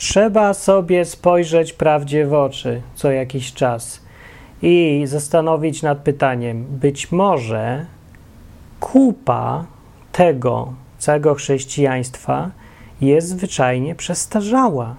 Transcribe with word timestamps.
trzeba 0.00 0.54
sobie 0.54 1.04
spojrzeć 1.04 1.72
prawdzie 1.72 2.26
w 2.26 2.34
oczy 2.34 2.82
co 2.94 3.10
jakiś 3.10 3.52
czas 3.52 4.00
i 4.62 5.02
zastanowić 5.04 5.82
nad 5.82 5.98
pytaniem, 5.98 6.64
być 6.64 7.12
może 7.12 7.86
kupa 8.80 9.64
tego 10.12 10.72
całego 10.98 11.34
chrześcijaństwa 11.34 12.50
jest 13.00 13.28
zwyczajnie 13.28 13.94
przestarzała. 13.94 14.96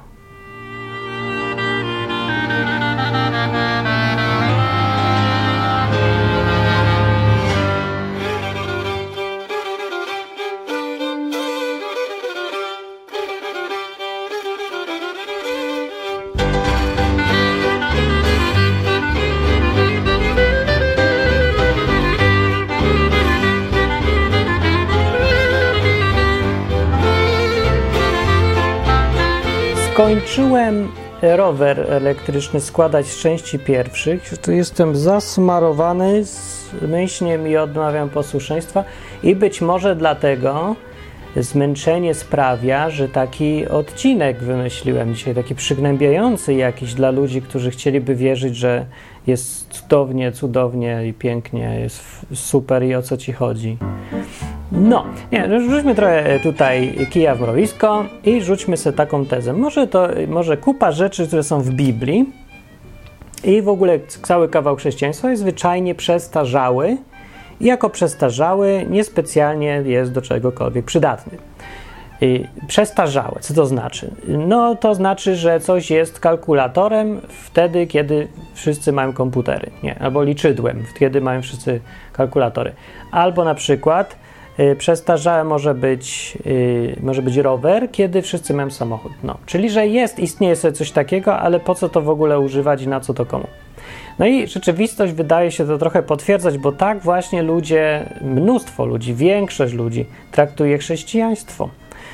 Rower 31.21 31.85
elektryczny 31.89 32.61
składać 32.61 33.05
z 33.05 33.21
części 33.21 33.59
pierwszych. 33.59 34.37
Tu 34.37 34.51
jestem 34.51 34.95
zasmarowany 34.95 36.25
z 36.25 36.71
myśliem 36.81 37.47
i 37.47 37.57
odmawiam 37.57 38.09
posłuszeństwa 38.09 38.83
i 39.23 39.35
być 39.35 39.61
może 39.61 39.95
dlatego 39.95 40.75
zmęczenie 41.35 42.13
sprawia, 42.13 42.89
że 42.89 43.09
taki 43.09 43.67
odcinek 43.67 44.39
wymyśliłem 44.39 45.15
dzisiaj, 45.15 45.35
taki 45.35 45.55
przygnębiający 45.55 46.53
jakiś 46.53 46.93
dla 46.93 47.11
ludzi, 47.11 47.41
którzy 47.41 47.71
chcieliby 47.71 48.15
wierzyć, 48.15 48.55
że 48.55 48.85
jest 49.27 49.67
cudownie, 49.69 50.31
cudownie 50.31 51.07
i 51.07 51.13
pięknie, 51.13 51.79
jest 51.79 52.03
super 52.33 52.83
i 52.83 52.95
o 52.95 53.01
co 53.01 53.17
ci 53.17 53.33
chodzi. 53.33 53.77
No, 54.71 55.05
nie, 55.31 55.47
no, 55.47 55.59
rzućmy 55.59 55.95
trochę 55.95 56.39
tutaj 56.39 57.07
kija 57.09 57.35
w 57.35 57.41
mrowisko 57.41 58.05
i 58.25 58.41
rzućmy 58.41 58.77
sobie 58.77 58.97
taką 58.97 59.25
tezę. 59.25 59.53
Może 59.53 59.87
to, 59.87 60.07
może 60.27 60.57
kupa 60.57 60.91
rzeczy, 60.91 61.27
które 61.27 61.43
są 61.43 61.61
w 61.61 61.69
Biblii 61.69 62.25
i 63.43 63.61
w 63.61 63.69
ogóle 63.69 63.99
cały 64.23 64.49
kawał 64.49 64.75
chrześcijaństwa 64.75 65.29
jest 65.29 65.41
zwyczajnie 65.41 65.95
przestarzały 65.95 66.97
i 67.59 67.65
jako 67.65 67.89
przestarzały 67.89 68.85
niespecjalnie 68.89 69.83
jest 69.85 70.11
do 70.11 70.21
czegokolwiek 70.21 70.85
przydatny. 70.85 71.37
Przestarzałe, 72.67 73.39
co 73.39 73.53
to 73.53 73.65
znaczy? 73.65 74.11
No, 74.27 74.75
to 74.75 74.95
znaczy, 74.95 75.35
że 75.35 75.59
coś 75.59 75.91
jest 75.91 76.19
kalkulatorem 76.19 77.21
wtedy, 77.27 77.87
kiedy 77.87 78.27
wszyscy 78.53 78.91
mają 78.91 79.13
komputery, 79.13 79.71
nie, 79.83 79.99
albo 79.99 80.23
liczydłem, 80.23 80.83
kiedy 80.99 81.21
mają 81.21 81.41
wszyscy 81.41 81.81
kalkulatory. 82.13 82.73
Albo 83.11 83.43
na 83.43 83.55
przykład 83.55 84.20
przestarzałe 84.77 85.43
może 85.43 85.73
być, 85.73 86.37
y, 86.45 86.95
może 87.03 87.21
być 87.21 87.37
rower, 87.37 87.91
kiedy 87.91 88.21
wszyscy 88.21 88.53
mają 88.53 88.71
samochód. 88.71 89.11
No, 89.23 89.37
czyli, 89.45 89.69
że 89.69 89.87
jest, 89.87 90.19
istnieje 90.19 90.55
sobie 90.55 90.73
coś 90.73 90.91
takiego, 90.91 91.37
ale 91.37 91.59
po 91.59 91.75
co 91.75 91.89
to 91.89 92.01
w 92.01 92.09
ogóle 92.09 92.39
używać 92.39 92.81
i 92.81 92.87
na 92.87 92.99
co 92.99 93.13
to 93.13 93.25
komu? 93.25 93.47
No 94.19 94.25
i 94.27 94.47
rzeczywistość 94.47 95.13
wydaje 95.13 95.51
się 95.51 95.67
to 95.67 95.77
trochę 95.77 96.03
potwierdzać, 96.03 96.57
bo 96.57 96.71
tak 96.71 96.99
właśnie 96.99 97.43
ludzie, 97.43 98.05
mnóstwo 98.21 98.85
ludzi, 98.85 99.13
większość 99.13 99.73
ludzi 99.73 100.05
traktuje 100.31 100.77
chrześcijaństwo 100.77 101.69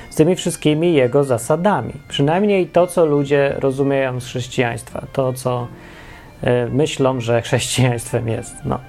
z 0.10 0.16
tymi 0.16 0.36
wszystkimi 0.36 0.94
jego 0.94 1.24
zasadami. 1.24 1.94
Przynajmniej 2.08 2.68
to, 2.68 2.88
co 2.88 3.06
ludzie 3.06 3.56
rozumieją 3.60 4.20
z 4.20 4.26
chrześcijaństwa, 4.26 5.08
to, 5.14 5.34
co 5.34 5.68
y, 6.44 6.48
myślą, 6.72 7.22
że 7.22 7.42
chrześcijaństwem 7.42 8.28
jest. 8.28 8.56
No. 8.66 8.80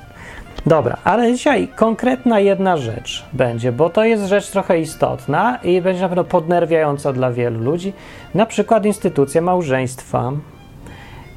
Dobra, 0.67 0.97
ale 1.05 1.33
dzisiaj 1.33 1.69
konkretna 1.77 2.41
jedna 2.41 2.77
rzecz 2.77 3.25
będzie, 3.33 3.73
bo 3.73 3.91
to 3.91 4.05
jest 4.05 4.25
rzecz 4.25 4.51
trochę 4.51 4.81
istotna 4.81 5.59
i 5.65 5.81
będzie 5.81 6.03
na 6.03 6.09
pewno 6.09 6.25
podnerwiająca 6.25 7.13
dla 7.13 7.33
wielu 7.33 7.61
ludzi. 7.61 7.93
Na 8.35 8.47
przykład 8.47 8.87
instytucja 8.87 9.41
małżeństwa, 9.41 10.33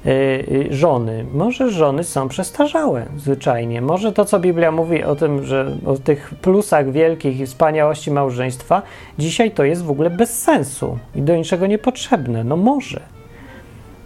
yy, 0.06 0.68
żony. 0.70 1.26
Może 1.34 1.72
żony 1.72 2.04
są 2.04 2.30
przestarzałe 2.30 3.06
zwyczajnie. 3.18 3.82
Może 3.82 4.12
to, 4.12 4.26
co 4.26 4.40
Biblia 4.40 4.72
mówi 4.72 5.04
o 5.04 5.16
tym, 5.16 5.46
że 5.46 5.78
o 5.86 5.98
tych 5.98 6.34
plusach 6.42 6.92
wielkich 6.92 7.40
i 7.40 7.46
wspaniałości 7.46 8.12
małżeństwa, 8.12 8.82
dzisiaj 9.20 9.52
to 9.52 9.64
jest 9.64 9.84
w 9.84 9.92
ogóle 9.92 10.10
bez 10.10 10.42
sensu 10.42 10.98
i 11.16 11.22
do 11.22 11.36
niczego 11.36 11.68
niepotrzebne. 11.68 12.44
No 12.44 12.58
może. 12.58 13.21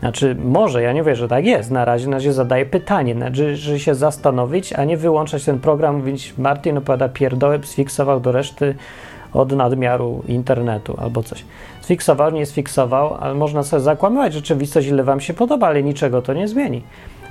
Znaczy, 0.06 0.36
może, 0.44 0.82
ja 0.82 0.94
nie 0.94 1.04
wiem, 1.04 1.16
że 1.16 1.28
tak 1.28 1.46
jest. 1.46 1.72
Na 1.72 1.86
razie, 1.86 2.08
na 2.08 2.18
razie 2.18 2.34
zadaję 2.34 2.66
pytanie, 2.66 3.16
należy 3.16 3.80
się 3.80 3.96
zastanowić, 3.96 4.74
a 4.74 4.84
nie 4.84 4.98
wyłączać 4.98 5.46
ten 5.46 5.60
program, 5.60 5.96
mówić, 5.96 6.34
Martin 6.38 6.78
opowiada 6.78 7.10
pierdoły, 7.10 7.60
sfiksował 7.64 8.20
do 8.20 8.32
reszty 8.32 8.76
od 9.34 9.52
nadmiaru 9.52 10.24
internetu 10.28 10.96
albo 11.02 11.24
coś. 11.24 11.46
Sfiksował, 11.82 12.32
nie 12.32 12.46
sfiksował, 12.46 13.18
ale 13.20 13.34
można 13.34 13.64
sobie 13.64 13.82
zakłamywać 13.82 14.34
rzeczywistość, 14.34 14.88
ile 14.88 15.04
wam 15.04 15.22
się 15.22 15.34
podoba, 15.34 15.68
ale 15.68 15.84
niczego 15.84 16.22
to 16.22 16.34
nie 16.34 16.48
zmieni. 16.48 16.82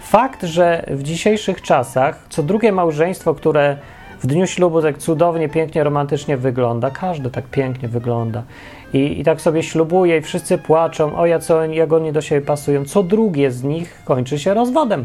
Fakt, 0.00 0.42
że 0.42 0.84
w 0.88 1.02
dzisiejszych 1.02 1.62
czasach 1.62 2.26
co 2.28 2.42
drugie 2.42 2.72
małżeństwo, 2.72 3.34
które 3.34 3.76
w 4.24 4.26
dniu 4.26 4.46
ślubu 4.46 4.82
tak 4.82 4.98
cudownie, 4.98 5.48
pięknie, 5.48 5.84
romantycznie 5.84 6.36
wygląda, 6.36 6.90
każde 6.90 7.30
tak 7.30 7.44
pięknie 7.44 7.88
wygląda. 7.88 8.42
I, 8.92 9.20
i 9.20 9.24
tak 9.24 9.40
sobie 9.40 9.62
ślubuje 9.62 10.18
i 10.18 10.20
wszyscy 10.20 10.58
płaczą, 10.58 11.16
o 11.16 11.26
ja 11.26 11.38
co, 11.38 11.64
jak 11.64 11.92
oni 11.92 12.12
do 12.12 12.20
siebie 12.20 12.46
pasują, 12.46 12.84
co 12.84 13.02
drugie 13.02 13.50
z 13.50 13.62
nich 13.62 14.02
kończy 14.04 14.38
się 14.38 14.54
rozwodem. 14.54 15.04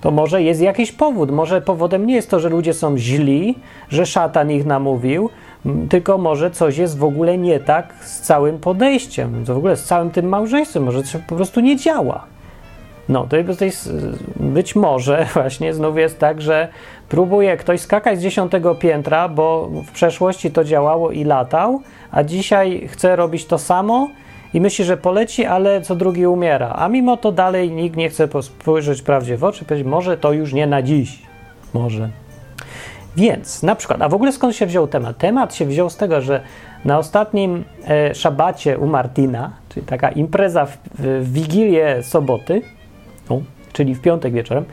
To 0.00 0.10
może 0.10 0.42
jest 0.42 0.60
jakiś 0.60 0.92
powód. 0.92 1.30
Może 1.30 1.60
powodem 1.60 2.06
nie 2.06 2.14
jest 2.14 2.30
to, 2.30 2.40
że 2.40 2.48
ludzie 2.48 2.74
są 2.74 2.98
źli, 2.98 3.54
że 3.88 4.06
szatan 4.06 4.50
ich 4.50 4.66
namówił, 4.66 5.30
tylko 5.88 6.18
może 6.18 6.50
coś 6.50 6.76
jest 6.76 6.98
w 6.98 7.04
ogóle 7.04 7.38
nie 7.38 7.60
tak 7.60 7.94
z 8.04 8.20
całym 8.20 8.58
podejściem, 8.58 9.44
w 9.44 9.50
ogóle 9.50 9.76
z 9.76 9.84
całym 9.84 10.10
tym 10.10 10.28
małżeństwem, 10.28 10.82
może 10.82 11.02
coś 11.02 11.22
po 11.22 11.36
prostu 11.36 11.60
nie 11.60 11.76
działa. 11.76 12.24
No, 13.10 13.26
to 13.58 13.64
jest, 13.64 13.92
być 14.36 14.76
może 14.76 15.26
właśnie 15.34 15.74
znów 15.74 15.96
jest 15.96 16.18
tak, 16.18 16.42
że 16.42 16.68
próbuje 17.08 17.56
ktoś 17.56 17.80
skakać 17.80 18.18
z 18.18 18.22
dziesiątego 18.22 18.74
piętra, 18.74 19.28
bo 19.28 19.70
w 19.86 19.90
przeszłości 19.90 20.50
to 20.50 20.64
działało 20.64 21.10
i 21.10 21.24
latał, 21.24 21.80
a 22.10 22.24
dzisiaj 22.24 22.88
chce 22.88 23.16
robić 23.16 23.46
to 23.46 23.58
samo 23.58 24.08
i 24.54 24.60
myśli, 24.60 24.84
że 24.84 24.96
poleci, 24.96 25.44
ale 25.44 25.82
co 25.82 25.96
drugi 25.96 26.26
umiera. 26.26 26.72
A 26.76 26.88
mimo 26.88 27.16
to 27.16 27.32
dalej 27.32 27.70
nikt 27.70 27.96
nie 27.96 28.08
chce 28.08 28.28
spojrzeć 28.42 29.02
prawdzie 29.02 29.36
w 29.36 29.44
oczy, 29.44 29.64
powiedzieć, 29.64 29.86
może 29.86 30.16
to 30.16 30.32
już 30.32 30.52
nie 30.52 30.66
na 30.66 30.82
dziś. 30.82 31.22
Może. 31.74 32.08
Więc 33.16 33.62
na 33.62 33.76
przykład, 33.76 34.02
a 34.02 34.08
w 34.08 34.14
ogóle 34.14 34.32
skąd 34.32 34.56
się 34.56 34.66
wziął 34.66 34.86
temat? 34.86 35.18
Temat 35.18 35.54
się 35.54 35.66
wziął 35.66 35.90
z 35.90 35.96
tego, 35.96 36.20
że 36.20 36.40
na 36.84 36.98
ostatnim 36.98 37.64
e, 37.88 38.14
szabacie 38.14 38.78
u 38.78 38.86
Martina, 38.86 39.50
czyli 39.68 39.86
taka 39.86 40.10
impreza 40.10 40.66
w, 40.66 40.78
w 40.94 41.32
Wigilię 41.32 42.02
soboty, 42.02 42.62
czyli 43.72 43.94
w 43.94 44.00
piątek 44.00 44.32
wieczorem, 44.32 44.64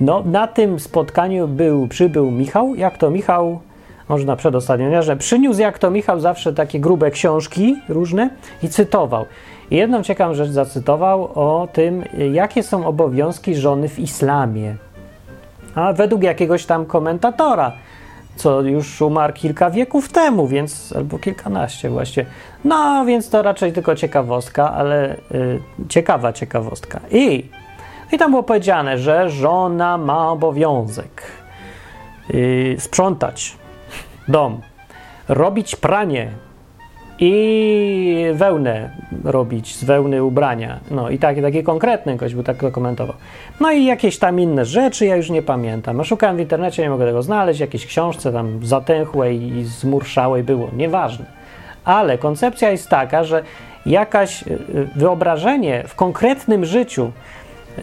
no 0.00 0.22
na 0.26 0.46
tym 0.46 0.80
spotkaniu 0.80 1.48
był, 1.48 1.88
przybył 1.88 2.30
Michał. 2.30 2.74
Jak 2.74 2.98
to 2.98 3.10
Michał? 3.10 3.60
Może 4.08 4.24
na 4.24 4.36
przedostatnim, 4.36 5.02
że 5.02 5.16
przyniósł 5.16 5.60
jak 5.60 5.78
to 5.78 5.90
Michał 5.90 6.20
zawsze 6.20 6.52
takie 6.52 6.80
grube 6.80 7.10
książki 7.10 7.76
różne 7.88 8.30
i 8.62 8.68
cytował. 8.68 9.24
I 9.70 9.76
jedną 9.76 10.02
ciekawą 10.02 10.34
rzecz 10.34 10.48
zacytował 10.50 11.24
o 11.34 11.68
tym, 11.72 12.04
jakie 12.32 12.62
są 12.62 12.86
obowiązki 12.86 13.54
żony 13.54 13.88
w 13.88 13.98
islamie. 13.98 14.76
A 15.74 15.92
według 15.92 16.22
jakiegoś 16.22 16.66
tam 16.66 16.86
komentatora, 16.86 17.72
co 18.36 18.62
już 18.62 19.02
umarł 19.02 19.32
kilka 19.32 19.70
wieków 19.70 20.08
temu, 20.08 20.46
więc 20.46 20.92
albo 20.96 21.18
kilkanaście 21.18 21.90
właśnie. 21.90 22.26
No, 22.64 23.04
więc 23.06 23.30
to 23.30 23.42
raczej 23.42 23.72
tylko 23.72 23.94
ciekawostka, 23.94 24.72
ale 24.72 25.14
y, 25.14 25.60
ciekawa 25.88 26.32
ciekawostka. 26.32 27.00
I, 27.10 27.48
I 28.14 28.18
tam 28.18 28.30
było 28.30 28.42
powiedziane, 28.42 28.98
że 28.98 29.30
żona 29.30 29.98
ma 29.98 30.30
obowiązek 30.30 31.22
y, 32.34 32.76
sprzątać 32.78 33.56
dom, 34.28 34.60
robić 35.28 35.76
pranie 35.76 36.28
i 37.18 38.26
wełnę 38.34 38.90
robić, 39.24 39.76
z 39.76 39.84
wełny 39.84 40.24
ubrania. 40.24 40.80
No 40.90 41.10
i 41.10 41.18
takie, 41.18 41.42
takie 41.42 41.62
konkretne, 41.62 42.16
ktoś 42.16 42.34
by 42.34 42.44
tak 42.44 42.56
to 42.56 42.70
komentował. 42.70 43.16
No 43.60 43.72
i 43.72 43.84
jakieś 43.84 44.18
tam 44.18 44.40
inne 44.40 44.64
rzeczy, 44.64 45.06
ja 45.06 45.16
już 45.16 45.30
nie 45.30 45.42
pamiętam. 45.42 46.04
Szukałem 46.04 46.36
w 46.36 46.40
internecie, 46.40 46.82
nie 46.82 46.90
mogę 46.90 47.06
tego 47.06 47.22
znaleźć, 47.22 47.60
jakieś 47.60 47.86
książce 47.86 48.32
tam 48.32 48.66
zatęchłej 48.66 49.42
i 49.42 49.64
zmurszałej 49.64 50.42
było, 50.42 50.68
nieważne. 50.76 51.24
Ale 51.84 52.18
koncepcja 52.18 52.70
jest 52.70 52.88
taka, 52.88 53.24
że 53.24 53.42
jakaś 53.86 54.42
y, 54.42 54.50
y, 54.50 54.88
wyobrażenie 54.96 55.84
w 55.86 55.94
konkretnym 55.94 56.64
życiu 56.64 57.12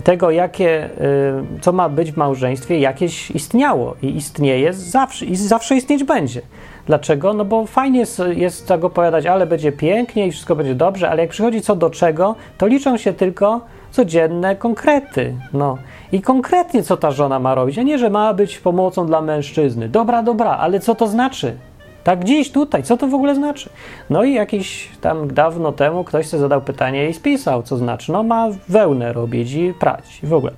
tego, 0.03 0.31
jakie, 0.31 0.85
y, 0.85 1.61
co 1.61 1.71
ma 1.71 1.89
być 1.89 2.11
w 2.11 2.17
małżeństwie, 2.17 2.79
jakieś 2.79 3.31
istniało 3.31 3.95
i 4.01 4.15
istnieje 4.15 4.73
zawsze 4.73 5.25
i 5.25 5.35
zawsze 5.35 5.75
istnieć 5.75 6.03
będzie. 6.03 6.41
Dlaczego? 6.85 7.33
No 7.33 7.45
bo 7.45 7.65
fajnie 7.65 7.99
jest, 7.99 8.21
jest 8.35 8.67
tak 8.67 8.83
opowiadać, 8.83 9.25
ale 9.25 9.47
będzie 9.47 9.71
pięknie 9.71 10.27
i 10.27 10.31
wszystko 10.31 10.55
będzie 10.55 10.75
dobrze, 10.75 11.09
ale 11.09 11.21
jak 11.21 11.31
przychodzi 11.31 11.61
co 11.61 11.75
do 11.75 11.89
czego, 11.89 12.35
to 12.57 12.67
liczą 12.67 12.97
się 12.97 13.13
tylko 13.13 13.61
codzienne 13.91 14.55
konkrety. 14.55 15.35
No. 15.53 15.77
I 16.11 16.21
konkretnie 16.21 16.83
co 16.83 16.97
ta 16.97 17.11
żona 17.11 17.39
ma 17.39 17.55
robić, 17.55 17.79
a 17.79 17.83
nie, 17.83 17.97
że 17.97 18.09
ma 18.09 18.33
być 18.33 18.59
pomocą 18.59 19.05
dla 19.05 19.21
mężczyzny. 19.21 19.89
Dobra, 19.89 20.23
dobra, 20.23 20.57
ale 20.57 20.79
co 20.79 20.95
to 20.95 21.07
znaczy? 21.07 21.55
Tak 22.03 22.23
dziś, 22.23 22.51
tutaj, 22.51 22.83
co 22.83 22.97
to 22.97 23.07
w 23.07 23.13
ogóle 23.13 23.35
znaczy? 23.35 23.69
No 24.09 24.23
i 24.23 24.33
jakiś 24.33 24.89
tam 25.01 25.33
dawno 25.33 25.71
temu 25.71 26.03
ktoś 26.03 26.27
sobie 26.27 26.41
zadał 26.41 26.61
pytanie 26.61 27.09
i 27.09 27.13
spisał, 27.13 27.63
co 27.63 27.77
znaczy. 27.77 28.11
No 28.11 28.23
ma 28.23 28.47
wełnę 28.67 29.13
robić 29.13 29.53
i 29.53 29.73
prać 29.73 30.19
i 30.23 30.27
w 30.27 30.33
ogóle. 30.33 30.53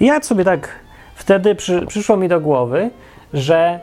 I 0.00 0.06
ja 0.06 0.22
sobie 0.22 0.44
tak 0.44 0.68
wtedy 1.14 1.54
przy, 1.54 1.86
przyszło 1.86 2.16
mi 2.16 2.28
do 2.28 2.40
głowy, 2.40 2.90
że 3.32 3.80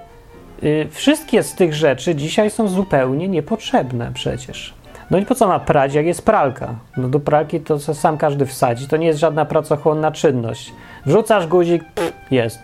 y, 0.63 0.87
wszystkie 0.91 1.43
z 1.43 1.55
tych 1.55 1.73
rzeczy 1.73 2.15
dzisiaj 2.15 2.49
są 2.49 2.67
zupełnie 2.67 3.27
niepotrzebne 3.27 4.11
przecież. 4.13 4.73
No 5.11 5.17
i 5.17 5.25
po 5.25 5.35
co 5.35 5.47
ma 5.47 5.59
prać, 5.59 5.93
jak 5.93 6.05
jest 6.05 6.25
pralka? 6.25 6.75
No 6.97 7.09
do 7.09 7.19
pralki 7.19 7.59
to 7.59 7.79
sam 7.79 8.17
każdy 8.17 8.45
wsadzi, 8.45 8.87
to 8.87 8.97
nie 8.97 9.07
jest 9.07 9.19
żadna 9.19 9.45
pracochłonna 9.45 10.11
czynność. 10.11 10.73
Wrzucasz 11.05 11.47
guzik, 11.47 11.83
pff, 11.95 12.13
jest. 12.31 12.59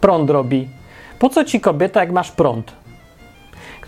Prąd 0.00 0.30
robi. 0.30 0.68
Po 1.18 1.28
co 1.28 1.44
ci 1.44 1.60
kobieta, 1.60 2.00
jak 2.00 2.12
masz 2.12 2.30
prąd? 2.30 2.72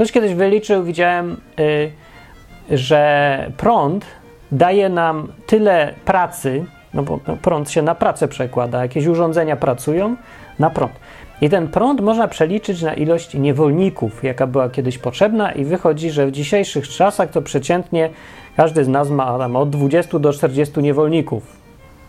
Ktoś 0.00 0.12
kiedyś 0.12 0.34
wyliczył, 0.34 0.84
widziałem, 0.84 1.40
y, 1.60 2.76
że 2.76 3.52
prąd 3.56 4.06
daje 4.52 4.88
nam 4.88 5.32
tyle 5.46 5.94
pracy, 6.04 6.64
no 6.94 7.02
bo 7.02 7.20
no, 7.26 7.36
prąd 7.36 7.70
się 7.70 7.82
na 7.82 7.94
pracę 7.94 8.28
przekłada, 8.28 8.82
jakieś 8.82 9.06
urządzenia 9.06 9.56
pracują 9.56 10.16
na 10.58 10.70
prąd. 10.70 10.92
I 11.40 11.48
ten 11.48 11.68
prąd 11.68 12.00
można 12.00 12.28
przeliczyć 12.28 12.82
na 12.82 12.94
ilość 12.94 13.34
niewolników, 13.34 14.24
jaka 14.24 14.46
była 14.46 14.70
kiedyś 14.70 14.98
potrzebna, 14.98 15.52
i 15.52 15.64
wychodzi, 15.64 16.10
że 16.10 16.26
w 16.26 16.32
dzisiejszych 16.32 16.88
czasach 16.88 17.30
to 17.30 17.42
przeciętnie 17.42 18.10
każdy 18.56 18.84
z 18.84 18.88
nas 18.88 19.10
ma 19.10 19.38
tam 19.38 19.56
od 19.56 19.70
20 19.70 20.18
do 20.18 20.32
40 20.32 20.80
niewolników 20.80 21.56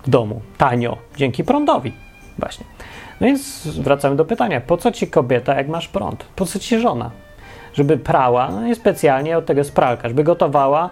w 0.03 0.09
domu, 0.09 0.41
tanio, 0.57 0.97
dzięki 1.17 1.43
prądowi. 1.43 1.93
Właśnie. 2.39 2.65
No 3.21 3.27
więc 3.27 3.67
wracamy 3.67 4.15
do 4.15 4.25
pytania: 4.25 4.61
po 4.61 4.77
co 4.77 4.91
ci 4.91 5.07
kobieta, 5.07 5.55
jak 5.55 5.67
masz 5.67 5.87
prąd? 5.87 6.23
Po 6.35 6.45
co 6.45 6.59
ci 6.59 6.79
żona? 6.79 7.11
Żeby 7.73 7.97
prała, 7.97 8.51
no 8.51 8.67
i 8.67 8.75
specjalnie 8.75 9.37
od 9.37 9.45
tego 9.45 9.59
jest 9.59 9.75
pralka, 9.75 10.07
żeby 10.07 10.23
gotowała, 10.23 10.89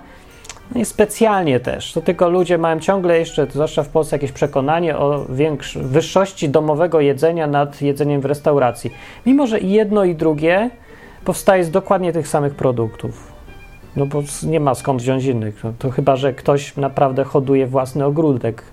no 0.76 0.81
i 0.81 0.86
specjalnie 0.86 1.60
też. 1.60 1.94
To 1.94 2.02
tylko 2.02 2.30
ludzie 2.30 2.58
mają 2.58 2.80
ciągle 2.80 3.20
jeszcze, 3.20 3.46
zwłaszcza 3.46 3.84
w 3.84 3.90
Polsce, 3.90 4.16
jakieś 4.16 4.31
przekonanie 4.31 4.98
o 4.98 5.26
większ- 5.26 5.81
wyższości 5.81 6.50
domowego 6.50 7.00
jedzenia 7.00 7.48
nad 7.48 7.81
jedzeniem 7.81 8.22
w 8.22 8.26
restauracji. 8.26 8.92
Mimo, 9.26 9.48
że 9.48 9.60
jedno 9.60 10.04
i 10.04 10.16
drugie 10.16 10.70
powstaje 11.26 11.64
z 11.64 11.72
dokładnie 11.72 12.14
tych 12.14 12.28
samych 12.28 12.56
produktów. 12.56 13.32
No 13.96 14.06
bo 14.06 14.24
nie 14.44 14.60
ma 14.60 14.75
skąd 14.75 15.02
wziąć 15.02 15.25
innych. 15.25 15.64
No, 15.64 15.74
to 15.80 15.90
chyba, 15.90 16.16
że 16.16 16.34
ktoś 16.34 16.78
naprawdę 16.78 17.24
hoduje 17.24 17.68
własny 17.68 18.06
ogródek 18.06 18.64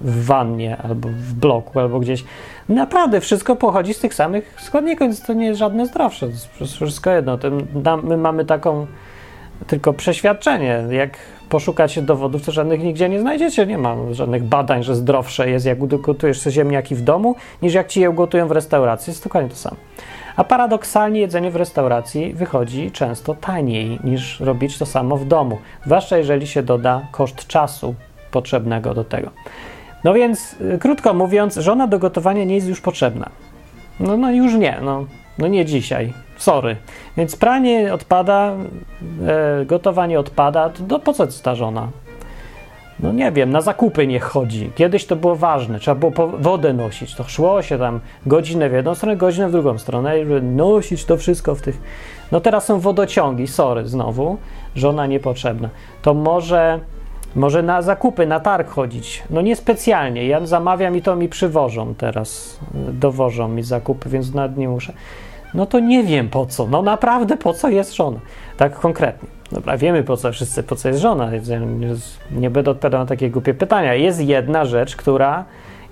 w 0.00 0.24
wannie, 0.24 0.76
albo 0.76 1.08
w 1.08 1.32
bloku, 1.34 1.80
albo 1.80 2.00
gdzieś. 2.00 2.24
Naprawdę 2.68 3.20
wszystko 3.20 3.56
pochodzi 3.56 3.94
z 3.94 3.98
tych 3.98 4.14
samych 4.14 4.54
składników, 4.58 5.06
więc 5.06 5.22
to 5.22 5.32
nie 5.32 5.46
jest 5.46 5.58
żadne 5.58 5.86
zdrowsze. 5.86 6.26
To 6.26 6.32
jest 6.60 6.74
wszystko 6.74 7.10
jedno. 7.10 7.38
My 8.02 8.16
mamy 8.16 8.44
taką 8.44 8.86
tylko 9.66 9.92
przeświadczenie. 9.92 10.84
Jak 10.90 11.18
poszukacie 11.48 12.02
dowodów, 12.02 12.44
to 12.46 12.52
żadnych 12.52 12.82
nigdzie 12.82 13.08
nie 13.08 13.20
znajdziecie. 13.20 13.66
Nie 13.66 13.78
ma 13.78 13.96
żadnych 14.12 14.44
badań, 14.44 14.82
że 14.82 14.94
zdrowsze 14.94 15.50
jest, 15.50 15.66
jak 15.66 15.82
ugotujesz 15.82 16.40
sobie 16.40 16.54
ziemniaki 16.54 16.94
w 16.94 17.00
domu, 17.00 17.34
niż 17.62 17.74
jak 17.74 17.88
ci 17.88 18.00
je 18.00 18.10
ugotują 18.10 18.48
w 18.48 18.50
restauracji. 18.50 19.10
Jest 19.10 19.24
dokładnie 19.24 19.50
to 19.50 19.56
samo. 19.56 19.76
A 20.36 20.44
paradoksalnie 20.44 21.20
jedzenie 21.20 21.50
w 21.50 21.56
restauracji 21.56 22.34
wychodzi 22.34 22.90
często 22.90 23.34
taniej 23.34 23.98
niż 24.04 24.40
robić 24.40 24.78
to 24.78 24.86
samo 24.86 25.16
w 25.16 25.24
domu, 25.24 25.58
zwłaszcza 25.86 26.18
jeżeli 26.18 26.46
się 26.46 26.62
doda 26.62 27.06
koszt 27.12 27.46
czasu 27.46 27.94
potrzebnego 28.30 28.94
do 28.94 29.04
tego. 29.04 29.30
No 30.06 30.14
więc, 30.14 30.56
y, 30.60 30.78
krótko 30.78 31.14
mówiąc, 31.14 31.56
żona 31.56 31.86
do 31.86 31.98
gotowania 31.98 32.44
nie 32.44 32.54
jest 32.54 32.68
już 32.68 32.80
potrzebna. 32.80 33.30
No, 34.00 34.16
no 34.16 34.32
już 34.32 34.54
nie, 34.54 34.78
no, 34.82 35.04
no 35.38 35.46
nie 35.46 35.64
dzisiaj. 35.64 36.12
Sorry. 36.36 36.76
Więc 37.16 37.36
pranie 37.36 37.94
odpada, 37.94 38.52
e, 39.26 39.64
gotowanie 39.64 40.20
odpada, 40.20 40.70
to 40.70 40.82
do, 40.82 40.98
po 40.98 41.12
co 41.12 41.26
ta 41.42 41.54
żona? 41.54 41.88
No 43.00 43.12
nie 43.12 43.32
wiem, 43.32 43.50
na 43.50 43.60
zakupy 43.60 44.06
nie 44.06 44.20
chodzi. 44.20 44.70
Kiedyś 44.74 45.06
to 45.06 45.16
było 45.16 45.36
ważne, 45.36 45.78
trzeba 45.78 46.10
było 46.10 46.28
wodę 46.28 46.72
nosić. 46.72 47.14
To 47.14 47.24
szło 47.24 47.62
się 47.62 47.78
tam 47.78 48.00
godzinę 48.26 48.70
w 48.70 48.72
jedną 48.72 48.94
stronę, 48.94 49.16
godzinę 49.16 49.48
w 49.48 49.52
drugą 49.52 49.78
stronę, 49.78 50.18
żeby 50.18 50.42
nosić 50.42 51.04
to 51.04 51.16
wszystko 51.16 51.54
w 51.54 51.62
tych. 51.62 51.80
No 52.32 52.40
teraz 52.40 52.64
są 52.64 52.80
wodociągi, 52.80 53.46
sorry, 53.46 53.88
znowu, 53.88 54.36
żona 54.76 55.06
niepotrzebna. 55.06 55.68
To 56.02 56.14
może, 56.14 56.80
może 57.36 57.62
na 57.62 57.82
zakupy, 57.82 58.26
na 58.26 58.40
targ 58.40 58.68
chodzić. 58.68 59.22
No 59.30 59.40
niespecjalnie. 59.40 60.26
Ja 60.26 60.46
zamawiam 60.46 60.96
i 60.96 61.02
to 61.02 61.16
mi 61.16 61.28
przywożą 61.28 61.94
teraz, 61.94 62.60
dowożą 62.74 63.48
mi 63.48 63.62
zakupy, 63.62 64.08
więc 64.08 64.34
nad 64.34 64.56
nie 64.56 64.68
muszę. 64.68 64.92
No 65.54 65.66
to 65.66 65.80
nie 65.80 66.02
wiem 66.02 66.28
po 66.28 66.46
co. 66.46 66.66
No 66.66 66.82
naprawdę 66.82 67.36
po 67.36 67.54
co 67.54 67.68
jest 67.68 67.94
żona? 67.94 68.18
Tak 68.56 68.80
konkretnie. 68.80 69.28
Dobra, 69.52 69.76
wiemy 69.76 70.02
po 70.02 70.16
co 70.16 70.32
wszyscy, 70.32 70.62
po 70.62 70.76
co 70.76 70.88
jest 70.88 71.00
żona. 71.00 71.30
Nie 72.30 72.50
będę 72.50 72.70
odpowiadał 72.70 73.00
na 73.00 73.06
takie 73.06 73.30
głupie 73.30 73.54
pytania. 73.54 73.94
Jest 73.94 74.20
jedna 74.20 74.64
rzecz, 74.64 74.96
która 74.96 75.44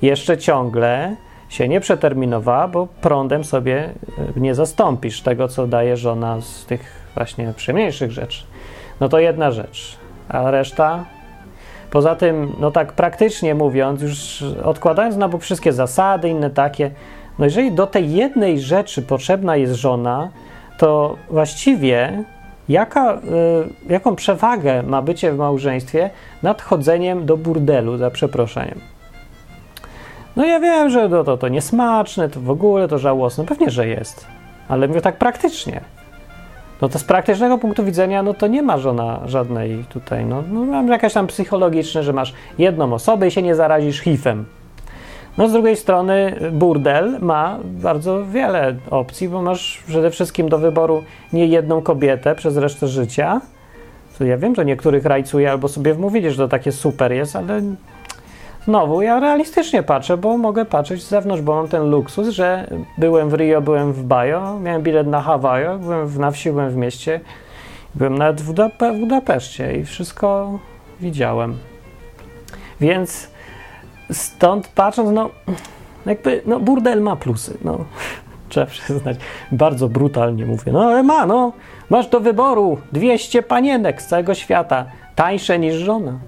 jeszcze 0.03 0.39
ciągle 0.39 1.17
się 1.49 1.69
nie 1.69 1.81
przeterminowała, 1.81 2.69
bo 2.69 2.87
prądem 3.01 3.45
sobie 3.45 3.91
nie 4.37 4.55
zastąpisz 4.55 5.21
tego, 5.23 5.49
co 5.49 5.67
daje 5.67 5.97
żona 5.97 6.41
z 6.41 6.65
tych 6.67 7.11
właśnie 7.15 7.53
przyjemniejszych 7.57 8.13
rzeczy. 8.13 8.45
No 9.01 9.09
to 9.09 9.19
jedna 9.19 9.51
rzecz. 9.51 9.97
A 10.29 10.51
reszta? 10.51 11.05
Poza 11.95 12.17
tym, 12.17 12.53
no 12.61 12.71
tak 12.71 12.93
praktycznie 12.93 13.55
mówiąc, 13.55 14.03
już 14.03 14.45
odkładając 14.65 15.17
na 15.17 15.29
bok 15.29 15.43
wszystkie 15.43 15.73
zasady, 15.73 16.29
inne 16.29 16.51
takie, 16.51 16.91
no 17.39 17.45
jeżeli 17.45 17.73
do 17.73 17.87
tej 17.87 18.13
jednej 18.13 18.61
rzeczy 18.61 19.03
potrzebna 19.03 19.57
jest 19.57 19.75
żona, 19.75 20.29
to 20.79 21.17
właściwie 21.31 22.25
jaka, 22.69 23.15
y, 23.15 23.19
jaką 23.93 24.17
przewagę 24.17 24.83
ma 24.83 25.03
bycie 25.03 25.33
w 25.33 25.37
małżeństwie 25.37 26.11
nad 26.43 26.63
chodzeniem 26.63 27.27
do 27.27 27.37
burdelu, 27.37 27.97
za 27.97 28.11
przeproszeniem? 28.11 28.81
No 30.37 30.45
ja 30.45 30.61
wiem, 30.61 30.91
że 30.91 31.09
to, 31.09 31.25
to, 31.25 31.37
to 31.37 31.49
niesmaczne, 31.49 32.29
to 32.29 32.41
w 32.41 32.51
ogóle 32.51 32.89
to 32.89 32.99
żałosne. 32.99 33.45
Pewnie, 33.45 33.71
że 33.71 33.89
jest. 33.89 34.27
Ale 34.69 34.89
mówię 34.89 35.01
tak 35.01 35.19
praktycznie. 35.19 35.81
No 36.85 36.89
to 36.89 36.99
z 36.99 37.05
praktycznego 37.05 37.59
punktu 37.59 37.85
widzenia, 37.85 38.23
no 38.23 38.35
to 38.35 38.47
nie 38.47 38.63
ma 38.63 38.79
żona 38.79 39.21
żadnej 39.27 39.85
tutaj, 39.89 40.27
no, 40.27 40.43
no 40.53 40.65
mam 40.65 40.89
jakieś 40.89 41.13
tam 41.13 41.27
psychologiczne, 41.27 42.03
że 42.03 42.13
masz 42.13 42.35
jedną 42.59 42.93
osobę 42.93 43.29
i 43.29 43.31
się 43.31 43.43
nie 43.43 43.55
zarazisz 43.55 44.01
HIV-em. 44.01 44.45
No 45.39 45.49
z 45.49 45.53
drugiej 45.53 45.77
strony 45.77 46.37
burdel 46.53 47.19
ma 47.21 47.59
bardzo 47.65 48.27
wiele 48.27 48.77
opcji, 48.91 49.29
bo 49.29 49.43
masz 49.43 49.83
przede 49.87 50.11
wszystkim 50.11 50.49
do 50.49 50.59
wyboru 50.59 51.05
nie 51.33 51.47
jedną 51.47 51.83
kobietę 51.83 52.35
przez 52.35 52.57
resztę 52.57 52.89
życia. 52.89 53.41
To 54.19 54.25
ja 54.25 54.37
wiem, 54.37 54.55
że 54.55 54.65
niektórych 54.65 55.05
rajcuje 55.05 55.51
albo 55.51 55.69
sobie 55.69 55.95
wmówili, 55.95 56.31
że 56.31 56.37
to 56.37 56.49
takie 56.49 56.73
super 56.73 57.13
jest, 57.13 57.37
ale 57.37 57.63
znowu 58.65 59.03
ja 59.03 59.21
realistycznie 59.21 59.83
patrzę, 59.83 60.17
bo 60.17 60.39
mogę 60.39 60.65
patrzeć 60.65 61.03
z 61.03 61.09
zewnątrz, 61.09 61.43
bo 61.43 61.55
mam 61.55 61.69
ten 61.69 61.91
luksus, 61.91 62.29
że 62.29 62.71
byłem 62.99 63.31
w 63.31 63.35
Rio, 63.35 63.61
byłem 63.61 63.93
w 63.93 64.03
Bajo, 64.03 64.61
miałem 64.61 64.83
bilet 64.83 65.07
na 65.07 65.21
Hawaju, 65.21 65.79
byłem 65.79 66.07
w, 66.07 66.19
na 66.19 66.31
wsi, 66.31 66.51
byłem 66.51 66.71
w 66.71 66.77
mieście, 66.77 67.21
byłem 67.95 68.19
nawet 68.19 68.41
w, 68.41 68.47
Budape 68.47 68.93
w 68.93 69.01
Budapeszcie 69.01 69.77
i 69.77 69.85
wszystko 69.85 70.59
widziałem. 71.01 71.59
Więc 72.81 73.35
Stąd 74.13 74.69
patrząc, 74.69 75.11
no 75.11 75.31
jakby, 76.07 76.43
no 76.47 76.61
burdel 76.61 77.01
ma 77.01 77.17
plusy, 77.17 77.59
no. 77.65 77.79
Trzeba 78.49 78.67
przyznać, 78.67 79.17
bardzo 79.53 79.89
brutalnie 79.89 80.47
mówię, 80.47 80.73
no 80.73 80.85
ale 80.85 81.03
ma, 81.03 81.27
no. 81.27 81.53
Masz 81.91 82.07
do 82.07 82.21
wyboru 82.21 82.79
200 82.93 83.43
panienek 83.43 84.03
z 84.03 84.07
całego 84.07 84.35
świata, 84.35 84.87
tańsze 85.15 85.59
niż 85.59 85.75
żona. 85.75 86.19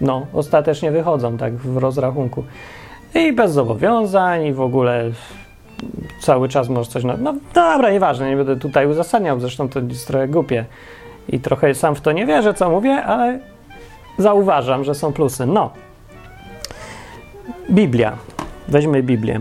No, 0.00 0.26
ostatecznie 0.34 0.90
wychodzą 0.90 1.36
tak 1.38 1.54
w 1.54 1.76
rozrachunku. 1.76 2.44
I 3.14 3.32
bez 3.32 3.52
zobowiązań, 3.52 4.44
i 4.44 4.52
w 4.52 4.60
ogóle 4.60 5.10
cały 6.20 6.48
czas 6.48 6.68
możesz 6.68 6.88
coś. 6.88 7.04
No, 7.04 7.14
no 7.18 7.34
dobra, 7.54 7.90
nieważne, 7.90 8.30
nie 8.30 8.36
będę 8.36 8.56
tutaj 8.56 8.86
uzasadniał, 8.86 9.40
zresztą 9.40 9.68
to 9.68 9.80
jest 9.80 10.06
trochę 10.06 10.28
głupie. 10.28 10.64
I 11.28 11.40
trochę 11.40 11.74
sam 11.74 11.94
w 11.94 12.00
to 12.00 12.12
nie 12.12 12.26
wierzę, 12.26 12.54
co 12.54 12.70
mówię, 12.70 13.04
ale 13.04 13.38
zauważam, 14.18 14.84
że 14.84 14.94
są 14.94 15.12
plusy. 15.12 15.46
No, 15.46 15.70
Biblia. 17.70 18.16
Weźmy 18.68 19.02
Biblię. 19.02 19.40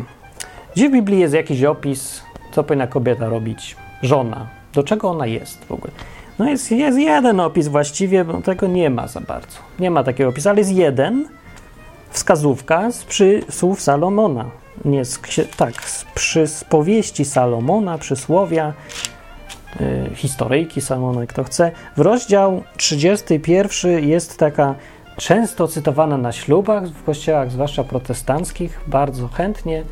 Gdzie 0.75 0.89
w 0.89 0.91
Biblii 0.91 1.19
jest 1.19 1.33
jakiś 1.33 1.63
opis, 1.63 2.23
co 2.51 2.63
powinna 2.63 2.87
kobieta 2.87 3.29
robić? 3.29 3.75
Żona. 4.01 4.47
Do 4.73 4.83
czego 4.83 5.09
ona 5.09 5.25
jest 5.25 5.65
w 5.65 5.71
ogóle? 5.71 5.93
No 6.39 6.49
jest, 6.49 6.71
jest 6.71 6.97
jeden 6.97 7.39
opis 7.39 7.67
właściwie, 7.67 8.25
bo 8.25 8.41
tego 8.41 8.67
nie 8.67 8.89
ma 8.89 9.07
za 9.07 9.19
bardzo. 9.19 9.57
Nie 9.79 9.91
ma 9.91 10.03
takiego 10.03 10.29
opisu, 10.29 10.49
ale 10.49 10.59
jest 10.59 10.71
jeden, 10.71 11.25
wskazówka 12.09 12.91
z 12.91 13.03
przysłów 13.03 13.81
Salomona. 13.81 14.45
Nie 14.85 15.05
z, 15.05 15.19
tak, 15.57 15.83
z 15.83 16.05
przyspowieści 16.05 17.25
Salomona, 17.25 17.97
przysłowia. 17.97 18.73
y, 19.81 20.15
historyjki 20.15 20.81
Salmona, 20.81 21.25
kto 21.27 21.43
chce. 21.43 21.71
W 21.97 21.99
rozdział 21.99 22.63
31 22.77 24.09
jest 24.09 24.37
taka 24.37 24.75
często 25.17 25.67
cytowana 25.67 26.17
na 26.17 26.31
ślubach 26.31 26.87
w 26.87 27.03
kościołach, 27.03 27.51
zwłaszcza 27.51 27.83
protestanckich, 27.83 28.81
bardzo 28.87 29.27
chętnie 29.27 29.83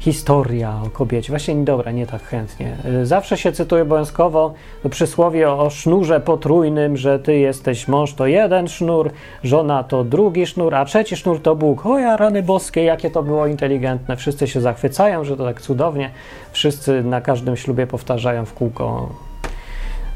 historia 0.00 0.80
o 0.86 0.90
kobiecie. 0.90 1.32
Właśnie 1.32 1.54
dobra, 1.54 1.92
nie 1.92 2.06
tak 2.06 2.22
chętnie. 2.22 2.76
Y, 3.02 3.06
zawsze 3.06 3.36
się 3.36 3.52
cytuje 3.52 3.82
obowiązkowo 3.82 4.54
przysłowie 4.90 5.50
o 5.50 5.70
sznurze 5.70 6.20
potrójnym, 6.20 6.96
że 6.96 7.18
ty 7.18 7.38
jesteś 7.38 7.88
mąż 7.88 8.14
to 8.14 8.26
jeden 8.26 8.68
sznur, 8.68 9.10
żona 9.44 9.84
to 9.84 10.04
drugi 10.04 10.46
sznur, 10.46 10.74
a 10.74 10.84
trzeci 10.84 11.16
sznur 11.16 11.42
to 11.42 11.56
Bóg. 11.56 11.86
O 11.86 11.98
ja 11.98 12.16
rany 12.16 12.42
boskie, 12.42 12.84
jakie 12.84 13.10
to 13.10 13.22
było 13.22 13.46
inteligentne. 13.46 14.16
Wszyscy 14.16 14.46
się 14.46 14.60
zachwycają, 14.60 15.24
że 15.24 15.36
to 15.36 15.44
tak 15.44 15.60
cudownie. 15.60 16.10
Wszyscy 16.52 17.04
na 17.04 17.20
każdym 17.20 17.56
ślubie 17.56 17.86
powtarzają 17.86 18.44
w 18.44 18.54
kółko. 18.54 19.08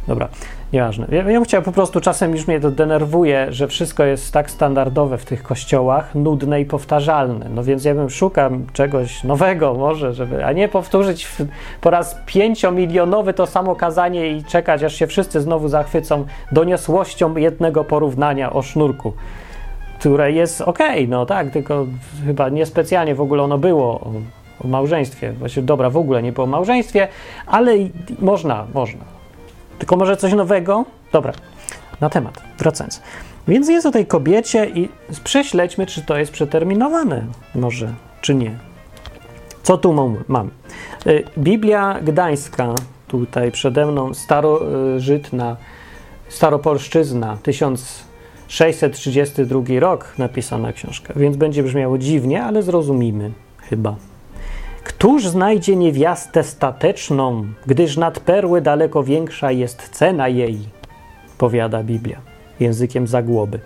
Dobra, 0.08 0.28
Nieważne. 0.74 1.06
Ja, 1.10 1.16
ja 1.16 1.24
bym 1.24 1.44
chciał 1.44 1.62
po 1.62 1.72
prostu, 1.72 2.00
czasem 2.00 2.32
już 2.32 2.46
mnie 2.46 2.60
to 2.60 2.70
denerwuje, 2.70 3.46
że 3.50 3.68
wszystko 3.68 4.04
jest 4.04 4.32
tak 4.32 4.50
standardowe 4.50 5.18
w 5.18 5.24
tych 5.24 5.42
kościołach, 5.42 6.14
nudne 6.14 6.60
i 6.60 6.64
powtarzalne. 6.64 7.48
No 7.54 7.64
więc 7.64 7.84
ja 7.84 7.94
bym 7.94 8.10
szukam 8.10 8.66
czegoś 8.72 9.24
nowego 9.24 9.74
może, 9.74 10.14
żeby, 10.14 10.44
a 10.44 10.52
nie 10.52 10.68
powtórzyć 10.68 11.24
w, 11.24 11.40
po 11.80 11.90
raz 11.90 12.16
pięciomilionowy 12.26 13.34
to 13.34 13.46
samo 13.46 13.76
kazanie 13.76 14.28
i 14.28 14.44
czekać, 14.44 14.82
aż 14.82 14.94
się 14.94 15.06
wszyscy 15.06 15.40
znowu 15.40 15.68
zachwycą 15.68 16.24
doniosłością 16.52 17.36
jednego 17.36 17.84
porównania 17.84 18.52
o 18.52 18.62
sznurku 18.62 19.12
które 19.98 20.32
jest 20.32 20.60
ok, 20.60 20.78
no 21.08 21.26
tak, 21.26 21.50
tylko 21.50 21.86
chyba 22.26 22.48
niespecjalnie 22.48 23.14
w 23.14 23.20
ogóle 23.20 23.42
ono 23.42 23.58
było 23.58 24.00
o, 24.00 24.12
o 24.64 24.68
małżeństwie. 24.68 25.32
Właściwie 25.32 25.66
dobra, 25.66 25.90
w 25.90 25.96
ogóle 25.96 26.22
nie 26.22 26.32
było 26.32 26.44
o 26.44 26.50
małżeństwie, 26.50 27.08
ale 27.46 27.72
można, 28.18 28.66
można. 28.74 29.13
Tylko 29.78 29.96
może 29.96 30.16
coś 30.16 30.32
nowego? 30.32 30.84
Dobra, 31.12 31.32
na 32.00 32.10
temat, 32.10 32.42
wracając. 32.58 33.02
Więc 33.48 33.68
jest 33.68 33.86
o 33.86 33.90
tej 33.90 34.06
kobiecie 34.06 34.66
i 34.66 34.88
prześledźmy, 35.24 35.86
czy 35.86 36.02
to 36.02 36.18
jest 36.18 36.32
przeterminowane, 36.32 37.26
może, 37.54 37.94
czy 38.20 38.34
nie. 38.34 38.58
Co 39.62 39.78
tu 39.78 39.92
mam? 40.28 40.50
Y, 41.06 41.24
Biblia 41.38 42.00
Gdańska, 42.02 42.74
tutaj 43.08 43.52
przede 43.52 43.86
mną, 43.86 44.14
starożytna, 44.14 45.56
staropolszczyzna, 46.28 47.38
1632 47.42 49.80
rok 49.80 50.14
napisana 50.18 50.72
książka, 50.72 51.14
więc 51.16 51.36
będzie 51.36 51.62
brzmiało 51.62 51.98
dziwnie, 51.98 52.44
ale 52.44 52.62
zrozumimy 52.62 53.30
chyba. 53.58 53.96
Któż 54.84 55.26
znajdzie 55.26 55.76
niewiastę 55.76 56.42
stateczną, 56.42 57.44
gdyż 57.66 57.96
nad 57.96 58.20
perły 58.20 58.60
daleko 58.60 59.02
większa 59.02 59.50
jest 59.50 59.88
cena 59.88 60.28
jej, 60.28 60.58
powiada 61.38 61.82
Biblia 61.82 62.34
językiem 62.60 63.06
zagłoby. 63.06 63.60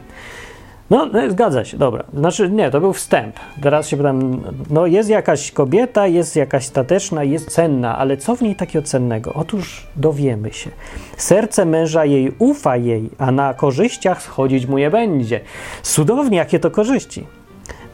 No, 0.91 1.07
no, 1.07 1.31
zgadza 1.31 1.65
się, 1.65 1.79
dobra. 1.79 2.05
Znaczy, 2.15 2.51
nie, 2.51 2.71
to 2.71 2.81
był 2.81 2.93
wstęp. 2.93 3.37
Teraz 3.63 3.89
się 3.89 3.97
pytam, 3.97 4.43
no 4.71 4.87
jest 4.87 5.11
jakaś 5.11 5.53
kobieta, 5.53 6.07
jest 6.07 6.37
jakaś 6.37 6.65
stateczna, 6.65 7.25
jest 7.25 7.51
cenna, 7.51 7.99
ale 7.99 8.17
co 8.17 8.37
w 8.37 8.43
niej 8.43 8.57
takiego 8.57 8.87
cennego? 8.87 9.35
Otóż 9.35 9.87
dowiemy 9.97 10.53
się. 10.53 10.71
Serce 11.17 11.65
męża 11.65 12.05
jej 12.05 12.33
ufa 12.39 12.77
jej, 12.77 13.11
a 13.19 13.33
na 13.33 13.55
korzyściach 13.55 14.23
schodzić 14.23 14.67
mu 14.67 14.79
nie 14.79 14.91
będzie. 14.91 15.41
Cudownie, 15.83 16.39
jakie 16.39 16.59
to 16.59 16.71
korzyści. 16.71 17.27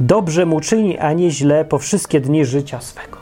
Dobrze 0.01 0.47
mu 0.47 0.61
czyni, 0.61 0.99
a 0.99 1.13
nie 1.13 1.31
źle 1.31 1.65
po 1.65 1.79
wszystkie 1.79 2.21
dni 2.21 2.45
życia 2.45 2.81
swego. 2.81 3.19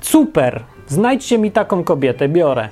Super! 0.00 0.64
Znajdźcie 0.86 1.38
mi 1.38 1.52
taką 1.52 1.84
kobietę, 1.84 2.28
biorę. 2.28 2.68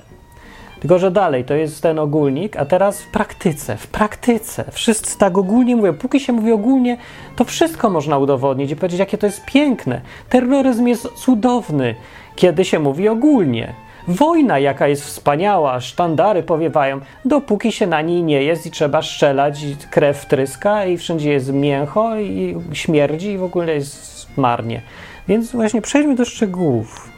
Tylko, 0.81 0.99
że 0.99 1.11
dalej 1.11 1.45
to 1.45 1.55
jest 1.55 1.83
ten 1.83 1.99
ogólnik, 1.99 2.57
a 2.57 2.65
teraz 2.65 3.03
w 3.03 3.11
praktyce, 3.11 3.77
w 3.77 3.87
praktyce. 3.87 4.65
Wszyscy 4.73 5.19
tak 5.19 5.39
ogólnie 5.39 5.77
mówią. 5.77 5.95
Póki 5.95 6.21
się 6.21 6.33
mówi 6.33 6.53
ogólnie, 6.53 6.97
to 7.37 7.45
wszystko 7.45 7.91
można 7.91 8.19
udowodnić 8.19 8.71
i 8.71 8.77
powiedzieć, 8.77 8.99
jakie 8.99 9.19
to 9.19 9.27
jest 9.27 9.45
piękne. 9.45 10.01
Terroryzm 10.29 10.87
jest 10.87 11.09
cudowny, 11.15 11.95
kiedy 12.37 12.65
się 12.65 12.79
mówi 12.79 13.09
ogólnie. 13.09 13.75
Wojna, 14.09 14.59
jaka 14.59 14.89
jest 14.89 15.05
wspaniała, 15.05 15.81
sztandary 15.81 16.43
powiewają, 16.43 17.01
dopóki 17.25 17.73
się 17.73 17.87
na 17.87 18.03
niej 18.03 18.23
nie 18.23 18.43
jest 18.43 18.67
i 18.67 18.71
trzeba 18.71 19.03
strzelać, 19.03 19.63
i 19.63 19.77
krew 19.91 20.27
tryska 20.27 20.85
i 20.85 20.97
wszędzie 20.97 21.33
jest 21.33 21.53
mięcho 21.53 22.17
i 22.17 22.57
śmierdzi 22.73 23.33
i 23.33 23.39
w 23.39 23.43
ogóle 23.43 23.75
jest 23.75 24.27
marnie. 24.37 24.83
Więc 25.29 25.53
właśnie 25.53 25.83
przejdźmy 25.83 26.15
do 26.15 26.25
szczegółów. 26.25 27.09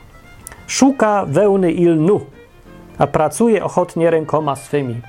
Szuka 0.66 1.24
wełny 1.28 1.72
i 1.72 1.86
lnu, 1.86 2.20
a 2.98 3.06
pracuje 3.06 3.64
ochotnie 3.64 4.10
rękoma 4.10 4.56
swymi. 4.56 5.00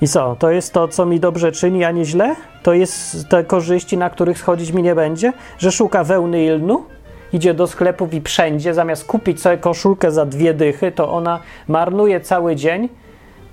I 0.00 0.08
co? 0.08 0.36
To 0.36 0.50
jest 0.50 0.72
to, 0.72 0.88
co 0.88 1.06
mi 1.06 1.20
dobrze 1.20 1.52
czyni, 1.52 1.84
a 1.84 1.90
nie 1.90 2.04
źle? 2.04 2.36
To 2.62 2.72
jest 2.72 3.28
te 3.28 3.44
korzyści, 3.44 3.98
na 3.98 4.10
których 4.10 4.38
schodzić 4.38 4.72
mi 4.72 4.82
nie 4.82 4.94
będzie? 4.94 5.32
Że 5.58 5.72
szuka 5.72 6.04
wełny 6.04 6.44
i 6.44 6.48
lnu? 6.48 6.84
Idzie 7.32 7.54
do 7.54 7.66
sklepów 7.66 8.14
i 8.14 8.20
wszędzie, 8.20 8.74
zamiast 8.74 9.04
kupić 9.04 9.40
sobie 9.40 9.58
koszulkę 9.58 10.12
za 10.12 10.26
dwie 10.26 10.54
dychy, 10.54 10.92
to 10.92 11.12
ona 11.12 11.40
marnuje 11.68 12.20
cały 12.20 12.56
dzień, 12.56 12.88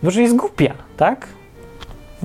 bo 0.04 0.12
że 0.12 0.22
jest 0.22 0.36
głupia, 0.36 0.74
tak? 0.98 1.28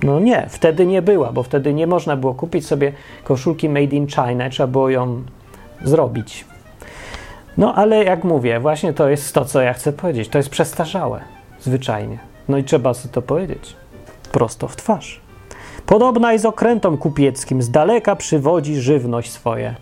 No 0.02 0.20
nie, 0.20 0.46
wtedy 0.48 0.86
nie 0.86 1.02
była, 1.02 1.32
bo 1.32 1.42
wtedy 1.42 1.74
nie 1.74 1.86
można 1.86 2.16
było 2.16 2.34
kupić 2.34 2.66
sobie 2.66 2.92
koszulki 3.24 3.68
made 3.68 3.96
in 3.96 4.06
China, 4.06 4.50
trzeba 4.50 4.66
było 4.66 4.90
ją 4.90 5.22
zrobić. 5.84 6.44
No 7.58 7.74
ale 7.74 8.04
jak 8.04 8.24
mówię, 8.24 8.60
właśnie 8.60 8.92
to 8.92 9.08
jest 9.08 9.34
to, 9.34 9.44
co 9.44 9.60
ja 9.60 9.72
chcę 9.72 9.92
powiedzieć. 9.92 10.28
To 10.28 10.38
jest 10.38 10.50
przestarzałe, 10.50 11.20
zwyczajnie. 11.60 12.18
No 12.48 12.58
i 12.58 12.64
trzeba 12.64 12.94
sobie 12.94 13.14
to 13.14 13.22
powiedzieć. 13.22 13.76
Prosto 14.32 14.68
w 14.68 14.76
twarz. 14.76 15.20
Podobna 15.86 16.32
jest 16.32 16.44
okrętom 16.44 16.96
kupieckim, 16.96 17.62
z 17.62 17.70
daleka 17.70 18.16
przywodzi 18.16 18.80
żywność 18.80 19.32
swoje. 19.32 19.74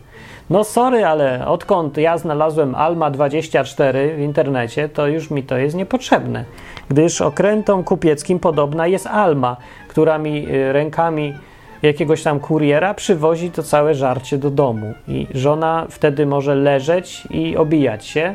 No 0.50 0.64
sorry, 0.64 1.04
ale 1.04 1.46
odkąd 1.46 1.96
ja 1.96 2.18
znalazłem 2.18 2.74
Alma 2.74 3.10
24 3.10 4.16
w 4.16 4.20
internecie, 4.20 4.88
to 4.88 5.06
już 5.06 5.30
mi 5.30 5.42
to 5.42 5.56
jest 5.56 5.76
niepotrzebne, 5.76 6.44
gdyż 6.88 7.20
okrętom 7.20 7.84
kupieckim 7.84 8.38
podobna 8.38 8.86
jest 8.86 9.06
Alma, 9.06 9.56
która 9.88 10.18
mi 10.18 10.48
y, 10.48 10.72
rękami 10.72 11.34
jakiegoś 11.82 12.22
tam 12.22 12.40
kuriera 12.40 12.94
przywozi 12.94 13.50
to 13.50 13.62
całe 13.62 13.94
żarcie 13.94 14.38
do 14.38 14.50
domu 14.50 14.94
i 15.08 15.26
żona 15.34 15.86
wtedy 15.90 16.26
może 16.26 16.54
leżeć 16.54 17.22
i 17.30 17.56
obijać 17.56 18.06
się, 18.06 18.34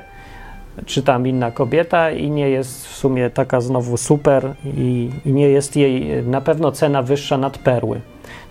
czy 0.86 1.04
tam 1.04 1.28
inna 1.28 1.52
kobieta 1.52 2.12
i 2.12 2.32
nie 2.32 2.50
jest 2.50 2.88
w 2.88 2.96
sumie 2.96 3.30
taka 3.30 3.62
znowu 3.62 3.98
super 3.98 4.54
i, 4.66 5.10
i 5.26 5.34
nie 5.34 5.50
jest 5.50 5.76
jej 5.76 6.24
na 6.24 6.42
pewno 6.42 6.72
cena 6.72 7.02
wyższa 7.02 7.38
nad 7.38 7.58
perły. 7.58 8.02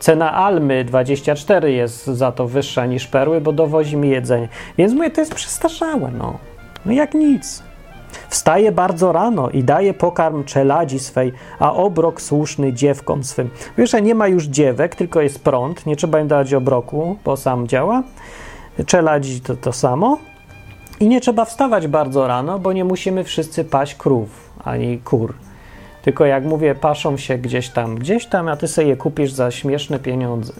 Cena 0.02 0.32
Almy 0.32 0.84
24 0.84 1.72
jest 1.72 2.06
za 2.06 2.32
to 2.32 2.48
wyższa 2.48 2.86
niż 2.86 3.06
perły, 3.06 3.40
bo 3.40 3.52
dowozi 3.52 3.96
mi 3.96 4.08
jedzenie. 4.08 4.48
Więc 4.78 4.92
mówię, 4.92 5.10
to 5.10 5.20
jest 5.20 5.34
przestarzałe, 5.34 6.10
no. 6.18 6.38
No 6.86 6.92
jak 6.92 7.14
nic. 7.14 7.62
Wstaje 8.28 8.72
bardzo 8.72 9.12
rano 9.12 9.50
i 9.50 9.64
daje 9.64 9.94
pokarm 9.94 10.44
czeladzi 10.44 10.98
swej, 10.98 11.32
a 11.58 11.72
obrok 11.72 12.20
słuszny 12.20 12.72
dziewkom 12.72 13.24
swym. 13.24 13.50
Wiesz, 13.78 13.90
że 13.90 14.02
nie 14.02 14.14
ma 14.14 14.28
już 14.28 14.44
dziewek, 14.44 14.94
tylko 14.94 15.20
jest 15.20 15.44
prąd, 15.44 15.86
nie 15.86 15.96
trzeba 15.96 16.20
im 16.20 16.28
dawać 16.28 16.54
obroku, 16.54 17.16
bo 17.24 17.36
sam 17.36 17.68
działa. 17.68 18.02
Czeladzi 18.86 19.40
to 19.40 19.56
to 19.56 19.72
samo. 19.72 20.18
I 21.00 21.08
nie 21.08 21.20
trzeba 21.20 21.44
wstawać 21.44 21.86
bardzo 21.86 22.26
rano, 22.26 22.58
bo 22.58 22.72
nie 22.72 22.84
musimy 22.84 23.24
wszyscy 23.24 23.64
paść 23.64 23.94
krów 23.94 24.50
ani 24.64 24.98
kur. 24.98 25.34
Tylko 26.02 26.24
jak 26.24 26.44
mówię, 26.44 26.74
paszą 26.74 27.16
się 27.16 27.38
gdzieś 27.38 27.68
tam, 27.68 27.94
gdzieś 27.94 28.26
tam, 28.26 28.48
a 28.48 28.56
ty 28.56 28.68
sobie 28.68 28.86
je 28.88 28.96
kupisz 28.96 29.32
za 29.32 29.50
śmieszne 29.50 29.98
pieniądze. 29.98 30.52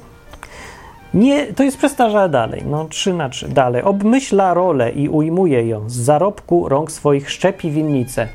Nie, 1.14 1.46
to 1.46 1.62
jest 1.62 1.78
przestarzałe 1.78 2.28
dalej, 2.28 2.62
no 2.66 2.84
3 2.84 3.14
na 3.14 3.28
3, 3.28 3.48
dalej. 3.48 3.82
Obmyśla 3.82 4.54
rolę 4.54 4.90
i 4.90 5.08
ujmuje 5.08 5.68
ją, 5.68 5.90
z 5.90 5.94
zarobku 5.94 6.68
rąk 6.68 6.92
swoich 6.92 7.30
szczepi 7.30 7.70
winnicę. 7.70 8.28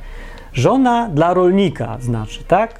Żona 0.54 1.10
dla 1.14 1.34
rolnika, 1.34 1.98
znaczy, 2.00 2.44
tak? 2.44 2.80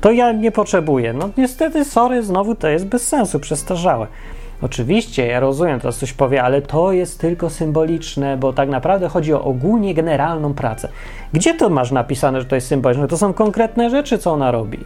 To 0.00 0.12
ja 0.12 0.32
nie 0.32 0.52
potrzebuję. 0.52 1.12
No 1.12 1.30
niestety, 1.36 1.84
sorry, 1.84 2.22
znowu 2.22 2.54
to 2.54 2.68
jest 2.68 2.86
bez 2.86 3.08
sensu, 3.08 3.40
przestarzałe. 3.40 4.06
Oczywiście, 4.62 5.26
ja 5.26 5.40
rozumiem, 5.40 5.80
teraz 5.80 5.98
coś 5.98 6.12
powie, 6.12 6.42
ale 6.42 6.62
to 6.62 6.92
jest 6.92 7.20
tylko 7.20 7.50
symboliczne, 7.50 8.36
bo 8.36 8.52
tak 8.52 8.68
naprawdę 8.68 9.08
chodzi 9.08 9.34
o 9.34 9.44
ogólnie 9.44 9.94
generalną 9.94 10.54
pracę. 10.54 10.88
Gdzie 11.32 11.54
to 11.54 11.70
masz 11.70 11.90
napisane, 11.90 12.40
że 12.40 12.46
to 12.46 12.54
jest 12.54 12.66
symboliczne? 12.66 13.08
To 13.08 13.18
są 13.18 13.32
konkretne 13.32 13.90
rzeczy, 13.90 14.18
co 14.18 14.32
ona 14.32 14.50
robi. 14.50 14.78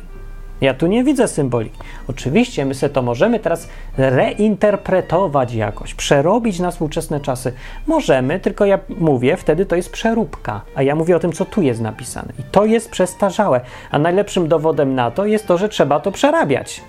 Ja 0.60 0.74
tu 0.74 0.86
nie 0.86 1.04
widzę 1.04 1.28
symboliki. 1.28 1.78
Oczywiście 2.08 2.64
my 2.64 2.74
sobie 2.74 2.94
to 2.94 3.02
możemy 3.02 3.40
teraz 3.40 3.68
reinterpretować 3.96 5.54
jakoś, 5.54 5.94
przerobić 5.94 6.58
na 6.60 6.70
współczesne 6.70 7.20
czasy. 7.20 7.52
Możemy, 7.86 8.40
tylko 8.40 8.64
ja 8.64 8.78
mówię, 8.98 9.36
wtedy 9.36 9.66
to 9.66 9.76
jest 9.76 9.92
przeróbka, 9.92 10.60
a 10.74 10.82
ja 10.82 10.94
mówię 10.94 11.16
o 11.16 11.18
tym, 11.18 11.32
co 11.32 11.44
tu 11.44 11.62
jest 11.62 11.80
napisane. 11.80 12.32
I 12.38 12.42
to 12.42 12.64
jest 12.64 12.90
przestarzałe. 12.90 13.60
A 13.90 13.98
najlepszym 13.98 14.48
dowodem 14.48 14.94
na 14.94 15.10
to 15.10 15.26
jest 15.26 15.46
to, 15.46 15.58
że 15.58 15.68
trzeba 15.68 16.00
to 16.00 16.12
przerabiać. 16.12 16.80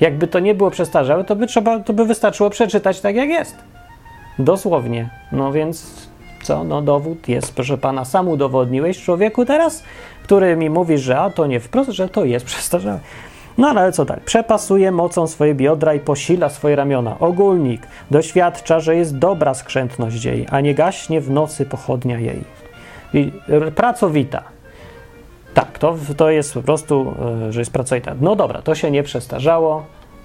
Jakby 0.00 0.26
to 0.26 0.38
nie 0.38 0.54
było 0.54 0.70
przestarzałe, 0.70 1.24
to 1.24 1.36
by, 1.36 1.46
trzeba, 1.46 1.80
to 1.80 1.92
by 1.92 2.04
wystarczyło 2.04 2.50
przeczytać 2.50 3.00
tak, 3.00 3.16
jak 3.16 3.28
jest. 3.28 3.56
Dosłownie. 4.38 5.10
No 5.32 5.52
więc 5.52 6.08
Co? 6.42 6.64
No 6.64 6.82
dowód 6.82 7.28
jest, 7.28 7.54
proszę 7.54 7.78
pana, 7.78 8.04
sam 8.04 8.28
udowodniłeś 8.28 9.02
człowieku 9.02 9.44
teraz, 9.44 9.82
który 10.22 10.56
mi 10.56 10.70
mówi, 10.70 10.98
że 10.98 11.18
a 11.18 11.30
to 11.30 11.46
nie 11.46 11.60
wprost, 11.60 11.90
że 11.90 12.08
to 12.08 12.24
jest 12.24 12.46
przestarzałe. 12.52 13.00
No 13.58 13.68
ale 13.68 13.92
co 13.92 14.04
tak? 14.04 14.20
Przepasuje 14.20 14.92
mocą 14.92 15.26
swoje 15.26 15.54
biodra 15.54 15.94
i 15.94 16.00
posila 16.00 16.48
swoje 16.48 16.76
ramiona. 16.76 17.18
Ogólnik 17.18 17.86
doświadcza, 18.10 18.80
że 18.80 18.96
jest 18.96 19.18
dobra 19.18 19.54
skrzętność 19.54 20.24
jej, 20.24 20.46
a 20.50 20.60
nie 20.60 20.74
gaśnie 20.74 21.20
w 21.20 21.30
nocy 21.30 21.66
pochodnia 21.66 22.18
jej. 22.18 22.44
I 23.14 23.32
pracowita. 23.74 24.42
Tak, 25.58 25.78
to, 25.78 25.96
to 26.16 26.30
jest 26.30 26.54
po 26.54 26.62
prostu, 26.62 27.14
e, 27.48 27.52
że 27.52 27.60
jest 27.60 27.72
pracowita. 27.72 28.14
No 28.20 28.36
dobra, 28.36 28.62
to 28.62 28.74
się 28.74 28.90
nie 28.90 29.02
przestarzało, 29.02 29.82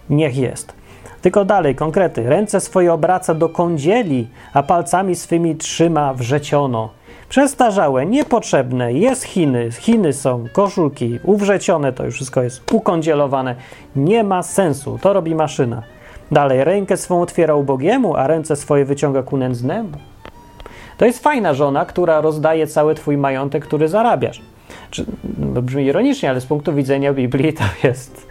niech 0.09 0.37
jest. 0.37 0.73
Tylko 1.21 1.45
dalej, 1.45 1.75
konkrety. 1.75 2.29
Ręce 2.29 2.59
swoje 2.59 2.93
obraca 2.93 3.33
do 3.33 3.49
kądzieli, 3.49 4.27
a 4.53 4.63
palcami 4.63 5.15
swymi 5.15 5.55
trzyma 5.55 6.13
wrzeciono. 6.13 6.89
Przestarzałe, 7.29 8.05
niepotrzebne, 8.05 8.93
jest 8.93 9.23
Chiny, 9.23 9.71
Chiny 9.71 10.13
są, 10.13 10.45
koszulki, 10.53 11.19
uwrzecione, 11.23 11.93
to 11.93 12.05
już 12.05 12.15
wszystko 12.15 12.43
jest 12.43 12.73
ukądzielowane. 12.73 13.55
Nie 13.95 14.23
ma 14.23 14.43
sensu, 14.43 14.99
to 15.01 15.13
robi 15.13 15.35
maszyna. 15.35 15.83
Dalej, 16.31 16.63
rękę 16.63 16.97
swą 16.97 17.21
otwiera 17.21 17.55
ubogiemu, 17.55 18.15
a 18.15 18.27
ręce 18.27 18.55
swoje 18.55 18.85
wyciąga 18.85 19.23
ku 19.23 19.37
nędznemu. 19.37 19.97
To 20.97 21.05
jest 21.05 21.23
fajna 21.23 21.53
żona, 21.53 21.85
która 21.85 22.21
rozdaje 22.21 22.67
cały 22.67 22.95
twój 22.95 23.17
majątek, 23.17 23.65
który 23.65 23.87
zarabiasz. 23.87 24.52
Czy, 24.91 25.05
no, 25.39 25.61
brzmi 25.61 25.85
ironicznie, 25.85 26.29
ale 26.29 26.41
z 26.41 26.45
punktu 26.45 26.73
widzenia 26.73 27.13
Biblii 27.13 27.53
to 27.53 27.63
jest, 27.83 28.27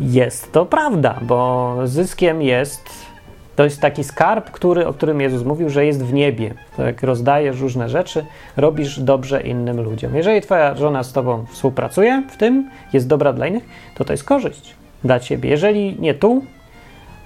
jest 0.00 0.52
to 0.52 0.66
prawda, 0.66 1.18
bo 1.22 1.76
zyskiem 1.84 2.42
jest 2.42 3.12
to 3.56 3.64
jest 3.64 3.80
taki 3.80 4.04
skarb, 4.04 4.50
który, 4.50 4.86
o 4.86 4.92
którym 4.92 5.20
Jezus 5.20 5.44
mówił, 5.44 5.70
że 5.70 5.86
jest 5.86 6.04
w 6.04 6.12
niebie. 6.12 6.54
To 6.76 6.82
jak 6.82 7.02
rozdajesz 7.02 7.60
różne 7.60 7.88
rzeczy, 7.88 8.24
robisz 8.56 9.00
dobrze 9.00 9.42
innym 9.42 9.80
ludziom. 9.80 10.16
Jeżeli 10.16 10.40
twoja 10.40 10.74
żona 10.74 11.02
z 11.02 11.12
tobą 11.12 11.44
współpracuje 11.50 12.22
w 12.30 12.36
tym, 12.36 12.70
jest 12.92 13.08
dobra 13.08 13.32
dla 13.32 13.46
innych, 13.46 13.64
to 13.94 14.04
to 14.04 14.12
jest 14.12 14.24
korzyść 14.24 14.74
dla 15.04 15.20
ciebie. 15.20 15.50
Jeżeli 15.50 16.00
nie 16.00 16.14
tu, 16.14 16.44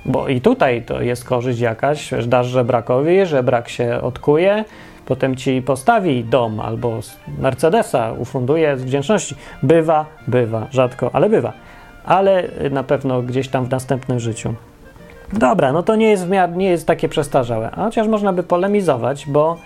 bo 0.04 0.28
i 0.28 0.40
tutaj 0.40 0.82
to 0.82 1.02
jest 1.02 1.24
korzyść 1.24 1.60
jakaś, 1.60 2.10
dasz 2.26 2.46
żebrakowi, 2.46 3.26
żebrak 3.26 3.68
się 3.68 4.00
odkuje, 4.02 4.64
potem 5.06 5.36
ci 5.36 5.62
postawi 5.62 6.24
dom 6.24 6.60
albo 6.60 7.00
Mercedesa 7.38 8.12
ufunduje 8.12 8.78
z 8.78 8.84
wdzięczności. 8.84 9.34
Bywa, 9.62 10.06
bywa, 10.28 10.66
rzadko, 10.70 11.10
ale 11.12 11.28
bywa. 11.28 11.52
Ale 12.04 12.48
na 12.70 12.82
pewno 12.82 13.22
gdzieś 13.22 13.48
tam 13.48 13.64
w 13.64 13.70
następnym 13.70 14.20
życiu. 14.20 14.54
Dobra, 15.32 15.72
no 15.72 15.82
to 15.82 15.96
nie 15.96 16.10
jest, 16.10 16.28
miar, 16.28 16.56
nie 16.56 16.70
jest 16.70 16.86
takie 16.86 17.08
przestarzałe. 17.08 17.70
A 17.70 17.84
chociaż 17.84 18.08
można 18.08 18.32
by 18.32 18.42
polemizować, 18.42 19.26
bo 19.26 19.56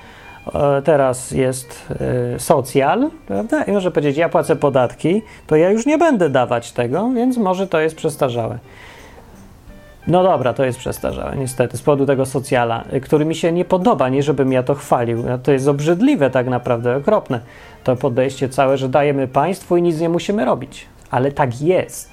e, 0.54 0.82
teraz 0.82 1.30
jest 1.30 1.88
e, 2.34 2.38
socjal, 2.38 3.10
prawda? 3.26 3.62
I 3.62 3.72
może 3.72 3.90
powiedzieć, 3.90 4.16
ja 4.16 4.28
płacę 4.28 4.56
podatki, 4.56 5.22
to 5.46 5.56
ja 5.56 5.70
już 5.70 5.86
nie 5.86 5.98
będę 5.98 6.30
dawać 6.30 6.72
tego, 6.72 7.10
więc 7.14 7.36
może 7.36 7.66
to 7.66 7.80
jest 7.80 7.96
przestarzałe. 7.96 8.58
No 10.10 10.22
dobra, 10.22 10.52
to 10.52 10.64
jest 10.64 10.78
przestarzałe, 10.78 11.36
niestety, 11.36 11.76
z 11.76 11.82
powodu 11.82 12.06
tego 12.06 12.26
socjala, 12.26 12.84
y, 12.92 13.00
który 13.00 13.24
mi 13.24 13.34
się 13.34 13.52
nie 13.52 13.64
podoba, 13.64 14.08
nie 14.08 14.22
żebym 14.22 14.52
ja 14.52 14.62
to 14.62 14.74
chwalił. 14.74 15.24
To 15.42 15.52
jest 15.52 15.68
obrzydliwe 15.68 16.30
tak 16.30 16.46
naprawdę, 16.46 16.96
okropne. 16.96 17.40
To 17.84 17.96
podejście 17.96 18.48
całe, 18.48 18.78
że 18.78 18.88
dajemy 18.88 19.28
państwu 19.28 19.76
i 19.76 19.82
nic 19.82 20.00
nie 20.00 20.08
musimy 20.08 20.44
robić. 20.44 20.86
Ale 21.10 21.32
tak 21.32 21.60
jest. 21.60 22.10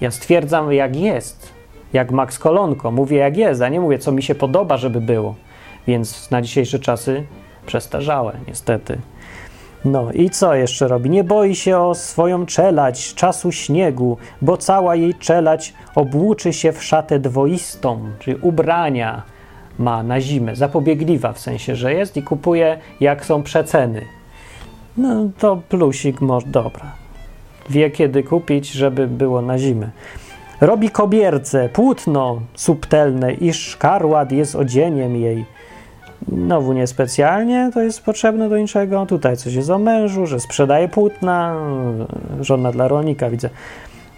Ja 0.00 0.10
stwierdzam, 0.10 0.72
jak 0.72 0.96
jest. 0.96 1.52
Jak 1.92 2.10
Max 2.10 2.38
Kolonko. 2.38 2.90
Mówię, 2.90 3.16
jak 3.16 3.36
jest, 3.36 3.62
a 3.62 3.68
nie 3.68 3.80
mówię, 3.80 3.98
co 3.98 4.12
mi 4.12 4.22
się 4.22 4.34
podoba, 4.34 4.76
żeby 4.76 5.00
było. 5.00 5.34
Więc 5.86 6.30
na 6.30 6.42
dzisiejsze 6.42 6.78
czasy 6.78 7.24
przestarzałe, 7.66 8.36
niestety. 8.48 8.98
No 9.86 10.12
i 10.12 10.30
co 10.30 10.54
jeszcze 10.54 10.88
robi? 10.88 11.10
Nie 11.10 11.24
boi 11.24 11.54
się 11.54 11.78
o 11.78 11.94
swoją 11.94 12.46
czelać 12.46 13.14
czasu 13.14 13.52
śniegu, 13.52 14.16
bo 14.42 14.56
cała 14.56 14.96
jej 14.96 15.14
czelać 15.14 15.74
obłuczy 15.94 16.52
się 16.52 16.72
w 16.72 16.84
szatę 16.84 17.18
dwoistą, 17.18 17.98
czyli 18.18 18.36
ubrania 18.42 19.22
ma 19.78 20.02
na 20.02 20.20
zimę, 20.20 20.56
zapobiegliwa 20.56 21.32
w 21.32 21.38
sensie, 21.38 21.76
że 21.76 21.94
jest 21.94 22.16
i 22.16 22.22
kupuje 22.22 22.78
jak 23.00 23.24
są 23.24 23.42
przeceny. 23.42 24.02
No 24.96 25.28
to 25.38 25.60
plusik 25.68 26.20
może, 26.20 26.46
dobra. 26.46 26.92
Wie 27.70 27.90
kiedy 27.90 28.22
kupić, 28.22 28.72
żeby 28.72 29.06
było 29.06 29.42
na 29.42 29.58
zimę. 29.58 29.90
Robi 30.60 30.90
kobierce, 30.90 31.68
płótno 31.68 32.40
subtelne 32.54 33.32
i 33.32 33.52
szkarłat 33.52 34.32
jest 34.32 34.54
odzieniem 34.54 35.16
jej 35.16 35.44
Znowu 36.28 36.72
niespecjalnie 36.72 37.70
to 37.74 37.82
jest 37.82 38.04
potrzebne 38.04 38.48
do 38.48 38.58
niczego. 38.58 39.06
Tutaj 39.06 39.36
coś 39.36 39.54
jest 39.54 39.70
o 39.70 39.78
mężu, 39.78 40.26
że 40.26 40.40
sprzedaje 40.40 40.88
płótna, 40.88 41.56
żona 42.40 42.72
dla 42.72 42.88
rolnika, 42.88 43.30
widzę. 43.30 43.50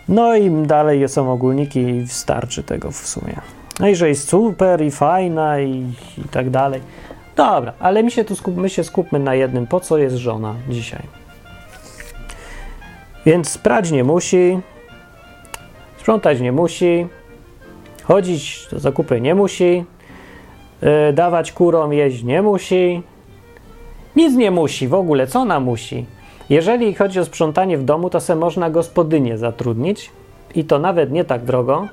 No 0.09 0.37
i 0.37 0.51
dalej 0.51 1.09
są 1.09 1.33
ogólniki 1.33 1.81
i 1.81 2.09
starczy 2.09 2.62
tego 2.62 2.90
w 2.90 2.97
sumie. 2.97 3.35
No 3.81 3.88
i 3.88 3.94
że 3.94 4.09
jest 4.09 4.29
super 4.29 4.83
i 4.83 4.90
fajna 4.90 5.61
i, 5.61 5.92
i 6.18 6.29
tak 6.31 6.51
dalej. 6.51 6.81
Dobra, 7.37 7.73
ale 7.81 8.03
my 8.03 8.11
się 8.11 8.25
tu 8.25 8.37
skup, 8.37 8.57
my 8.57 8.68
się 8.68 8.85
skupmy 8.85 9.18
na 9.18 9.35
jednym. 9.35 9.66
Po 9.66 9.81
co 9.81 9.99
jest 9.99 10.16
żona 10.16 10.55
dzisiaj? 10.68 11.03
Więc 13.27 13.59
prać 13.59 13.90
nie 13.90 14.05
musi, 14.05 14.61
sprzątać 15.99 16.40
nie 16.40 16.53
musi, 16.53 17.07
chodzić 18.05 18.68
do 18.71 18.79
zakupy 18.79 19.21
nie 19.21 19.35
musi, 19.35 19.85
yy, 20.82 21.12
dawać 21.12 21.52
kurom 21.52 21.92
jeść 21.92 22.22
nie 22.22 22.42
musi. 22.42 23.02
Nic 24.16 24.34
nie 24.34 24.50
musi 24.50 24.88
w 24.88 24.94
ogóle, 24.94 25.26
co 25.26 25.40
ona 25.40 25.60
musi? 25.60 26.06
Jeżeli 26.50 26.94
chodzi 26.94 27.20
o 27.20 27.24
sprzątanie 27.24 27.78
w 27.78 27.84
domu, 27.84 28.10
to 28.10 28.20
se 28.20 28.36
można 28.36 28.70
gospodynię 28.70 29.38
zatrudnić 29.38 30.10
i 30.54 30.64
to 30.64 30.78
nawet 30.78 31.12
nie 31.12 31.24
tak 31.24 31.44
drogo, 31.44 31.88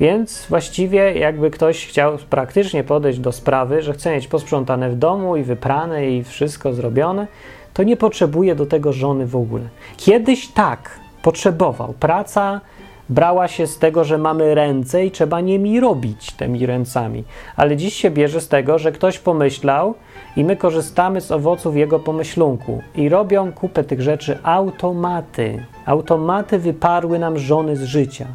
więc 0.00 0.46
właściwie 0.48 1.12
jakby 1.18 1.50
ktoś 1.50 1.86
chciał 1.86 2.18
praktycznie 2.30 2.84
podejść 2.84 3.18
do 3.18 3.32
sprawy, 3.32 3.82
że 3.82 3.92
chce 3.92 4.12
mieć 4.12 4.28
posprzątane 4.28 4.90
w 4.90 4.96
domu 4.96 5.36
i 5.36 5.42
wyprane 5.42 6.10
i 6.10 6.24
wszystko 6.24 6.72
zrobione, 6.72 7.26
to 7.74 7.82
nie 7.82 7.96
potrzebuje 7.96 8.54
do 8.54 8.66
tego 8.66 8.92
żony 8.92 9.26
w 9.26 9.36
ogóle. 9.36 9.64
Kiedyś 9.96 10.48
tak 10.48 11.00
potrzebował. 11.22 11.94
Praca 12.00 12.60
brała 13.08 13.48
się 13.48 13.66
z 13.66 13.78
tego, 13.78 14.04
że 14.04 14.18
mamy 14.18 14.54
ręce 14.54 15.06
i 15.06 15.10
trzeba 15.10 15.40
nimi 15.40 15.80
robić 15.80 16.32
tymi 16.32 16.66
ręcami. 16.66 17.24
Ale 17.56 17.76
dziś 17.76 17.94
się 17.94 18.10
bierze 18.10 18.40
z 18.40 18.48
tego, 18.48 18.78
że 18.78 18.92
ktoś 18.92 19.18
pomyślał 19.18 19.94
i 20.36 20.44
my 20.44 20.56
korzystamy 20.56 21.20
z 21.20 21.32
owoców 21.32 21.76
jego 21.76 21.98
pomyślunku. 21.98 22.82
I 22.94 23.08
robią 23.08 23.52
kupę 23.52 23.84
tych 23.84 24.02
rzeczy 24.02 24.38
automaty. 24.42 25.64
Automaty 25.86 26.58
wyparły 26.58 27.18
nam 27.18 27.38
żony 27.38 27.76
z 27.76 27.82
życia. 27.82 28.26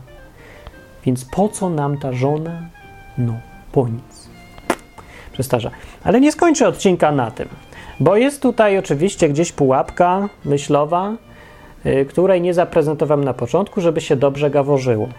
Więc 1.06 1.26
po 1.26 1.50
co 1.50 1.70
nam 1.70 1.98
ta 1.98 2.14
żona? 2.14 2.62
No, 3.18 3.34
po 3.72 3.88
nic. 3.88 4.30
Przestarza. 5.34 5.72
Ale 6.04 6.22
nie 6.22 6.32
skończę 6.32 6.68
odcinka 6.68 7.12
na 7.12 7.32
tym, 7.32 7.48
bo 8.00 8.16
jest 8.16 8.42
tutaj 8.42 8.78
oczywiście 8.78 9.30
gdzieś 9.30 9.52
pułapka 9.52 10.30
myślowa, 10.46 11.14
której 12.10 12.42
nie 12.42 12.54
zaprezentowałem 12.54 13.24
na 13.24 13.34
początku, 13.34 13.82
żeby 13.82 14.02
się 14.02 14.16
dobrze 14.16 14.50
gaworzyło. 14.50 15.10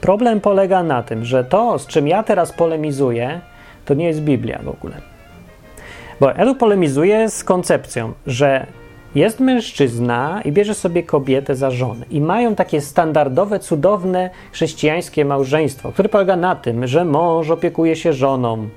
Problem 0.00 0.40
polega 0.40 0.82
na 0.82 1.02
tym, 1.02 1.24
że 1.24 1.44
to, 1.44 1.78
z 1.78 1.86
czym 1.86 2.08
ja 2.08 2.22
teraz 2.22 2.52
polemizuję, 2.52 3.40
to 3.84 3.94
nie 3.94 4.06
jest 4.06 4.20
Biblia 4.20 4.60
w 4.62 4.68
ogóle. 4.68 4.94
Bo 6.20 6.28
ja 6.28 6.44
tu 6.44 6.54
polemizuję 6.54 7.30
z 7.30 7.44
koncepcją, 7.44 8.12
że 8.26 8.66
jest 9.14 9.40
mężczyzna 9.40 10.40
i 10.44 10.52
bierze 10.52 10.74
sobie 10.74 11.02
kobietę 11.02 11.54
za 11.54 11.70
żonę. 11.70 12.06
I 12.10 12.20
mają 12.20 12.54
takie 12.54 12.80
standardowe, 12.80 13.58
cudowne 13.58 14.30
chrześcijańskie 14.52 15.24
małżeństwo, 15.24 15.92
które 15.92 16.08
polega 16.08 16.36
na 16.36 16.56
tym, 16.56 16.86
że 16.86 17.04
mąż 17.04 17.50
opiekuje 17.50 17.96
się 17.96 18.12
żoną, 18.12 18.68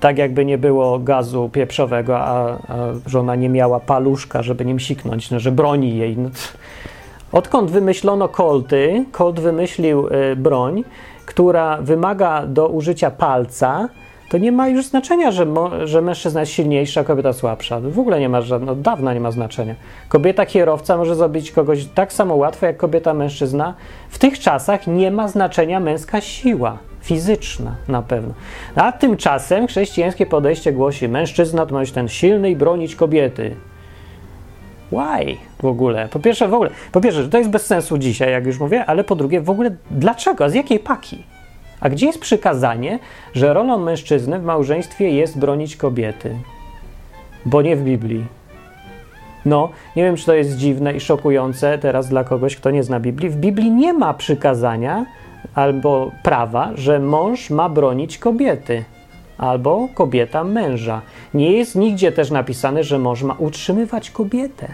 tak 0.00 0.18
jakby 0.18 0.44
nie 0.44 0.58
było 0.58 0.98
gazu 0.98 1.50
pieprzowego, 1.52 2.18
a, 2.18 2.48
a 2.48 2.76
żona 3.06 3.34
nie 3.34 3.48
miała 3.48 3.80
paluszka, 3.80 4.42
żeby 4.42 4.64
nim 4.64 4.80
siknąć, 4.80 5.30
no, 5.30 5.40
że 5.40 5.52
broni 5.52 5.96
jej. 5.96 6.18
No, 6.18 6.30
odkąd 7.32 7.70
wymyślono 7.70 8.28
kolty, 8.28 9.04
Colt 9.12 9.40
wymyślił 9.40 10.06
y, 10.06 10.36
broń, 10.36 10.84
która 11.26 11.78
wymaga 11.82 12.46
do 12.46 12.68
użycia 12.68 13.10
palca, 13.10 13.88
to 14.30 14.38
nie 14.38 14.52
ma 14.52 14.68
już 14.68 14.86
znaczenia, 14.86 15.30
że, 15.30 15.46
że 15.84 16.02
mężczyzna 16.02 16.40
jest 16.40 16.52
silniejszy, 16.52 17.00
a 17.00 17.04
kobieta 17.04 17.32
słabsza. 17.32 17.80
W 17.80 17.98
ogóle 17.98 18.20
nie 18.20 18.28
ma 18.28 18.40
żadnego, 18.40 18.72
od 18.72 18.80
dawna 18.80 19.14
nie 19.14 19.20
ma 19.20 19.30
znaczenia. 19.30 19.74
Kobieta 20.08 20.46
kierowca 20.46 20.96
może 20.96 21.16
zabić 21.16 21.52
kogoś 21.52 21.84
tak 21.84 22.12
samo 22.12 22.34
łatwo 22.34 22.66
jak 22.66 22.76
kobieta 22.76 23.14
mężczyzna. 23.14 23.74
W 24.08 24.18
tych 24.18 24.38
czasach 24.38 24.86
nie 24.86 25.10
ma 25.10 25.28
znaczenia 25.28 25.80
męska 25.80 26.20
siła 26.20 26.78
fizyczna 27.00 27.74
na 27.88 28.02
pewno. 28.02 28.34
A 28.74 28.92
tymczasem 28.92 29.66
chrześcijańskie 29.66 30.26
podejście 30.26 30.72
głosi, 30.72 31.08
mężczyzna 31.08 31.66
to 31.66 31.74
ma 31.74 31.80
być 31.80 31.92
ten 31.92 32.08
silny 32.08 32.50
i 32.50 32.56
bronić 32.56 32.96
kobiety. 32.96 33.56
Why 34.92 35.36
w 35.62 35.64
ogóle? 35.64 36.08
Po 36.08 36.20
pierwsze, 36.20 36.48
w 36.48 36.54
ogóle, 36.54 36.70
po 36.92 37.00
pierwsze, 37.00 37.22
że 37.22 37.28
to 37.28 37.38
jest 37.38 37.50
bez 37.50 37.66
sensu 37.66 37.98
dzisiaj, 37.98 38.32
jak 38.32 38.46
już 38.46 38.60
mówię, 38.60 38.86
ale 38.86 39.04
po 39.04 39.16
drugie, 39.16 39.40
w 39.40 39.50
ogóle 39.50 39.76
dlaczego? 39.90 40.50
Z 40.50 40.54
jakiej 40.54 40.78
paki? 40.78 41.24
A 41.80 41.88
gdzie 41.88 42.06
jest 42.06 42.18
przykazanie, 42.18 42.98
że 43.34 43.54
rolą 43.54 43.78
mężczyzny 43.78 44.38
w 44.38 44.44
małżeństwie 44.44 45.10
jest 45.10 45.38
bronić 45.38 45.76
kobiety? 45.76 46.36
bo 47.46 47.62
nie 47.62 47.76
w 47.76 47.82
Biblii. 47.82 48.24
No, 49.44 49.70
nie 49.96 50.02
wiem, 50.02 50.16
czy 50.16 50.26
to 50.26 50.34
jest 50.34 50.56
dziwne 50.56 50.92
i 50.92 51.00
szokujące 51.00 51.78
teraz 51.78 52.08
dla 52.08 52.24
kogoś, 52.24 52.56
kto 52.56 52.70
nie 52.70 52.82
zna 52.82 53.00
Biblii. 53.00 53.30
W 53.30 53.36
Biblii 53.36 53.70
nie 53.70 53.92
ma 53.92 54.14
przykazania 54.14 55.06
albo 55.60 56.10
prawa, 56.22 56.70
że 56.74 56.98
mąż 56.98 57.50
ma 57.50 57.68
bronić 57.68 58.18
kobiety 58.18 58.84
albo 59.38 59.88
kobieta 59.94 60.44
męża. 60.44 61.00
Nie 61.34 61.52
jest 61.52 61.76
nigdzie 61.76 62.12
też 62.12 62.30
napisane, 62.30 62.84
że 62.84 62.98
mąż 62.98 63.22
ma 63.22 63.34
utrzymywać 63.38 64.10
kobietę. 64.10 64.68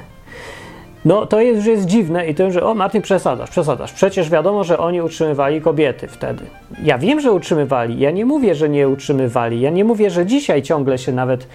No 1.05 1.27
to 1.27 1.39
że 1.61 1.71
jest 1.71 1.87
dziwne 1.87 2.27
i 2.27 2.35
to, 2.35 2.51
że 2.51 2.63
o 2.67 2.75
Martin 2.75 3.03
przesadzasz, 3.03 3.51
przesadzasz. 3.51 3.93
Przecież 3.93 4.31
wiadomo, 4.31 4.65
że 4.65 4.79
oni 4.79 5.03
utrzymywali 5.03 5.61
kobiety 5.61 6.09
wtedy. 6.09 6.45
Ja 6.83 6.99
wiem, 6.99 7.21
że 7.21 7.33
utrzymywali. 7.33 7.99
Ja 7.99 8.11
nie 8.11 8.25
mówię, 8.25 8.55
że 8.55 8.69
nie 8.69 8.89
utrzymywali. 8.89 9.61
Ja 9.61 9.71
nie 9.71 9.85
mówię, 9.85 10.11
że 10.11 10.27
dzisiaj 10.27 10.63
ciągle 10.63 10.99
się 10.99 11.13
nawet 11.13 11.47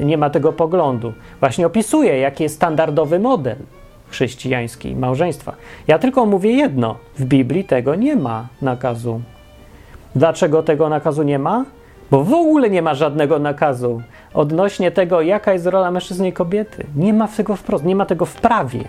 nie 0.00 0.18
ma 0.18 0.30
tego 0.30 0.52
poglądu. 0.52 1.12
Właśnie 1.40 1.66
opisuję, 1.66 2.18
jaki 2.18 2.42
jest 2.42 2.54
standardowy 2.54 3.18
model 3.18 3.56
chrześcijański 4.14 4.96
małżeństwa. 4.96 5.54
Ja 5.86 5.98
tylko 5.98 6.26
mówię 6.26 6.52
jedno: 6.52 6.96
w 7.18 7.24
Biblii 7.24 7.64
tego 7.64 7.94
nie 7.94 8.16
ma 8.16 8.48
nakazu. 8.62 9.20
Dlaczego 10.14 10.62
tego 10.62 10.88
nakazu 10.88 11.22
nie 11.22 11.38
ma? 11.38 11.64
Bo 12.10 12.24
w 12.24 12.32
ogóle 12.32 12.70
nie 12.70 12.82
ma 12.82 12.94
żadnego 12.94 13.38
nakazu 13.38 14.02
odnośnie 14.34 14.90
tego, 14.90 15.20
jaka 15.20 15.52
jest 15.52 15.66
rola 15.66 15.90
mężczyzny 15.90 16.28
i 16.28 16.32
kobiety. 16.32 16.86
Nie 16.96 17.12
ma 17.12 17.28
tego 17.28 17.56
wprost, 17.56 17.84
nie 17.84 17.96
ma 17.96 18.06
tego 18.06 18.24
w 18.24 18.34
prawie. 18.34 18.84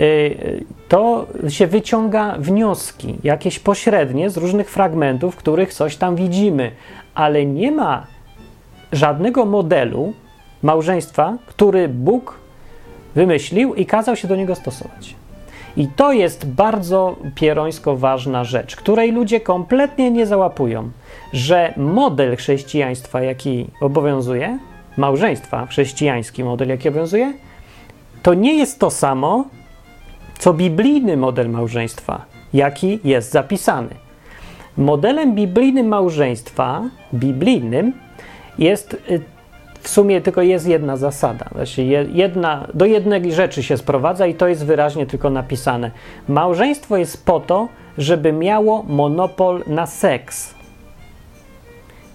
Y, 0.00 0.64
to 0.88 1.26
się 1.48 1.66
wyciąga 1.66 2.34
wnioski, 2.38 3.18
jakieś 3.24 3.58
pośrednie 3.58 4.30
z 4.30 4.36
różnych 4.36 4.70
fragmentów, 4.70 5.34
w 5.34 5.36
których 5.38 5.74
coś 5.74 5.96
tam 5.96 6.16
widzimy, 6.16 6.70
ale 7.14 7.46
nie 7.46 7.72
ma 7.72 8.06
żadnego 8.92 9.44
modelu 9.44 10.12
małżeństwa, 10.62 11.36
który 11.46 11.88
Bóg 11.88 12.43
wymyślił 13.14 13.74
i 13.74 13.86
kazał 13.86 14.16
się 14.16 14.28
do 14.28 14.36
niego 14.36 14.54
stosować. 14.54 15.14
I 15.76 15.88
to 15.88 16.12
jest 16.12 16.46
bardzo 16.46 17.16
pierońsko 17.34 17.96
ważna 17.96 18.44
rzecz, 18.44 18.76
której 18.76 19.12
ludzie 19.12 19.40
kompletnie 19.40 20.10
nie 20.10 20.26
załapują, 20.26 20.90
że 21.32 21.74
model 21.76 22.36
chrześcijaństwa, 22.36 23.22
jaki 23.22 23.66
obowiązuje, 23.80 24.58
małżeństwa, 24.96 25.66
chrześcijański 25.66 26.44
model, 26.44 26.68
jaki 26.68 26.88
obowiązuje, 26.88 27.32
to 28.22 28.34
nie 28.34 28.54
jest 28.54 28.78
to 28.78 28.90
samo, 28.90 29.44
co 30.38 30.54
biblijny 30.54 31.16
model 31.16 31.50
małżeństwa, 31.50 32.24
jaki 32.52 33.00
jest 33.04 33.32
zapisany. 33.32 33.94
Modelem 34.76 35.34
biblijnym 35.34 35.88
małżeństwa, 35.88 36.82
biblijnym, 37.14 37.92
jest 38.58 38.94
y, 38.94 39.20
w 39.84 39.88
sumie 39.88 40.20
tylko 40.20 40.42
jest 40.42 40.68
jedna 40.68 40.96
zasada. 40.96 41.46
Właśnie 41.52 41.84
jedna, 42.12 42.66
do 42.74 42.84
jednej 42.84 43.32
rzeczy 43.32 43.62
się 43.62 43.76
sprowadza 43.76 44.26
i 44.26 44.34
to 44.34 44.48
jest 44.48 44.66
wyraźnie 44.66 45.06
tylko 45.06 45.30
napisane. 45.30 45.90
Małżeństwo 46.28 46.96
jest 46.96 47.26
po 47.26 47.40
to, 47.40 47.68
żeby 47.98 48.32
miało 48.32 48.82
monopol 48.88 49.64
na 49.66 49.86
seks. 49.86 50.54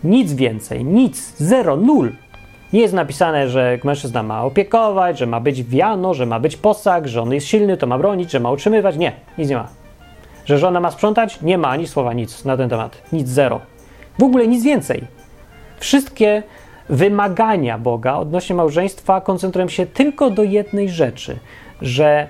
Nic 0.03 0.33
więcej, 0.33 0.85
nic, 0.85 1.37
zero, 1.37 1.77
nul. 1.77 2.11
Nie 2.73 2.81
jest 2.81 2.93
napisane, 2.93 3.49
że 3.49 3.79
mężczyzna 3.83 4.23
ma 4.23 4.43
opiekować, 4.43 5.17
że 5.17 5.25
ma 5.25 5.39
być 5.39 5.63
wiano, 5.63 6.13
że 6.13 6.25
ma 6.25 6.39
być 6.39 6.57
posag, 6.57 7.07
że 7.07 7.21
on 7.21 7.33
jest 7.33 7.47
silny, 7.47 7.77
to 7.77 7.87
ma 7.87 7.97
bronić, 7.97 8.31
że 8.31 8.39
ma 8.39 8.51
utrzymywać. 8.51 8.97
Nie, 8.97 9.11
nic 9.37 9.49
nie 9.49 9.55
ma. 9.55 9.67
Że 10.45 10.57
żona 10.57 10.79
ma 10.79 10.91
sprzątać? 10.91 11.41
Nie 11.41 11.57
ma 11.57 11.67
ani 11.67 11.87
słowa 11.87 12.13
nic 12.13 12.45
na 12.45 12.57
ten 12.57 12.69
temat. 12.69 13.01
Nic, 13.13 13.27
zero. 13.27 13.61
W 14.19 14.23
ogóle 14.23 14.47
nic 14.47 14.63
więcej. 14.63 15.03
Wszystkie 15.79 16.43
wymagania 16.89 17.77
Boga 17.77 18.17
odnośnie 18.17 18.55
małżeństwa 18.55 19.21
koncentrują 19.21 19.67
się 19.67 19.85
tylko 19.85 20.29
do 20.29 20.43
jednej 20.43 20.89
rzeczy, 20.89 21.39
że 21.81 22.27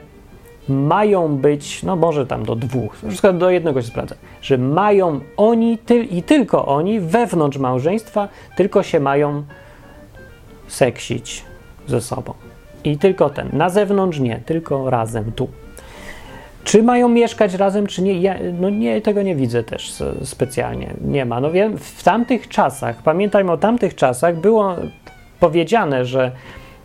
mają 0.70 1.38
być, 1.38 1.84
no 1.84 1.96
może 1.96 2.28
tam 2.28 2.46
do 2.46 2.56
dwóch, 2.56 2.98
wszystko 2.98 3.34
do 3.34 3.50
jednego 3.50 3.82
się 3.82 3.88
sprawdza, 3.88 4.16
że 4.42 4.58
mają 4.58 5.20
oni 5.38 5.78
ty, 5.78 6.04
i 6.04 6.24
tylko 6.24 6.66
oni 6.66 7.00
wewnątrz 7.00 7.58
małżeństwa 7.58 8.28
tylko 8.58 8.84
się 8.84 9.00
mają 9.00 9.44
seksić 10.68 11.44
ze 11.88 12.02
sobą. 12.02 12.34
I 12.84 12.98
tylko 12.98 13.30
ten. 13.30 13.50
Na 13.54 13.70
zewnątrz 13.70 14.20
nie, 14.20 14.42
tylko 14.46 14.90
razem 14.90 15.32
tu. 15.32 15.48
Czy 16.70 16.84
mają 16.84 17.10
mieszkać 17.10 17.54
razem, 17.54 17.88
czy 17.88 18.02
nie? 18.02 18.20
Ja, 18.20 18.36
no 18.60 18.70
nie, 18.70 19.02
tego 19.02 19.22
nie 19.22 19.36
widzę 19.36 19.64
też 19.64 20.04
specjalnie. 20.24 20.94
Nie 21.02 21.26
ma. 21.26 21.40
No 21.40 21.52
wiem, 21.52 21.78
w 21.78 22.04
tamtych 22.04 22.48
czasach, 22.48 23.04
pamiętajmy 23.04 23.52
o 23.52 23.58
tamtych 23.58 23.96
czasach, 23.96 24.36
było 24.36 24.76
powiedziane, 25.40 26.06
że 26.06 26.32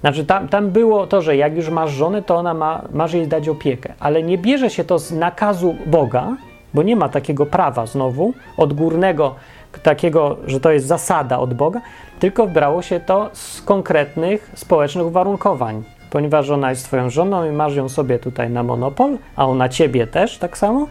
znaczy 0.00 0.24
tam, 0.24 0.48
tam 0.48 0.70
było 0.70 1.06
to, 1.06 1.22
że 1.22 1.36
jak 1.36 1.56
już 1.56 1.70
masz 1.70 1.90
żonę, 1.90 2.22
to 2.22 2.36
ona 2.36 2.54
ma, 2.54 2.82
masz 2.92 3.12
jej 3.12 3.28
dać 3.28 3.48
opiekę, 3.48 3.94
ale 4.00 4.22
nie 4.22 4.38
bierze 4.38 4.70
się 4.70 4.84
to 4.84 4.98
z 4.98 5.12
nakazu 5.12 5.76
Boga, 5.86 6.36
bo 6.74 6.82
nie 6.82 6.96
ma 6.96 7.08
takiego 7.08 7.46
prawa 7.46 7.86
znowu 7.86 8.34
odgórnego, 8.56 9.34
takiego, 9.82 10.36
że 10.46 10.60
to 10.60 10.70
jest 10.70 10.86
zasada 10.86 11.38
od 11.38 11.54
Boga, 11.54 11.80
tylko 12.20 12.46
brało 12.46 12.82
się 12.82 13.00
to 13.00 13.30
z 13.32 13.62
konkretnych 13.62 14.50
społecznych 14.54 15.06
uwarunkowań 15.06 15.82
ponieważ 16.14 16.50
ona 16.50 16.70
jest 16.70 16.84
twoją 16.84 17.10
żoną 17.10 17.44
i 17.44 17.52
masz 17.52 17.76
ją 17.76 17.88
sobie 17.88 18.18
tutaj 18.18 18.50
na 18.50 18.62
monopol, 18.62 19.18
a 19.36 19.46
ona 19.46 19.68
ciebie 19.68 20.06
też 20.06 20.38
tak 20.38 20.58
samo, 20.58 20.86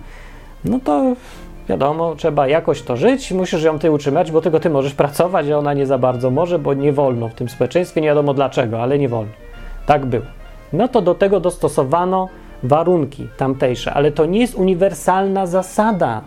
no 0.65 0.79
to 0.83 1.15
wiadomo, 1.69 2.15
trzeba 2.15 2.47
jakoś 2.47 2.81
to 2.81 2.97
żyć, 2.97 3.31
musisz 3.31 3.63
ją 3.63 3.79
ty 3.79 3.91
utrzymać, 3.91 4.31
bo 4.31 4.41
tylko 4.41 4.59
ty 4.59 4.69
możesz 4.69 4.93
pracować, 4.93 5.49
a 5.49 5.57
ona 5.57 5.73
nie 5.73 5.85
za 5.85 5.97
bardzo 5.97 6.31
może, 6.31 6.59
bo 6.59 6.73
nie 6.73 6.93
wolno 6.93 7.29
w 7.29 7.33
tym 7.33 7.49
społeczeństwie, 7.49 8.01
nie 8.01 8.07
wiadomo 8.07 8.33
dlaczego, 8.33 8.81
ale 8.81 8.99
nie 8.99 9.09
wolno. 9.09 9.31
Tak 9.85 10.05
było. 10.05 10.25
No 10.73 10.87
to 10.87 11.01
do 11.01 11.15
tego 11.15 11.39
dostosowano 11.39 12.29
warunki 12.63 13.27
tamtejsze, 13.37 13.93
ale 13.93 14.11
to 14.11 14.25
nie 14.25 14.39
jest 14.39 14.55
uniwersalna 14.55 15.45
zasada 15.45 16.21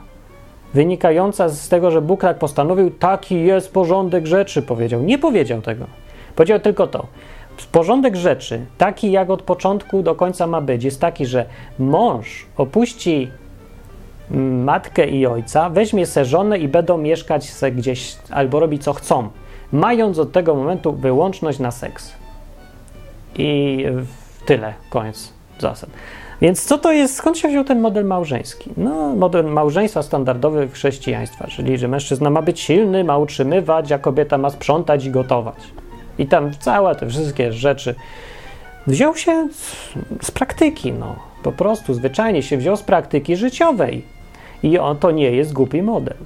wynikająca 0.75 1.49
z 1.49 1.69
tego, 1.69 1.91
że 1.91 2.03
Bóg 2.03 2.21
tak 2.21 2.39
postanowił, 2.39 2.91
taki 2.91 3.45
jest 3.45 3.73
porządek 3.73 4.27
rzeczy, 4.27 4.63
powiedział. 4.63 5.03
Nie 5.03 5.19
powiedział 5.19 5.63
tego. 5.63 5.85
Powiedział 6.37 6.61
tylko 6.61 6.87
to. 6.87 7.07
Porządek 7.65 8.17
rzeczy, 8.17 8.67
taki 8.79 9.11
jak 9.13 9.31
od 9.31 9.43
początku 9.43 10.03
do 10.03 10.15
końca 10.15 10.47
ma 10.47 10.61
być, 10.61 10.85
jest 10.85 11.01
taki, 11.01 11.27
że 11.27 11.45
mąż 11.79 12.47
opuści 12.57 13.31
matkę 14.65 15.07
i 15.07 15.27
ojca, 15.27 15.71
weźmie 15.71 16.07
se 16.07 16.25
żonę 16.25 16.59
i 16.59 16.69
będą 16.69 16.99
mieszkać 16.99 17.51
se 17.51 17.73
gdzieś 17.73 18.17
albo 18.31 18.61
robić 18.61 18.85
co 18.85 18.93
chcą, 18.93 19.29
mając 19.73 20.19
od 20.19 20.33
tego 20.33 20.55
momentu 20.55 20.93
wyłączność 20.93 21.59
na 21.59 21.71
seks. 21.71 22.13
I 23.39 23.85
tyle, 24.47 24.75
koniec 24.91 25.33
zasad. 25.59 25.91
Więc 26.41 26.65
co 26.65 26.79
to 26.79 26.93
jest, 26.93 27.15
skąd 27.15 27.39
się 27.39 27.49
wziął 27.49 27.65
ten 27.65 27.81
model 27.81 28.05
małżeński? 28.05 28.71
No, 28.77 29.15
model 29.17 29.45
małżeństwa 29.45 30.03
standardowy 30.03 30.69
chrześcijaństwa, 30.69 31.47
czyli 31.47 31.79
że 31.79 31.89
mężczyzna 31.89 32.31
ma 32.31 32.43
być 32.43 32.61
silny, 32.61 33.05
ma 33.05 33.19
utrzymywać, 33.19 33.93
a 33.93 33.99
kobieta 33.99 34.39
ma 34.39 34.51
sprzątać 34.51 35.05
i 35.05 35.11
gotować. 35.11 35.57
I 36.19 36.27
tam 36.27 36.53
całe 36.53 36.95
te 36.95 37.09
wszystkie 37.09 37.53
rzeczy 37.53 37.95
wziął 38.87 39.17
się 39.17 39.49
z, 39.53 39.93
z 40.23 40.31
praktyki, 40.31 40.93
no. 40.93 41.17
Po 41.43 41.53
prostu 41.53 41.95
zwyczajnie 41.95 42.43
się 42.43 42.57
wziął 42.57 42.77
z 42.77 42.83
praktyki 42.83 43.37
życiowej. 43.37 44.05
I 44.63 44.79
on 44.79 44.99
to 44.99 45.11
nie 45.11 45.31
jest 45.31 45.53
głupi 45.53 45.83
model. 45.83 46.17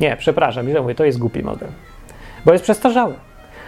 Nie, 0.00 0.16
przepraszam, 0.16 0.68
źle 0.68 0.82
mówię, 0.82 0.94
to 0.94 1.04
jest 1.04 1.18
głupi 1.18 1.42
model. 1.42 1.68
Bo 2.44 2.52
jest 2.52 2.64
przestarzały. 2.64 3.14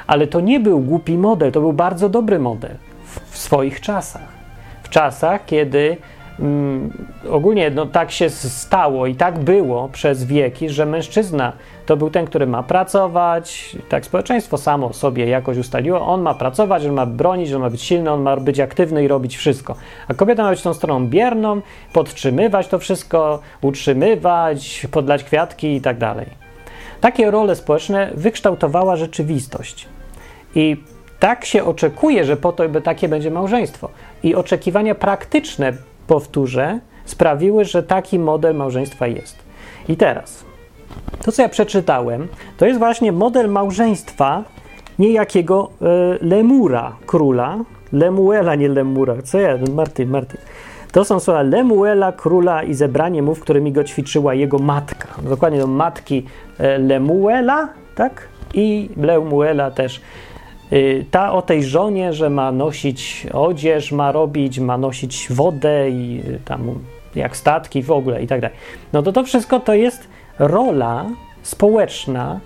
Ale 0.07 0.27
to 0.27 0.41
nie 0.41 0.61
był 0.61 0.81
głupi 0.81 1.19
model, 1.19 1.53
to 1.53 1.61
był 1.61 1.73
bardzo 1.73 2.09
dobry 2.09 2.39
model 2.39 2.77
w, 3.05 3.33
w 3.33 3.39
swoich 3.39 3.81
czasach. 3.81 4.29
W 4.83 4.89
czasach, 4.89 5.47
kiedy 5.47 5.97
mm, 6.41 6.91
ogólnie 7.31 7.71
no, 7.71 7.87
tak 7.87 8.11
się 8.11 8.31
stało 8.31 9.07
i 9.07 9.15
tak 9.15 9.39
było 9.39 9.89
przez 9.89 10.25
wieki, 10.25 10.69
że 10.69 10.87
mężczyzna 10.87 11.53
to 11.87 11.97
był 11.97 12.11
ten, 12.11 12.27
który 12.27 12.47
ma 12.47 12.63
pracować, 12.63 13.77
tak 13.89 14.05
społeczeństwo 14.05 14.59
samo 14.59 14.93
sobie 14.93 15.27
jakoś 15.27 15.59
ustaliło, 15.59 16.07
on 16.07 16.23
ma 16.23 16.35
pracować, 16.35 16.87
on 16.87 16.93
ma 16.93 17.07
bronić, 17.07 17.53
on 17.53 17.61
ma 17.61 17.71
być 17.71 17.83
silny, 17.83 18.11
on 18.11 18.23
ma 18.23 18.37
być 18.37 18.61
aktywny 18.61 19.05
i 19.05 19.09
robić 19.09 19.37
wszystko. 19.37 19.75
A 20.09 20.15
kobieta 20.15 20.43
ma 20.43 20.51
być 20.51 20.63
tą 20.63 20.75
stroną 20.75 21.09
bierną, 21.09 21.61
podtrzymywać 21.93 22.69
to 22.69 22.79
wszystko, 22.79 23.39
utrzymywać, 23.61 24.87
podlać 24.91 25.25
kwiatki 25.25 25.75
i 25.75 25.81
tak 25.81 25.99
dalej. 25.99 26.27
Takie 27.01 27.31
role 27.31 27.57
społeczne 27.57 28.11
wykształtowała 28.15 28.97
rzeczywistość. 28.97 29.89
I 30.55 30.77
tak 31.21 31.45
się 31.45 31.65
oczekuje, 31.65 32.25
że 32.25 32.37
po 32.37 32.53
to 32.53 32.65
takie 32.85 33.09
będzie 33.09 33.31
małżeństwo. 33.31 33.89
I 34.23 34.35
oczekiwania 34.35 34.95
praktyczne, 34.95 35.73
powtórzę, 36.07 36.81
sprawiły, 37.05 37.65
że 37.65 37.83
taki 37.83 38.19
model 38.19 38.55
małżeństwa 38.55 39.07
jest. 39.07 39.37
I 39.89 39.97
teraz 39.97 40.45
to, 41.23 41.33
co 41.33 41.43
ja 41.43 41.49
przeczytałem, 41.49 42.29
to 42.57 42.67
jest 42.67 42.79
właśnie 42.79 43.13
model 43.13 43.51
małżeństwa 43.51 44.45
niejakiego 44.99 45.71
e, 45.83 45.87
Lemura, 46.21 46.97
króla. 47.07 47.59
Lemuela, 47.93 48.55
nie 48.55 48.69
Lemura. 48.69 49.15
Co 49.23 49.39
ja? 49.39 49.59
Martin, 49.75 50.11
Martin. 50.11 50.41
To 50.93 51.05
są 51.05 51.21
słowa 51.21 51.43
Lemuela, 51.43 52.13
króla 52.13 52.63
i 52.63 52.75
zebranie 52.75 53.23
mów, 53.23 53.41
którymi 53.41 53.73
go 53.73 53.85
ćwiczyła 53.85 54.35
jego 54.35 54.59
matka. 54.59 55.09
Dokładnie 55.23 55.59
do 55.59 55.67
matki 55.67 56.27
e, 56.59 56.79
Lemuela, 56.79 57.69
tak? 57.95 58.29
I 58.55 58.91
Lemuela 58.97 59.71
też 59.71 60.01
Y, 60.01 60.34
ta 61.11 61.33
o 61.33 61.43
tej 61.43 61.65
żonie, 61.65 62.13
że 62.13 62.31
ma 62.31 62.53
nosić 62.53 63.27
odzież, 63.33 63.93
ma 63.93 64.13
robić, 64.13 64.59
ma 64.59 64.79
nosić 64.79 65.27
wodę 65.31 65.91
i 65.91 66.23
y, 66.29 66.41
tam 66.45 66.79
jak 67.15 67.37
statki 67.37 67.83
w 67.83 67.91
ogóle 67.91 68.23
i 68.23 68.27
tak 68.27 68.41
dalej. 68.41 68.57
No 68.93 69.03
to 69.03 69.13
to 69.13 69.25
wszystko 69.25 69.61
to 69.61 69.75
jest 69.75 70.09
rola 70.39 71.07
społeczna 71.43 72.41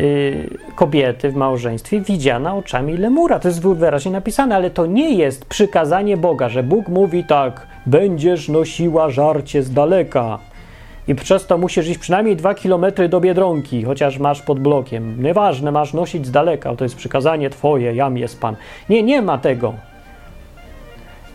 y, 0.00 0.48
kobiety 0.74 1.30
w 1.30 1.34
małżeństwie 1.34 2.00
widziana 2.00 2.56
oczami 2.56 2.96
lemura. 2.96 3.38
To 3.38 3.48
jest 3.48 3.62
wyraźnie 3.62 4.12
napisane, 4.12 4.54
ale 4.54 4.70
to 4.70 4.86
nie 4.86 5.14
jest 5.14 5.44
przykazanie 5.44 6.16
Boga, 6.16 6.48
że 6.48 6.62
Bóg 6.62 6.88
mówi 6.88 7.24
tak, 7.24 7.66
będziesz 7.86 8.48
nosiła 8.48 9.10
żarcie 9.10 9.62
z 9.62 9.72
daleka 9.72 10.38
i 11.08 11.14
przez 11.14 11.46
to 11.46 11.58
musisz 11.58 11.88
iść 11.88 11.98
przynajmniej 11.98 12.36
dwa 12.36 12.54
kilometry 12.54 13.08
do 13.08 13.20
Biedronki, 13.20 13.84
chociaż 13.84 14.18
masz 14.18 14.42
pod 14.42 14.60
blokiem. 14.60 15.22
Nieważne, 15.22 15.72
masz 15.72 15.92
nosić 15.92 16.26
z 16.26 16.30
daleka, 16.30 16.76
to 16.76 16.84
jest 16.84 16.96
przykazanie 16.96 17.50
twoje, 17.50 17.94
jam 17.94 18.18
jest 18.18 18.40
Pan. 18.40 18.56
Nie, 18.88 19.02
nie 19.02 19.22
ma 19.22 19.38
tego. 19.38 19.74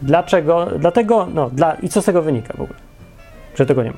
Dlaczego? 0.02 0.68
Dlatego, 0.80 1.28
no, 1.34 1.50
dla, 1.50 1.74
i 1.74 1.90
co 1.90 2.02
z 2.02 2.06
tego 2.06 2.22
wynika 2.22 2.54
w 2.58 2.62
ogóle? 2.62 2.80
Że 3.56 3.66
tego 3.66 3.84
nie 3.84 3.92
ma. 3.92 3.98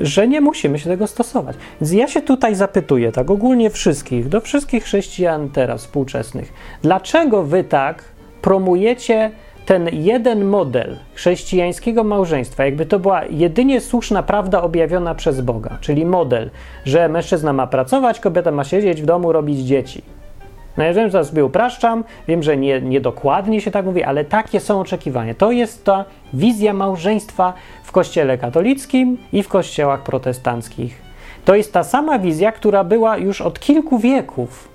Że 0.00 0.28
nie 0.28 0.40
musimy 0.40 0.78
się 0.78 0.90
tego 0.90 1.06
stosować. 1.06 1.56
Więc 1.80 1.92
ja 1.92 2.08
się 2.08 2.22
tutaj 2.22 2.54
zapytuję, 2.54 3.12
tak 3.12 3.30
ogólnie 3.30 3.70
wszystkich, 3.70 4.28
do 4.28 4.40
wszystkich 4.40 4.84
chrześcijan 4.84 5.48
teraz 5.48 5.80
współczesnych, 5.80 6.52
dlaczego 6.82 7.42
wy 7.42 7.64
tak 7.64 8.04
promujecie 8.42 9.30
ten 9.66 9.88
jeden 9.92 10.44
model 10.44 10.96
chrześcijańskiego 11.14 12.04
małżeństwa, 12.04 12.64
jakby 12.64 12.86
to 12.86 12.98
była 12.98 13.24
jedynie 13.24 13.80
słuszna 13.80 14.22
prawda 14.22 14.62
objawiona 14.62 15.14
przez 15.14 15.40
Boga, 15.40 15.78
czyli 15.80 16.06
model, 16.06 16.50
że 16.84 17.08
mężczyzna 17.08 17.52
ma 17.52 17.66
pracować, 17.66 18.20
kobieta 18.20 18.50
ma 18.50 18.64
siedzieć 18.64 19.02
w 19.02 19.06
domu, 19.06 19.32
robić 19.32 19.58
dzieci. 19.58 20.02
No 20.76 20.84
ja 20.84 20.94
wiem, 20.94 21.10
że 21.10 21.24
sobie 21.24 21.44
upraszczam, 21.44 22.04
wiem, 22.28 22.42
że 22.42 22.56
nie, 22.56 22.80
niedokładnie 22.80 23.60
się 23.60 23.70
tak 23.70 23.84
mówi, 23.84 24.02
ale 24.02 24.24
takie 24.24 24.60
są 24.60 24.80
oczekiwania. 24.80 25.34
To 25.34 25.52
jest 25.52 25.84
ta 25.84 26.04
wizja 26.34 26.72
małżeństwa 26.72 27.52
w 27.82 27.92
kościele 27.92 28.38
katolickim 28.38 29.18
i 29.32 29.42
w 29.42 29.48
kościołach 29.48 30.02
protestanckich. 30.02 31.02
To 31.44 31.54
jest 31.54 31.72
ta 31.72 31.84
sama 31.84 32.18
wizja, 32.18 32.52
która 32.52 32.84
była 32.84 33.16
już 33.16 33.40
od 33.40 33.60
kilku 33.60 33.98
wieków, 33.98 34.68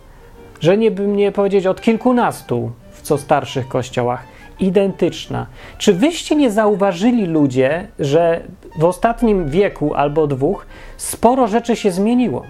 że 0.59 0.77
nie 0.77 0.91
bym 0.91 1.15
nie 1.15 1.31
powiedzieć 1.31 1.67
od 1.67 1.81
kilkunastu 1.81 2.71
w 2.91 3.01
co 3.01 3.17
starszych 3.17 3.67
kościołach 3.67 4.34
identyczna. 4.59 5.45
Czy 5.77 5.93
wyście 5.93 6.35
nie 6.35 6.51
zauważyli 6.51 7.25
ludzie, 7.25 7.87
że 7.99 8.41
w 8.79 8.83
ostatnim 8.83 9.49
wieku 9.49 9.93
albo 9.93 10.27
dwóch 10.27 10.65
sporo 10.97 11.47
rzeczy 11.47 11.75
się 11.75 11.91
zmieniło? 11.91 12.43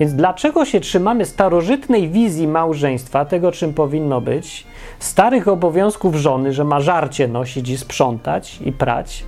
Więc 0.00 0.14
dlaczego 0.14 0.64
się 0.64 0.80
trzymamy 0.80 1.24
starożytnej 1.24 2.08
wizji 2.08 2.48
małżeństwa, 2.48 3.24
tego 3.24 3.52
czym 3.52 3.74
powinno 3.74 4.20
być, 4.20 4.66
starych 4.98 5.48
obowiązków 5.48 6.14
żony, 6.14 6.52
że 6.52 6.64
ma 6.64 6.80
żarcie 6.80 7.28
nosić 7.28 7.68
i 7.68 7.78
sprzątać 7.78 8.58
i 8.64 8.72
prać, 8.72 9.24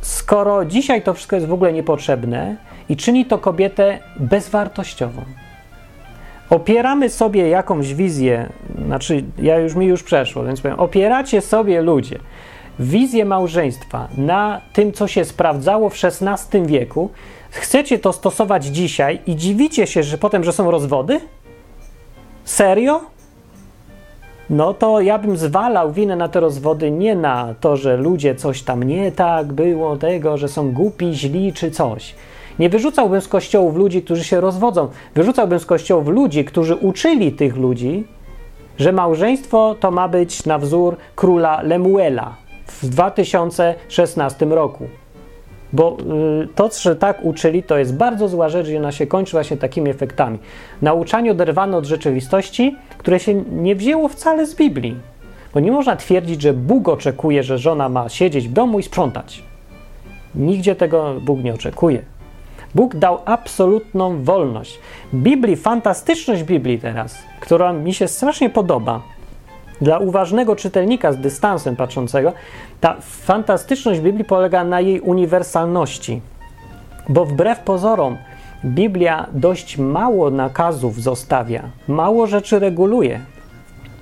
skoro 0.00 0.64
dzisiaj 0.64 1.02
to 1.02 1.14
wszystko 1.14 1.36
jest 1.36 1.48
w 1.48 1.52
ogóle 1.52 1.72
niepotrzebne 1.72 2.56
i 2.88 2.96
czyni 2.96 3.26
to 3.26 3.38
kobietę 3.38 3.98
bezwartościową? 4.16 5.22
Opieramy 6.50 7.08
sobie 7.08 7.48
jakąś 7.48 7.94
wizję, 7.94 8.48
znaczy 8.86 9.24
ja 9.38 9.58
już 9.58 9.74
mi 9.74 9.86
już 9.86 10.02
przeszło, 10.02 10.44
więc 10.44 10.60
powiem, 10.60 10.80
opieracie 10.80 11.40
sobie 11.40 11.82
ludzie 11.82 12.18
wizję 12.78 13.24
małżeństwa 13.24 14.08
na 14.16 14.60
tym, 14.72 14.92
co 14.92 15.08
się 15.08 15.24
sprawdzało 15.24 15.90
w 15.90 15.94
XVI 16.04 16.66
wieku, 16.66 17.10
chcecie 17.50 17.98
to 17.98 18.12
stosować 18.12 18.64
dzisiaj 18.64 19.20
i 19.26 19.36
dziwicie 19.36 19.86
się, 19.86 20.02
że 20.02 20.18
potem, 20.18 20.44
że 20.44 20.52
są 20.52 20.70
rozwody? 20.70 21.20
Serio? 22.44 23.00
No 24.50 24.74
to 24.74 25.00
ja 25.00 25.18
bym 25.18 25.36
zwalał 25.36 25.92
winę 25.92 26.16
na 26.16 26.28
te 26.28 26.40
rozwody 26.40 26.90
nie 26.90 27.14
na 27.14 27.54
to, 27.60 27.76
że 27.76 27.96
ludzie 27.96 28.34
coś 28.34 28.62
tam 28.62 28.82
nie 28.82 29.12
tak 29.12 29.52
było, 29.52 29.96
tego, 29.96 30.36
że 30.36 30.48
są 30.48 30.72
głupi, 30.72 31.14
źli 31.14 31.52
czy 31.52 31.70
coś 31.70 32.14
nie 32.60 32.68
wyrzucałbym 32.68 33.20
z 33.20 33.28
kościołów 33.28 33.76
ludzi, 33.76 34.02
którzy 34.02 34.24
się 34.24 34.40
rozwodzą. 34.40 34.88
Wyrzucałbym 35.14 35.58
z 35.58 35.66
kościołów 35.66 36.08
ludzi, 36.08 36.44
którzy 36.44 36.74
uczyli 36.76 37.32
tych 37.32 37.56
ludzi, 37.56 38.04
że 38.78 38.92
małżeństwo 38.92 39.76
to 39.80 39.90
ma 39.90 40.08
być 40.08 40.46
na 40.46 40.58
wzór 40.58 40.96
króla 41.16 41.62
Lemuela 41.62 42.36
w 42.66 42.86
2016 42.86 44.46
roku. 44.46 44.88
Bo 45.72 45.96
y, 46.42 46.48
to, 46.54 46.70
że 46.80 46.96
tak 46.96 47.24
uczyli, 47.24 47.62
to 47.62 47.78
jest 47.78 47.96
bardzo 47.96 48.28
zła 48.28 48.48
rzecz 48.48 48.68
i 48.68 48.76
ona 48.76 48.92
się 48.92 49.06
kończy 49.06 49.32
właśnie 49.32 49.56
takimi 49.56 49.90
efektami. 49.90 50.38
Nauczanie 50.82 51.32
oderwane 51.32 51.76
od 51.76 51.84
rzeczywistości, 51.84 52.76
które 52.98 53.20
się 53.20 53.34
nie 53.34 53.76
wzięło 53.76 54.08
wcale 54.08 54.46
z 54.46 54.54
Biblii. 54.54 54.96
Bo 55.54 55.60
nie 55.60 55.72
można 55.72 55.96
twierdzić, 55.96 56.42
że 56.42 56.52
Bóg 56.52 56.88
oczekuje, 56.88 57.42
że 57.42 57.58
żona 57.58 57.88
ma 57.88 58.08
siedzieć 58.08 58.48
w 58.48 58.52
domu 58.52 58.78
i 58.78 58.82
sprzątać. 58.82 59.42
Nigdzie 60.34 60.74
tego 60.76 61.14
Bóg 61.20 61.42
nie 61.42 61.54
oczekuje. 61.54 62.02
Bóg 62.74 62.96
dał 62.96 63.18
absolutną 63.24 64.24
wolność. 64.24 64.78
Biblii, 65.14 65.56
fantastyczność 65.56 66.42
Biblii 66.42 66.78
teraz, 66.78 67.18
która 67.40 67.72
mi 67.72 67.94
się 67.94 68.08
strasznie 68.08 68.50
podoba, 68.50 69.02
dla 69.80 69.98
uważnego 69.98 70.56
czytelnika 70.56 71.12
z 71.12 71.16
dystansem 71.16 71.76
patrzącego, 71.76 72.32
ta 72.80 72.96
fantastyczność 73.00 74.00
Biblii 74.00 74.24
polega 74.24 74.64
na 74.64 74.80
jej 74.80 75.00
uniwersalności. 75.00 76.20
Bo 77.08 77.24
wbrew 77.24 77.58
pozorom, 77.58 78.16
Biblia 78.64 79.26
dość 79.32 79.78
mało 79.78 80.30
nakazów 80.30 81.02
zostawia, 81.02 81.62
mało 81.88 82.26
rzeczy 82.26 82.58
reguluje. 82.58 83.20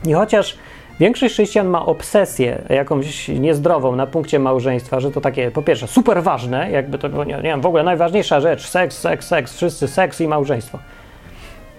I 0.04 0.12
chociaż 0.12 0.58
Większość 1.00 1.34
chrześcijan 1.34 1.68
ma 1.68 1.86
obsesję 1.86 2.62
jakąś 2.68 3.28
niezdrową 3.28 3.96
na 3.96 4.06
punkcie 4.06 4.38
małżeństwa, 4.38 5.00
że 5.00 5.10
to 5.10 5.20
takie 5.20 5.50
po 5.50 5.62
pierwsze 5.62 5.86
super 5.86 6.22
ważne, 6.22 6.70
jakby 6.70 6.98
to 6.98 7.08
było, 7.08 7.24
nie, 7.24 7.34
nie 7.34 7.42
wiem, 7.42 7.60
w 7.60 7.66
ogóle 7.66 7.82
najważniejsza 7.82 8.40
rzecz, 8.40 8.68
seks, 8.68 8.98
seks, 8.98 9.26
seks, 9.26 9.56
wszyscy 9.56 9.88
seks 9.88 10.20
i 10.20 10.28
małżeństwo. 10.28 10.78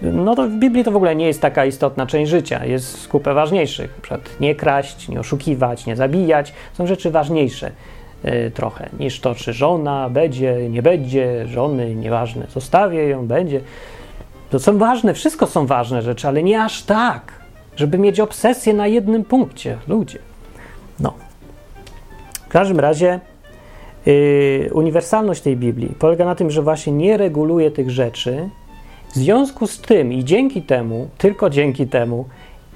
No 0.02 0.34
to 0.34 0.48
w 0.48 0.50
Biblii 0.50 0.84
to 0.84 0.90
w 0.90 0.96
ogóle 0.96 1.16
nie 1.16 1.26
jest 1.26 1.40
taka 1.40 1.64
istotna 1.64 2.06
część 2.06 2.30
życia, 2.30 2.64
jest 2.64 3.08
kupę 3.08 3.34
ważniejszych, 3.34 3.96
na 3.96 4.02
przykład 4.02 4.40
nie 4.40 4.54
kraść, 4.54 5.08
nie 5.08 5.20
oszukiwać, 5.20 5.86
nie 5.86 5.96
zabijać, 5.96 6.52
są 6.72 6.86
rzeczy 6.86 7.10
ważniejsze 7.10 7.70
y, 8.24 8.50
trochę 8.54 8.88
niż 8.98 9.20
to, 9.20 9.34
czy 9.34 9.52
żona 9.52 10.10
będzie, 10.10 10.68
nie 10.70 10.82
będzie, 10.82 11.46
żony, 11.46 11.94
nieważne, 11.94 12.46
zostawię 12.48 13.08
ją, 13.08 13.26
będzie. 13.26 13.60
To 14.50 14.58
są 14.58 14.78
ważne, 14.78 15.14
wszystko 15.14 15.46
są 15.46 15.66
ważne 15.66 16.02
rzeczy, 16.02 16.28
ale 16.28 16.42
nie 16.42 16.64
aż 16.64 16.82
tak 16.82 17.39
żeby 17.80 17.98
mieć 17.98 18.20
obsesję 18.20 18.74
na 18.74 18.86
jednym 18.86 19.24
punkcie, 19.24 19.78
ludzie. 19.88 20.18
No. 21.00 21.14
W 22.32 22.48
każdym 22.48 22.80
razie 22.80 23.20
yy, 24.06 24.70
uniwersalność 24.72 25.42
tej 25.42 25.56
Biblii 25.56 25.94
polega 25.98 26.24
na 26.24 26.34
tym, 26.34 26.50
że 26.50 26.62
właśnie 26.62 26.92
nie 26.92 27.16
reguluje 27.16 27.70
tych 27.70 27.90
rzeczy. 27.90 28.48
W 29.08 29.14
związku 29.14 29.66
z 29.66 29.80
tym 29.80 30.12
i 30.12 30.24
dzięki 30.24 30.62
temu, 30.62 31.08
tylko 31.18 31.50
dzięki 31.50 31.86
temu, 31.86 32.24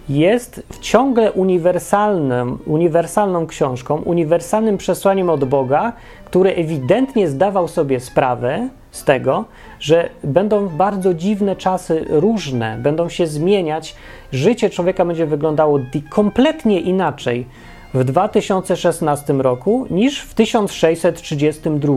jest 0.09 0.62
ciągle 0.81 1.33
uniwersalnym, 1.33 2.59
uniwersalną 2.67 3.47
książką, 3.47 3.97
uniwersalnym 3.97 4.79
przesłaniem 4.79 5.31
od 5.31 5.45
Boga, 5.45 5.93
który 6.25 6.55
ewidentnie 6.55 7.29
zdawał 7.29 7.69
sobie 7.69 8.01
sprawę 8.01 8.69
z 8.90 9.05
tego, 9.05 9.45
że 9.85 10.09
będą 10.23 10.68
bardzo 10.68 11.14
dziwne 11.14 11.57
czasy, 11.57 12.05
różne, 12.09 12.79
będą 12.79 13.09
się 13.09 13.27
zmieniać. 13.27 13.97
Życie 14.33 14.70
człowieka 14.70 15.05
będzie 15.05 15.27
wyglądało 15.27 15.81
kompletnie 16.11 16.81
inaczej 16.81 17.47
w 17.94 18.05
2016 18.05 19.33
roku 19.33 19.87
niż 19.90 20.20
w 20.20 20.35
1632 20.35 21.94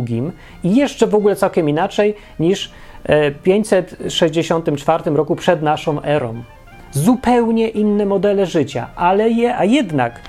i 0.64 0.76
jeszcze 0.76 1.08
w 1.08 1.16
ogóle 1.16 1.36
całkiem 1.36 1.70
inaczej 1.70 2.16
niż 2.40 2.72
w 3.06 3.34
564 3.44 5.12
roku 5.12 5.36
przed 5.36 5.62
naszą 5.62 6.02
erą. 6.02 6.44
Zupełnie 6.92 7.70
inne 7.70 8.06
modele 8.06 8.46
życia, 8.46 8.88
ale 8.96 9.30
je, 9.30 9.58
a 9.58 9.66
jednak 9.66 10.22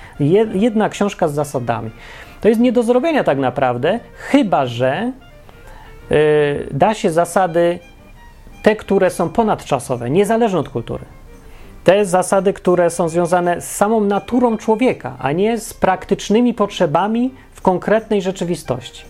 jedna 0.55 0.89
książka 0.89 1.29
z 1.29 1.35
zasadami. 1.35 1.91
To 2.41 2.49
jest 2.49 2.61
nie 2.61 2.73
do 2.73 2.83
zrobienia 2.83 3.25
tak 3.25 3.39
naprawdę, 3.39 4.01
chyba 4.17 4.67
że 4.67 5.13
da 6.71 6.95
się 6.95 7.11
zasady, 7.11 7.79
te, 8.63 8.77
które 8.77 9.11
są 9.11 9.29
ponadczasowe, 9.29 10.11
niezależne 10.11 10.59
od 10.59 10.69
kultury. 10.69 11.05
Te 11.85 12.05
zasady, 12.05 12.53
które 12.53 12.91
są 12.91 13.09
związane 13.09 13.61
z 13.61 13.77
samą 13.77 14.01
naturą 14.01 14.57
człowieka, 14.57 15.17
a 15.19 15.33
nie 15.33 15.59
z 15.59 15.75
praktycznymi 15.75 16.55
potrzebami 16.55 17.35
w 17.53 17.61
konkretnej 17.61 18.23
rzeczywistości. 18.23 19.05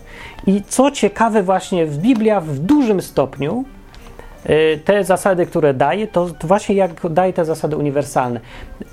I 0.47 0.61
co 0.67 0.91
ciekawe, 0.91 1.43
właśnie 1.43 1.85
w 1.85 1.97
Biblia 1.97 2.41
w 2.41 2.59
dużym 2.59 3.01
stopniu 3.01 3.63
y, 4.49 4.79
te 4.85 5.03
zasady, 5.03 5.45
które 5.45 5.73
daje, 5.73 6.07
to 6.07 6.27
właśnie 6.43 6.75
jak 6.75 6.91
daje 7.09 7.33
te 7.33 7.45
zasady 7.45 7.77
uniwersalne. 7.77 8.39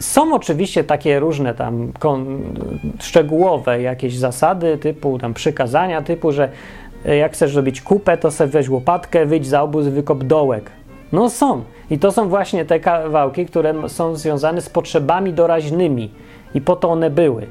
Są 0.01 0.35
oczywiście 0.35 0.85
takie 0.85 1.21
różne 1.21 1.55
tam 1.55 1.93
szczegółowe 3.01 3.83
jakieś 3.83 4.19
zasady, 4.19 4.79
typu 4.79 5.19
tam 5.19 5.35
przykazania, 5.35 6.03
typu, 6.03 6.33
że 6.33 6.49
jak 7.15 7.33
chcesz 7.33 7.53
zrobić 7.53 7.83
kupę, 7.83 8.19
to 8.19 8.31
sobie 8.31 8.51
weź 8.51 8.69
łopatkę, 8.69 9.27
wyjdź 9.27 9.47
za 9.47 9.63
obóz, 9.63 9.87
wykop 9.87 10.25
dołek. 10.25 10.71
No 11.13 11.31
są. 11.31 11.63
I 11.91 11.99
to 11.99 12.13
są 12.13 12.29
właśnie 12.29 12.65
te 12.65 12.81
kawałki, 12.81 13.47
które 13.47 13.89
są 13.89 14.17
związane 14.17 14.61
z 14.61 14.69
potrzebami 14.69 15.33
doraźnymi. 15.33 16.11
I 16.55 16.61
po 16.61 16.77
to 16.77 16.91
one 16.91 17.11
były. 17.11 17.47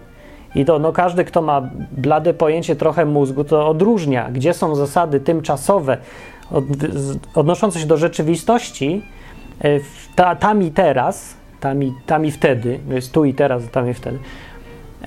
I 0.56 0.65
to 0.65 0.80
no, 0.80 0.91
każdy, 0.91 1.26
kto 1.26 1.41
ma 1.41 1.70
blade 1.91 2.34
pojęcie 2.34 2.76
trochę 2.76 3.06
mózgu, 3.06 3.44
to 3.44 3.68
odróżnia, 3.68 4.30
gdzie 4.32 4.54
są 4.54 4.76
zasady 4.76 5.20
tymczasowe 5.20 5.98
od, 6.52 6.63
odnoszące 7.36 7.80
się 7.80 7.88
do 7.88 7.98
rzeczywistości, 7.98 9.02
e, 9.63 9.80
ta, 10.15 10.36
tam 10.36 10.63
i 10.63 10.72
teraz, 10.72 11.34
tam 11.60 11.84
i, 11.84 11.94
tam 12.06 12.26
i 12.26 12.32
wtedy, 12.32 12.80
jest 12.89 13.12
tu 13.12 13.26
i 13.26 13.34
teraz, 13.34 13.63
tam 13.72 13.89
i 13.89 13.94
wtedy. 13.94 14.20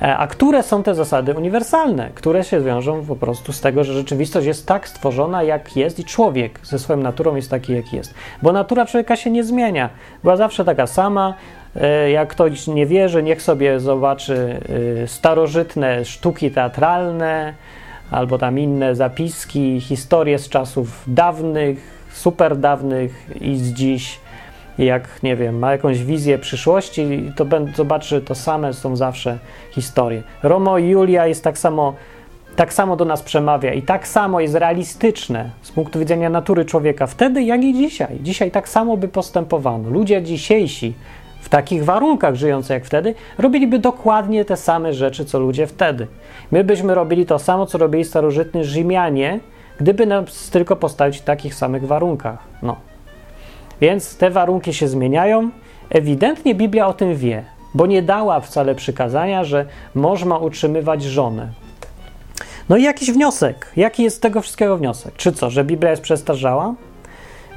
E, 0.02 0.16
a 0.16 0.26
które 0.26 0.62
są 0.62 0.82
te 0.82 0.94
zasady 0.94 1.34
uniwersalne, 1.34 2.10
które 2.14 2.44
się 2.44 2.60
wiążą 2.60 3.04
po 3.06 3.16
prostu 3.16 3.52
z 3.52 3.60
tego, 3.60 3.84
że 3.84 3.92
rzeczywistość 3.92 4.46
jest 4.46 4.66
tak 4.66 4.88
stworzona, 4.88 5.42
jak 5.42 5.76
jest 5.76 5.98
i 5.98 6.04
człowiek 6.04 6.60
ze 6.62 6.78
swoją 6.78 6.98
naturą 6.98 7.36
jest 7.36 7.50
taki, 7.50 7.72
jak 7.72 7.92
jest. 7.92 8.14
Bo 8.42 8.52
natura 8.52 8.86
człowieka 8.86 9.16
się 9.16 9.30
nie 9.30 9.44
zmienia. 9.44 9.90
Była 10.22 10.36
zawsze 10.36 10.64
taka 10.64 10.86
sama, 10.86 11.34
E, 11.80 12.10
jak 12.10 12.28
ktoś 12.28 12.66
nie 12.66 12.86
wierzy, 12.86 13.22
niech 13.22 13.42
sobie 13.42 13.80
zobaczy 13.80 14.60
e, 15.02 15.06
starożytne 15.06 16.04
sztuki 16.04 16.50
teatralne 16.50 17.54
albo 18.10 18.38
tam 18.38 18.58
inne 18.58 18.94
zapiski, 18.94 19.80
historie 19.80 20.38
z 20.38 20.48
czasów 20.48 21.04
dawnych, 21.06 22.06
super 22.12 22.56
dawnych 22.56 23.30
i 23.40 23.56
z 23.56 23.72
dziś. 23.72 24.20
Jak 24.78 25.22
nie 25.22 25.36
wiem, 25.36 25.58
ma 25.58 25.72
jakąś 25.72 26.04
wizję 26.04 26.38
przyszłości, 26.38 27.32
to 27.36 27.44
zobaczy 27.76 28.20
to 28.20 28.34
same, 28.34 28.72
są 28.72 28.96
zawsze 28.96 29.38
historie. 29.70 30.22
Romo 30.42 30.78
i 30.78 30.88
Julia 30.88 31.26
jest 31.26 31.44
tak 31.44 31.58
samo, 31.58 31.94
tak 32.56 32.72
samo 32.72 32.96
do 32.96 33.04
nas 33.04 33.22
przemawia 33.22 33.72
i 33.72 33.82
tak 33.82 34.08
samo 34.08 34.40
jest 34.40 34.54
realistyczne 34.54 35.50
z 35.62 35.72
punktu 35.72 35.98
widzenia 35.98 36.30
natury 36.30 36.64
człowieka 36.64 37.06
wtedy, 37.06 37.42
jak 37.42 37.64
i 37.64 37.74
dzisiaj. 37.74 38.18
Dzisiaj 38.20 38.50
tak 38.50 38.68
samo 38.68 38.96
by 38.96 39.08
postępowano. 39.08 39.90
Ludzie 39.90 40.22
dzisiejsi 40.22 40.94
w 41.40 41.48
takich 41.48 41.84
warunkach 41.84 42.34
żyjący 42.34 42.72
jak 42.72 42.84
wtedy, 42.84 43.14
robiliby 43.38 43.78
dokładnie 43.78 44.44
te 44.44 44.56
same 44.56 44.92
rzeczy, 44.92 45.24
co 45.24 45.38
ludzie 45.38 45.66
wtedy. 45.66 46.06
My 46.50 46.64
byśmy 46.64 46.94
robili 46.94 47.26
to 47.26 47.38
samo, 47.38 47.66
co 47.66 47.78
robili 47.78 48.04
starożytni 48.04 48.64
Rzymianie, 48.64 49.40
gdyby 49.80 50.06
nas 50.06 50.50
tylko 50.50 50.76
postawić 50.76 51.18
w 51.18 51.22
takich 51.22 51.54
samych 51.54 51.86
warunkach. 51.86 52.38
No. 52.62 52.76
Więc 53.80 54.16
te 54.16 54.30
warunki 54.30 54.74
się 54.74 54.88
zmieniają. 54.88 55.50
Ewidentnie 55.90 56.54
Biblia 56.54 56.86
o 56.86 56.92
tym 56.92 57.16
wie, 57.16 57.44
bo 57.74 57.86
nie 57.86 58.02
dała 58.02 58.40
wcale 58.40 58.74
przykazania, 58.74 59.44
że 59.44 59.66
można 59.94 60.38
utrzymywać 60.38 61.02
żonę. 61.02 61.48
No 62.68 62.76
i 62.76 62.82
jakiś 62.82 63.10
wniosek. 63.10 63.72
Jaki 63.76 64.02
jest 64.02 64.16
z 64.16 64.20
tego 64.20 64.40
wszystkiego 64.40 64.76
wniosek? 64.76 65.14
Czy 65.16 65.32
co, 65.32 65.50
że 65.50 65.64
Biblia 65.64 65.90
jest 65.90 66.02
przestarzała? 66.02 66.74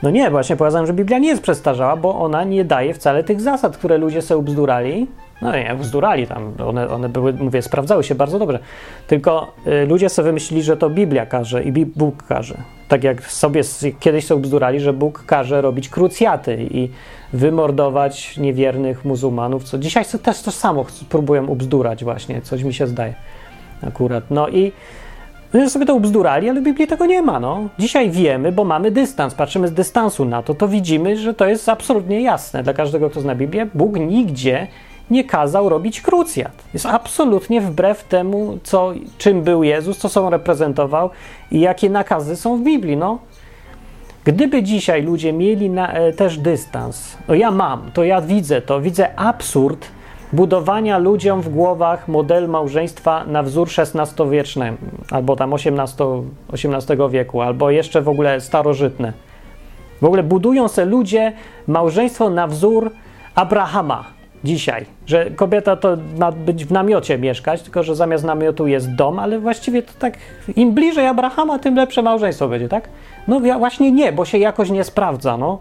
No 0.03 0.09
nie, 0.09 0.29
właśnie 0.29 0.55
pokazałem, 0.55 0.87
że 0.87 0.93
Biblia 0.93 1.19
nie 1.19 1.27
jest 1.27 1.41
przestarzała, 1.41 1.95
bo 1.95 2.19
ona 2.19 2.43
nie 2.43 2.65
daje 2.65 2.93
wcale 2.93 3.23
tych 3.23 3.41
zasad, 3.41 3.77
które 3.77 3.97
ludzie 3.97 4.21
sobie 4.21 4.37
ubzdurali. 4.37 5.07
No 5.41 5.55
nie, 5.55 5.75
bzdurali 5.75 6.27
tam, 6.27 6.53
one, 6.65 6.89
one 6.89 7.09
były, 7.09 7.33
mówię, 7.33 7.61
sprawdzały 7.61 8.03
się 8.03 8.15
bardzo 8.15 8.39
dobrze. 8.39 8.59
Tylko 9.07 9.53
y, 9.67 9.85
ludzie 9.85 10.09
sobie 10.09 10.25
wymyślili, 10.25 10.63
że 10.63 10.77
to 10.77 10.89
Biblia 10.89 11.25
każe 11.25 11.63
i 11.63 11.71
Bóg 11.85 12.23
każe. 12.23 12.57
Tak 12.87 13.03
jak 13.03 13.25
sobie 13.25 13.61
kiedyś 13.99 14.25
sobie 14.25 14.41
bzdurali, 14.41 14.79
że 14.79 14.93
Bóg 14.93 15.23
każe 15.25 15.61
robić 15.61 15.89
krucjaty 15.89 16.67
i 16.71 16.89
wymordować 17.33 18.37
niewiernych 18.37 19.05
muzułmanów, 19.05 19.63
co 19.63 19.77
dzisiaj 19.77 20.05
też 20.23 20.41
to 20.41 20.51
samo 20.51 20.85
próbują 21.09 21.47
ubzdurać 21.47 22.03
właśnie, 22.03 22.41
coś 22.41 22.63
mi 22.63 22.73
się 22.73 22.87
zdaje 22.87 23.13
akurat. 23.83 24.23
No 24.29 24.49
i 24.49 24.71
no 25.53 25.69
sobie 25.69 25.85
to 25.85 25.95
ubzdurali, 25.95 26.49
ale 26.49 26.61
w 26.61 26.63
Biblii 26.63 26.87
tego 26.87 27.05
nie 27.05 27.21
ma. 27.21 27.39
No. 27.39 27.69
Dzisiaj 27.79 28.09
wiemy, 28.09 28.51
bo 28.51 28.63
mamy 28.63 28.91
dystans, 28.91 29.33
patrzymy 29.33 29.67
z 29.67 29.73
dystansu 29.73 30.25
na 30.25 30.43
to, 30.43 30.53
to 30.53 30.67
widzimy, 30.67 31.17
że 31.17 31.33
to 31.33 31.45
jest 31.45 31.69
absolutnie 31.69 32.21
jasne 32.21 32.63
dla 32.63 32.73
każdego, 32.73 33.09
kto 33.09 33.21
zna 33.21 33.35
Biblię. 33.35 33.67
Bóg 33.73 33.99
nigdzie 33.99 34.67
nie 35.11 35.23
kazał 35.23 35.69
robić 35.69 36.01
krucjat. 36.01 36.51
Jest 36.73 36.85
absolutnie 36.85 37.61
wbrew 37.61 38.03
temu, 38.03 38.57
co, 38.63 38.93
czym 39.17 39.41
był 39.41 39.63
Jezus, 39.63 39.97
co 39.97 40.09
są 40.09 40.29
reprezentował 40.29 41.09
i 41.51 41.59
jakie 41.59 41.89
nakazy 41.89 42.35
są 42.35 42.57
w 42.57 42.61
Biblii. 42.61 42.97
No. 42.97 43.19
Gdyby 44.23 44.63
dzisiaj 44.63 45.03
ludzie 45.03 45.33
mieli 45.33 45.69
na, 45.69 45.93
e, 45.93 46.13
też 46.13 46.37
dystans, 46.37 47.17
no 47.27 47.35
ja 47.35 47.51
mam, 47.51 47.91
to 47.93 48.03
ja 48.03 48.21
widzę 48.21 48.61
to, 48.61 48.81
widzę 48.81 49.19
absurd 49.19 49.87
budowania 50.33 50.97
ludziom 50.97 51.41
w 51.41 51.49
głowach 51.49 52.07
model 52.07 52.49
małżeństwa 52.49 53.25
na 53.25 53.43
wzór 53.43 53.67
XVI-wieczny, 53.77 54.77
albo 55.11 55.35
tam 55.35 55.53
XVIII, 55.53 56.23
XVIII 56.53 57.09
wieku, 57.09 57.41
albo 57.41 57.71
jeszcze 57.71 58.01
w 58.01 58.09
ogóle 58.09 58.41
starożytne. 58.41 59.13
W 60.01 60.05
ogóle 60.05 60.23
budują 60.23 60.67
se 60.67 60.85
ludzie 60.85 61.33
małżeństwo 61.67 62.29
na 62.29 62.47
wzór 62.47 62.91
Abrahama 63.35 64.20
dzisiaj, 64.43 64.85
że 65.05 65.31
kobieta 65.31 65.75
to 65.75 65.97
ma 66.19 66.31
być 66.31 66.65
w 66.65 66.71
namiocie 66.71 67.17
mieszkać, 67.17 67.61
tylko 67.61 67.83
że 67.83 67.95
zamiast 67.95 68.23
namiotu 68.23 68.67
jest 68.67 68.95
dom, 68.95 69.19
ale 69.19 69.39
właściwie 69.39 69.81
to 69.83 69.93
tak 69.99 70.17
im 70.55 70.73
bliżej 70.73 71.07
Abrahama, 71.07 71.59
tym 71.59 71.75
lepsze 71.75 72.01
małżeństwo 72.01 72.47
będzie, 72.47 72.69
tak? 72.69 72.89
No 73.27 73.39
właśnie 73.39 73.91
nie, 73.91 74.11
bo 74.11 74.25
się 74.25 74.37
jakoś 74.37 74.69
nie 74.69 74.83
sprawdza, 74.83 75.37
no. 75.37 75.59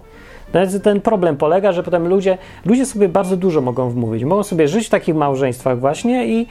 Ten 0.82 1.00
problem 1.00 1.36
polega, 1.36 1.72
że 1.72 1.82
potem 1.82 2.08
ludzie, 2.08 2.38
ludzie 2.64 2.86
sobie 2.86 3.08
bardzo 3.08 3.36
dużo 3.36 3.60
mogą 3.60 3.90
wmówić. 3.90 4.24
Mogą 4.24 4.42
sobie 4.42 4.68
żyć 4.68 4.86
w 4.86 4.90
takich 4.90 5.14
małżeństwach 5.14 5.80
właśnie 5.80 6.26
i 6.26 6.46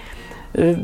y, 0.58 0.78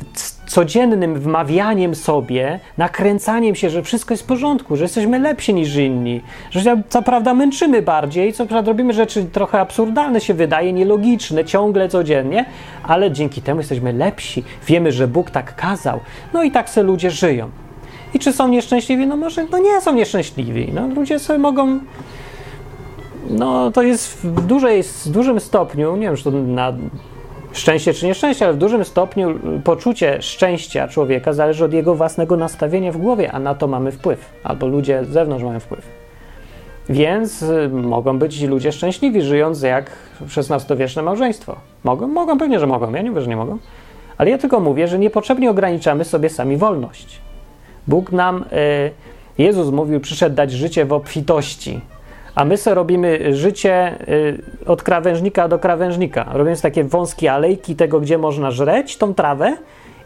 codziennym 0.47 1.19
wmawianiem 1.19 1.95
sobie, 1.95 2.59
nakręcaniem 2.77 3.55
się, 3.55 3.69
że 3.69 3.83
wszystko 3.83 4.13
jest 4.13 4.23
w 4.23 4.25
porządku, 4.25 4.75
że 4.75 4.83
jesteśmy 4.83 5.19
lepsi 5.19 5.53
niż 5.53 5.75
inni, 5.75 6.21
że 6.51 6.81
co 6.89 7.01
prawda 7.01 7.33
męczymy 7.33 7.81
bardziej, 7.81 8.33
co 8.33 8.45
prawda 8.45 8.71
robimy 8.71 8.93
rzeczy 8.93 9.25
trochę 9.25 9.59
absurdalne 9.59 10.21
się 10.21 10.33
wydaje, 10.33 10.73
nielogiczne, 10.73 11.45
ciągle, 11.45 11.89
codziennie, 11.89 12.45
ale 12.83 13.11
dzięki 13.11 13.41
temu 13.41 13.59
jesteśmy 13.59 13.93
lepsi. 13.93 14.43
Wiemy, 14.67 14.91
że 14.91 15.07
Bóg 15.07 15.31
tak 15.31 15.55
kazał. 15.55 15.99
No 16.33 16.43
i 16.43 16.51
tak 16.51 16.69
se 16.69 16.83
ludzie 16.83 17.11
żyją. 17.11 17.49
I 18.13 18.19
czy 18.19 18.33
są 18.33 18.47
nieszczęśliwi? 18.47 19.07
No 19.07 19.17
może 19.17 19.45
no 19.51 19.57
nie 19.57 19.81
są 19.81 19.93
nieszczęśliwi. 19.93 20.71
No, 20.73 20.87
ludzie 20.87 21.19
sobie 21.19 21.39
mogą 21.39 21.79
no 23.29 23.71
to 23.71 23.81
jest 23.81 24.21
w, 24.23 24.45
dużej, 24.45 24.83
w 24.83 25.09
dużym 25.09 25.39
stopniu, 25.39 25.95
nie 25.95 26.07
wiem, 26.07 26.15
czy 26.15 26.23
to 26.23 26.31
na 26.31 26.73
szczęście 27.55 27.93
czy 27.93 28.05
nieszczęście, 28.05 28.45
ale 28.45 28.53
w 28.53 28.57
dużym 28.57 28.85
stopniu 28.85 29.39
poczucie 29.63 30.21
szczęścia 30.21 30.87
człowieka 30.87 31.33
zależy 31.33 31.65
od 31.65 31.73
jego 31.73 31.95
własnego 31.95 32.37
nastawienia 32.37 32.91
w 32.91 32.97
głowie, 32.97 33.31
a 33.31 33.39
na 33.39 33.55
to 33.55 33.67
mamy 33.67 33.91
wpływ, 33.91 34.33
albo 34.43 34.67
ludzie 34.67 35.05
z 35.05 35.09
zewnątrz 35.09 35.43
mają 35.43 35.59
wpływ. 35.59 36.05
Więc 36.89 37.41
y, 37.41 37.69
mogą 37.69 38.19
być 38.19 38.41
ludzie 38.41 38.71
szczęśliwi, 38.71 39.21
żyjąc 39.21 39.61
jak 39.61 39.91
XVI-wieczne 40.37 41.01
małżeństwo. 41.01 41.55
Mogą? 41.83 42.07
Mogą, 42.07 42.37
pewnie, 42.37 42.59
że 42.59 42.67
mogą. 42.67 42.93
Ja 42.93 43.01
nie 43.01 43.09
mówię, 43.09 43.21
że 43.21 43.29
nie 43.29 43.35
mogą. 43.35 43.57
Ale 44.17 44.29
ja 44.29 44.37
tylko 44.37 44.59
mówię, 44.59 44.87
że 44.87 44.99
niepotrzebnie 44.99 45.49
ograniczamy 45.49 46.05
sobie 46.05 46.29
sami 46.29 46.57
wolność. 46.57 47.19
Bóg 47.87 48.11
nam, 48.11 48.43
y, 48.43 48.91
Jezus 49.37 49.71
mówił, 49.71 49.99
przyszedł 49.99 50.35
dać 50.35 50.51
życie 50.51 50.85
w 50.85 50.93
obfitości 50.93 51.81
a 52.35 52.45
my 52.45 52.57
sobie 52.57 52.75
robimy 52.75 53.35
życie 53.35 53.95
y, 54.09 54.41
od 54.65 54.83
krawężnika 54.83 55.47
do 55.47 55.59
krawężnika. 55.59 56.25
Robiąc 56.31 56.61
takie 56.61 56.83
wąskie 56.83 57.33
alejki 57.33 57.75
tego, 57.75 57.99
gdzie 57.99 58.17
można 58.17 58.51
żreć 58.51 58.97
tą 58.97 59.13
trawę 59.13 59.57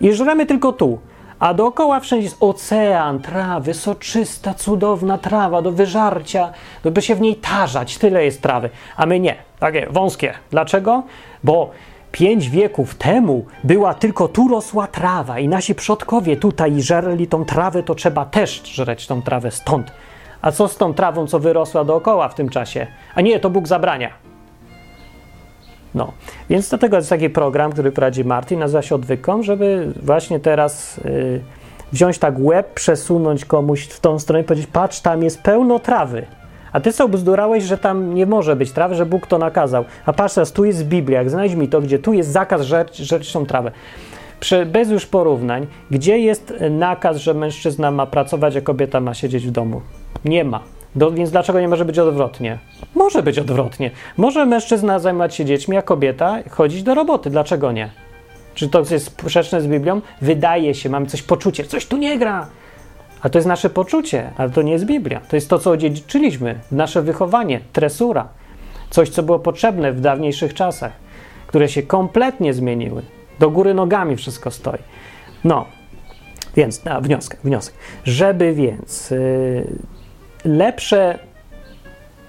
i 0.01 0.13
żremy 0.13 0.45
tylko 0.45 0.73
tu. 0.73 0.99
A 1.39 1.53
dookoła 1.53 1.99
wszędzie 1.99 2.23
jest 2.23 2.37
ocean, 2.39 3.19
trawy, 3.19 3.73
soczysta, 3.73 4.53
cudowna 4.53 5.17
trawa 5.17 5.61
do 5.61 5.71
wyżarcia, 5.71 6.53
by 6.83 7.01
się 7.01 7.15
w 7.15 7.21
niej 7.21 7.35
tarzać, 7.35 7.97
tyle 7.97 8.25
jest 8.25 8.41
trawy. 8.41 8.69
A 8.97 9.05
my 9.05 9.19
nie, 9.19 9.35
takie 9.59 9.87
wąskie. 9.89 10.33
Dlaczego? 10.51 11.03
Bo 11.43 11.71
pięć 12.11 12.49
wieków 12.49 12.95
temu 12.95 13.45
była 13.63 13.93
tylko 13.93 14.27
tu 14.27 14.47
rosła 14.47 14.87
trawa 14.87 15.39
i 15.39 15.47
nasi 15.47 15.75
przodkowie 15.75 16.37
tutaj 16.37 16.81
żerli 16.81 17.27
tą 17.27 17.45
trawę, 17.45 17.83
to 17.83 17.95
trzeba 17.95 18.25
też 18.25 18.61
żreć 18.65 19.07
tą 19.07 19.21
trawę 19.21 19.51
stąd. 19.51 19.91
A 20.41 20.51
co 20.51 20.67
z 20.67 20.77
tą 20.77 20.93
trawą, 20.93 21.27
co 21.27 21.39
wyrosła 21.39 21.83
dookoła 21.83 22.29
w 22.29 22.35
tym 22.35 22.49
czasie? 22.49 22.87
A 23.15 23.21
nie, 23.21 23.39
to 23.39 23.49
Bóg 23.49 23.67
zabrania. 23.67 24.09
No, 25.95 26.13
więc 26.49 26.69
dlatego 26.69 26.97
jest 26.97 27.09
taki 27.09 27.29
program, 27.29 27.71
który 27.71 27.91
prowadzi 27.91 28.25
Martin, 28.25 28.59
nazywa 28.59 28.81
się 28.81 28.95
Odwykom, 28.95 29.43
żeby 29.43 29.93
właśnie 30.03 30.39
teraz 30.39 30.97
y, 30.97 31.41
wziąć 31.91 32.17
tak 32.17 32.33
łeb, 32.37 32.73
przesunąć 32.73 33.45
komuś 33.45 33.87
w 33.87 33.99
tą 33.99 34.19
stronę 34.19 34.41
i 34.41 34.43
powiedzieć, 34.43 34.69
patrz, 34.73 34.99
tam 34.99 35.23
jest 35.23 35.41
pełno 35.41 35.79
trawy. 35.79 36.25
A 36.73 36.79
ty 36.79 36.91
sobie 36.91 37.17
bzdurałeś, 37.17 37.63
że 37.63 37.77
tam 37.77 38.13
nie 38.13 38.25
może 38.25 38.55
być 38.55 38.71
trawy, 38.71 38.95
że 38.95 39.05
Bóg 39.05 39.27
to 39.27 39.37
nakazał. 39.37 39.85
A 40.05 40.13
patrz 40.13 40.35
teraz, 40.35 40.51
tu 40.51 40.65
jest 40.65 40.85
Biblia, 40.85 41.19
jak 41.19 41.29
znajdź 41.29 41.55
mi 41.55 41.67
to, 41.67 41.81
gdzie 41.81 41.99
tu 41.99 42.13
jest 42.13 42.31
zakaz 42.31 42.61
rzecz, 42.61 43.33
tą 43.33 43.45
trawę. 43.45 43.71
Prze, 44.39 44.65
bez 44.65 44.89
już 44.89 45.05
porównań, 45.05 45.67
gdzie 45.91 46.19
jest 46.19 46.53
nakaz, 46.69 47.17
że 47.17 47.33
mężczyzna 47.33 47.91
ma 47.91 48.05
pracować, 48.05 48.57
a 48.57 48.61
kobieta 48.61 48.99
ma 48.99 49.13
siedzieć 49.13 49.47
w 49.47 49.51
domu? 49.51 49.81
Nie 50.25 50.43
ma. 50.43 50.63
Do, 50.95 51.11
więc 51.11 51.31
dlaczego 51.31 51.59
nie 51.59 51.67
może 51.67 51.85
być 51.85 51.99
odwrotnie? 51.99 52.57
Może 52.95 53.23
być 53.23 53.39
odwrotnie. 53.39 53.91
Może 54.17 54.45
mężczyzna 54.45 54.99
zajmować 54.99 55.35
się 55.35 55.45
dziećmi, 55.45 55.77
a 55.77 55.81
kobieta 55.81 56.37
chodzić 56.49 56.83
do 56.83 56.95
roboty. 56.95 57.29
Dlaczego 57.29 57.71
nie? 57.71 57.89
Czy 58.53 58.69
to 58.69 58.83
jest 58.91 59.05
sprzeczne 59.05 59.61
z 59.61 59.67
Biblią? 59.67 60.01
Wydaje 60.21 60.75
się, 60.75 60.89
mamy 60.89 61.05
coś 61.05 61.21
poczucie, 61.21 61.63
coś 61.63 61.85
tu 61.85 61.97
nie 61.97 62.17
gra. 62.17 62.47
A 63.21 63.29
to 63.29 63.37
jest 63.37 63.47
nasze 63.47 63.69
poczucie, 63.69 64.31
ale 64.37 64.49
to 64.49 64.61
nie 64.61 64.71
jest 64.71 64.85
Biblia. 64.85 65.21
To 65.29 65.35
jest 65.35 65.49
to, 65.49 65.59
co 65.59 65.71
odziedziczyliśmy, 65.71 66.59
nasze 66.71 67.01
wychowanie, 67.01 67.59
tresura. 67.73 68.27
Coś, 68.89 69.09
co 69.09 69.23
było 69.23 69.39
potrzebne 69.39 69.91
w 69.91 70.01
dawniejszych 70.01 70.53
czasach, 70.53 70.91
które 71.47 71.69
się 71.69 71.83
kompletnie 71.83 72.53
zmieniły. 72.53 73.01
Do 73.39 73.49
góry 73.49 73.73
nogami 73.73 74.15
wszystko 74.15 74.51
stoi. 74.51 74.79
No, 75.43 75.65
więc 76.55 76.87
a, 76.87 77.01
wniosek, 77.01 77.39
wniosek. 77.43 77.73
Żeby 78.03 78.53
więc 78.53 79.09
yy, 79.11 79.67
lepsze 80.45 81.19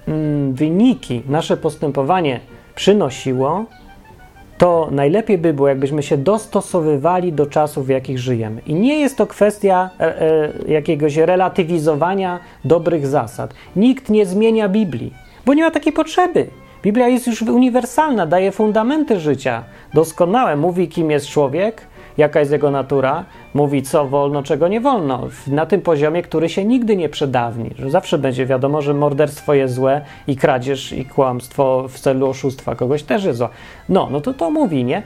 yy, 0.07 0.13
wyniki 0.53 1.23
nasze 1.29 1.57
postępowanie 1.57 2.39
przynosiło, 2.75 3.65
to 4.61 4.87
najlepiej 4.91 5.37
by 5.37 5.53
było, 5.53 5.67
jakbyśmy 5.67 6.03
się 6.03 6.17
dostosowywali 6.17 7.33
do 7.33 7.45
czasów, 7.45 7.85
w 7.85 7.89
jakich 7.89 8.19
żyjemy. 8.19 8.61
I 8.67 8.73
nie 8.73 8.99
jest 8.99 9.17
to 9.17 9.27
kwestia 9.27 9.89
e, 9.99 10.21
e, 10.21 10.51
jakiegoś 10.67 11.17
relatywizowania 11.17 12.39
dobrych 12.65 13.07
zasad. 13.07 13.53
Nikt 13.75 14.09
nie 14.09 14.25
zmienia 14.25 14.69
Biblii, 14.69 15.13
bo 15.45 15.53
nie 15.53 15.63
ma 15.63 15.71
takiej 15.71 15.93
potrzeby. 15.93 16.47
Biblia 16.83 17.07
jest 17.07 17.27
już 17.27 17.41
uniwersalna, 17.41 18.25
daje 18.25 18.51
fundamenty 18.51 19.19
życia. 19.19 19.63
Doskonałe 19.93 20.55
mówi, 20.55 20.87
kim 20.87 21.11
jest 21.11 21.27
człowiek, 21.27 21.87
jaka 22.17 22.39
jest 22.39 22.51
jego 22.51 22.71
natura, 22.71 23.25
mówi, 23.53 23.83
co 23.83 24.07
wolno, 24.07 24.43
czego 24.43 24.67
nie 24.67 24.81
wolno, 24.81 25.27
na 25.47 25.65
tym 25.65 25.81
poziomie, 25.81 26.21
który 26.21 26.49
się 26.49 26.65
nigdy 26.65 26.95
nie 26.95 27.09
przedawni. 27.09 27.69
Że 27.79 27.89
zawsze 27.89 28.17
będzie 28.17 28.45
wiadomo, 28.45 28.81
że 28.81 28.93
morderstwo 28.93 29.53
jest 29.53 29.73
złe 29.73 30.01
i 30.27 30.35
kradzież 30.35 30.93
i 30.93 31.05
kłamstwo 31.05 31.87
w 31.89 31.99
celu 31.99 32.29
oszustwa 32.29 32.75
kogoś 32.75 33.03
też 33.03 33.23
jest 33.23 33.37
złe. 33.37 33.49
No, 33.89 34.07
no 34.11 34.21
to 34.21 34.33
to 34.33 34.51
mówi, 34.51 34.83
nie? 34.83 35.03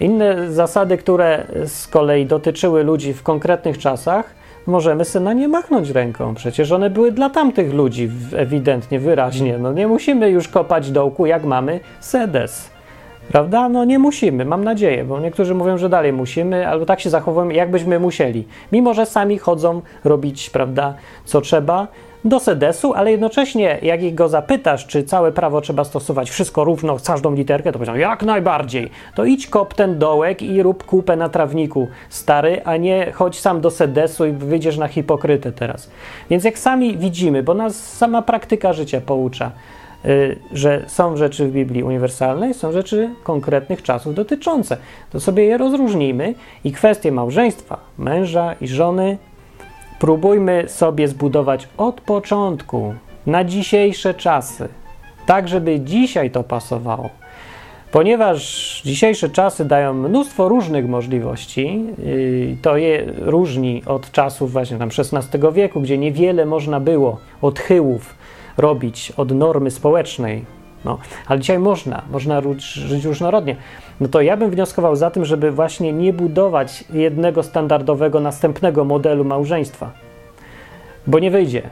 Inne 0.00 0.52
zasady, 0.52 0.96
które 0.96 1.46
z 1.66 1.86
kolei 1.86 2.26
dotyczyły 2.26 2.84
ludzi 2.84 3.12
w 3.12 3.22
konkretnych 3.22 3.78
czasach, 3.78 4.34
możemy 4.66 5.04
sobie 5.04 5.24
na 5.24 5.32
nie 5.32 5.48
machnąć 5.48 5.90
ręką. 5.90 6.34
Przecież 6.34 6.72
one 6.72 6.90
były 6.90 7.12
dla 7.12 7.30
tamtych 7.30 7.74
ludzi 7.74 8.10
ewidentnie, 8.36 9.00
wyraźnie. 9.00 9.58
No 9.58 9.72
nie 9.72 9.88
musimy 9.88 10.30
już 10.30 10.48
kopać 10.48 10.90
dołku, 10.90 11.26
jak 11.26 11.44
mamy 11.44 11.80
sedes. 12.00 12.77
Prawda? 13.28 13.68
No 13.68 13.84
nie 13.84 13.98
musimy, 13.98 14.44
mam 14.44 14.64
nadzieję, 14.64 15.04
bo 15.04 15.20
niektórzy 15.20 15.54
mówią, 15.54 15.78
że 15.78 15.88
dalej 15.88 16.12
musimy, 16.12 16.68
albo 16.68 16.86
tak 16.86 17.00
się 17.00 17.10
zachowujemy, 17.10 17.54
jakbyśmy 17.54 18.00
musieli. 18.00 18.44
Mimo, 18.72 18.94
że 18.94 19.06
sami 19.06 19.38
chodzą 19.38 19.82
robić, 20.04 20.50
prawda, 20.50 20.94
co 21.24 21.40
trzeba 21.40 21.86
do 22.24 22.40
sedesu, 22.40 22.94
ale 22.94 23.10
jednocześnie, 23.10 23.78
jak 23.82 24.02
ich 24.02 24.14
go 24.14 24.28
zapytasz, 24.28 24.86
czy 24.86 25.04
całe 25.04 25.32
prawo 25.32 25.60
trzeba 25.60 25.84
stosować 25.84 26.30
wszystko 26.30 26.64
równo, 26.64 26.96
każdą 27.06 27.34
literkę, 27.34 27.72
to 27.72 27.78
powiedzą, 27.78 27.94
jak 27.94 28.22
najbardziej. 28.22 28.90
To 29.14 29.24
idź 29.24 29.46
kop 29.46 29.74
ten 29.74 29.98
dołek 29.98 30.42
i 30.42 30.62
rób 30.62 30.84
kupę 30.84 31.16
na 31.16 31.28
trawniku, 31.28 31.88
stary, 32.08 32.60
a 32.64 32.76
nie 32.76 33.12
chodź 33.12 33.40
sam 33.40 33.60
do 33.60 33.70
sedesu 33.70 34.26
i 34.26 34.32
wyjdziesz 34.32 34.78
na 34.78 34.88
hipokrytę 34.88 35.52
teraz. 35.52 35.90
Więc 36.30 36.44
jak 36.44 36.58
sami 36.58 36.96
widzimy, 36.96 37.42
bo 37.42 37.54
nas 37.54 37.96
sama 37.96 38.22
praktyka 38.22 38.72
życia 38.72 39.00
poucza, 39.00 39.50
że 40.52 40.84
są 40.86 41.16
rzeczy 41.16 41.48
w 41.48 41.52
Biblii 41.52 41.82
uniwersalne 41.82 42.50
i 42.50 42.54
są 42.54 42.72
rzeczy 42.72 43.10
konkretnych 43.24 43.82
czasów 43.82 44.14
dotyczące. 44.14 44.76
To 45.10 45.20
sobie 45.20 45.44
je 45.44 45.58
rozróżnijmy 45.58 46.34
i 46.64 46.72
kwestie 46.72 47.12
małżeństwa, 47.12 47.78
męża 47.98 48.54
i 48.60 48.68
żony 48.68 49.18
próbujmy 49.98 50.64
sobie 50.68 51.08
zbudować 51.08 51.68
od 51.76 52.00
początku 52.00 52.94
na 53.26 53.44
dzisiejsze 53.44 54.14
czasy, 54.14 54.68
tak 55.26 55.48
żeby 55.48 55.80
dzisiaj 55.80 56.30
to 56.30 56.44
pasowało. 56.44 57.10
Ponieważ 57.92 58.82
dzisiejsze 58.84 59.30
czasy 59.30 59.64
dają 59.64 59.94
mnóstwo 59.94 60.48
różnych 60.48 60.88
możliwości, 60.88 61.84
y, 61.98 62.56
to 62.62 62.76
je 62.76 63.04
różni 63.16 63.82
od 63.86 64.10
czasów 64.10 64.52
właśnie 64.52 64.78
tam 64.78 64.88
XVI 64.98 65.38
wieku, 65.52 65.80
gdzie 65.80 65.98
niewiele 65.98 66.46
można 66.46 66.80
było 66.80 67.18
odchyłów 67.42 68.17
robić 68.58 69.12
od 69.16 69.30
normy 69.30 69.70
społecznej, 69.70 70.44
no, 70.84 70.98
ale 71.26 71.40
dzisiaj 71.40 71.58
można, 71.58 72.02
można 72.10 72.42
żyć 72.58 73.04
różnorodnie. 73.04 73.56
No 74.00 74.08
to 74.08 74.20
ja 74.20 74.36
bym 74.36 74.50
wnioskował 74.50 74.96
za 74.96 75.10
tym, 75.10 75.24
żeby 75.24 75.50
właśnie 75.50 75.92
nie 75.92 76.12
budować 76.12 76.84
jednego 76.90 77.42
standardowego, 77.42 78.20
następnego 78.20 78.84
modelu 78.84 79.24
małżeństwa, 79.24 79.90
bo 81.06 81.18
nie 81.18 81.30
wyjdzie, 81.30 81.62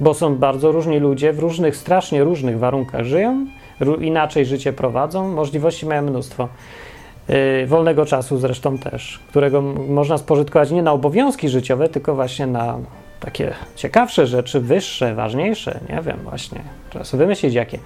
bo 0.00 0.14
są 0.14 0.36
bardzo 0.36 0.72
różni 0.72 0.98
ludzie 0.98 1.32
w 1.32 1.38
różnych, 1.38 1.76
strasznie 1.76 2.24
różnych 2.24 2.58
warunkach 2.58 3.04
żyją, 3.04 3.46
inaczej 4.00 4.46
życie 4.46 4.72
prowadzą, 4.72 5.28
możliwości 5.28 5.86
mają 5.86 6.02
mnóstwo. 6.02 6.48
Yy, 7.28 7.66
wolnego 7.66 8.06
czasu 8.06 8.38
zresztą 8.38 8.78
też, 8.78 9.20
którego 9.28 9.62
można 9.88 10.18
spożytkować 10.18 10.70
nie 10.70 10.82
na 10.82 10.92
obowiązki 10.92 11.48
życiowe, 11.48 11.88
tylko 11.88 12.14
właśnie 12.14 12.46
na 12.46 12.78
takie 13.24 13.52
ciekawsze 13.76 14.26
rzeczy, 14.26 14.60
wyższe, 14.60 15.14
ważniejsze, 15.14 15.80
nie 15.88 16.02
wiem, 16.02 16.18
właśnie, 16.22 16.60
trzeba 16.90 17.04
sobie 17.04 17.18
wymyślić 17.18 17.54
jakie. 17.54 17.78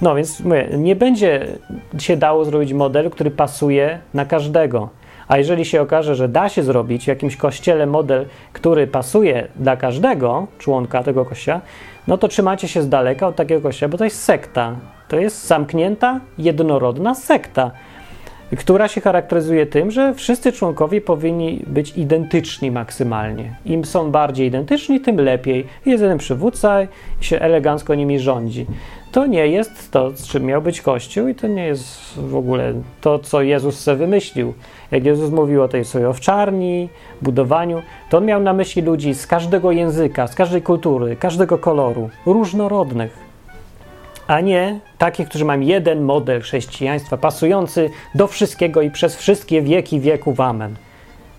No 0.00 0.14
więc 0.14 0.40
mówię, 0.40 0.68
nie 0.78 0.96
będzie 0.96 1.46
się 1.98 2.16
dało 2.16 2.44
zrobić 2.44 2.72
model, 2.72 3.10
który 3.10 3.30
pasuje 3.30 3.98
na 4.14 4.24
każdego. 4.24 4.88
A 5.28 5.38
jeżeli 5.38 5.64
się 5.64 5.82
okaże, 5.82 6.14
że 6.14 6.28
da 6.28 6.48
się 6.48 6.62
zrobić 6.62 7.04
w 7.04 7.08
jakimś 7.08 7.36
kościele 7.36 7.86
model, 7.86 8.26
który 8.52 8.86
pasuje 8.86 9.48
dla 9.56 9.76
każdego 9.76 10.46
członka 10.58 11.02
tego 11.02 11.24
kościoła, 11.24 11.60
no 12.08 12.18
to 12.18 12.28
trzymacie 12.28 12.68
się 12.68 12.82
z 12.82 12.88
daleka 12.88 13.26
od 13.26 13.36
takiego 13.36 13.60
kościoła, 13.60 13.88
bo 13.90 13.98
to 13.98 14.04
jest 14.04 14.22
sekta. 14.22 14.76
To 15.08 15.16
jest 15.16 15.46
zamknięta, 15.46 16.20
jednorodna 16.38 17.14
sekta 17.14 17.70
która 18.56 18.88
się 18.88 19.00
charakteryzuje 19.00 19.66
tym, 19.66 19.90
że 19.90 20.14
wszyscy 20.14 20.52
członkowie 20.52 21.00
powinni 21.00 21.64
być 21.66 21.98
identyczni 21.98 22.70
maksymalnie. 22.70 23.54
Im 23.64 23.84
są 23.84 24.10
bardziej 24.10 24.46
identyczni, 24.46 25.00
tym 25.00 25.16
lepiej. 25.16 25.66
Jest 25.86 26.02
jeden 26.02 26.18
przywódca 26.18 26.82
i 26.82 26.88
się 27.20 27.38
elegancko 27.38 27.94
nimi 27.94 28.18
rządzi. 28.18 28.66
To 29.12 29.26
nie 29.26 29.46
jest 29.46 29.90
to, 29.90 30.10
z 30.16 30.28
czym 30.28 30.44
miał 30.44 30.62
być 30.62 30.80
Kościół 30.80 31.28
i 31.28 31.34
to 31.34 31.46
nie 31.46 31.66
jest 31.66 32.18
w 32.18 32.36
ogóle 32.36 32.74
to, 33.00 33.18
co 33.18 33.42
Jezus 33.42 33.80
sobie 33.80 33.96
wymyślił. 33.96 34.54
Jak 34.90 35.04
Jezus 35.04 35.30
mówił 35.30 35.62
o 35.62 35.68
tej 35.68 35.84
swojej 35.84 36.06
owczarni, 36.06 36.88
budowaniu, 37.22 37.82
to 38.10 38.18
on 38.18 38.24
miał 38.24 38.40
na 38.40 38.52
myśli 38.52 38.82
ludzi 38.82 39.14
z 39.14 39.26
każdego 39.26 39.72
języka, 39.72 40.26
z 40.26 40.34
każdej 40.34 40.62
kultury, 40.62 41.16
każdego 41.16 41.58
koloru, 41.58 42.10
różnorodnych 42.26 43.21
a 44.26 44.40
nie 44.40 44.80
takich, 44.98 45.28
którzy 45.28 45.44
mają 45.44 45.60
jeden 45.60 46.02
model 46.02 46.40
chrześcijaństwa 46.40 47.16
pasujący 47.16 47.90
do 48.14 48.26
wszystkiego 48.26 48.82
i 48.82 48.90
przez 48.90 49.16
wszystkie 49.16 49.62
wieki 49.62 50.00
wieków. 50.00 50.40
Amen. 50.40 50.76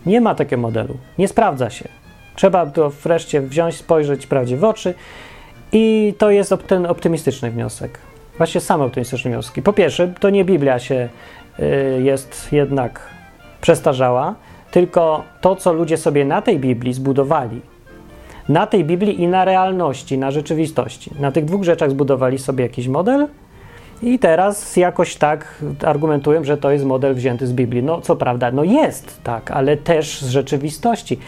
Nie 0.06 0.22
ma 0.22 0.36
takiego 0.36 0.62
modelu. 0.62 0.98
Nie 1.18 1.28
sprawdza 1.28 1.70
się. 1.70 1.90
Trzeba 2.36 2.66
to 2.66 2.90
wreszcie 2.90 3.42
wziąć, 3.42 3.76
spojrzeć 3.76 4.28
prawdzie 4.28 4.58
w 4.58 4.64
oczy 4.64 4.94
i 5.72 6.14
to 6.18 6.32
jest 6.32 6.54
ten 6.68 6.86
optymistyczny 6.86 7.52
wniosek. 7.52 8.00
Właśnie 8.38 8.62
same 8.62 8.84
optymistyczne 8.84 9.32
wnioski. 9.32 9.62
Po 9.62 9.74
pierwsze, 9.74 10.14
to 10.20 10.30
nie 10.30 10.46
Biblia 10.46 10.80
się 10.80 11.10
y, 11.60 12.02
jest 12.04 12.48
jednak 12.52 13.10
przestarzała, 13.62 14.36
tylko 14.72 15.24
to, 15.42 15.56
co 15.56 15.74
ludzie 15.74 15.98
sobie 15.98 16.26
na 16.26 16.42
tej 16.42 16.60
Biblii 16.60 16.94
zbudowali, 16.94 17.62
na 18.50 18.68
tej 18.68 18.86
Biblii 18.86 19.22
i 19.22 19.28
na 19.28 19.46
realności, 19.46 20.18
na 20.18 20.32
rzeczywistości. 20.32 21.12
Na 21.20 21.32
tych 21.32 21.46
dwóch 21.46 21.64
rzeczach 21.64 21.92
zbudowali 21.92 22.40
sobie 22.40 22.64
jakiś 22.64 22.88
model 22.88 23.28
i 24.02 24.20
teraz 24.20 24.78
jakoś 24.78 25.16
tak 25.16 25.64
argumentują, 25.86 26.44
że 26.44 26.58
to 26.58 26.72
jest 26.72 26.86
model 26.86 27.16
wzięty 27.16 27.48
z 27.48 27.54
Biblii. 27.54 27.84
No 27.84 28.02
co 28.02 28.16
prawda, 28.16 28.52
no 28.52 28.64
jest 28.64 29.24
tak, 29.24 29.52
ale 29.52 29.78
też 29.78 30.22
z 30.22 30.30
rzeczywistości. 30.30 31.20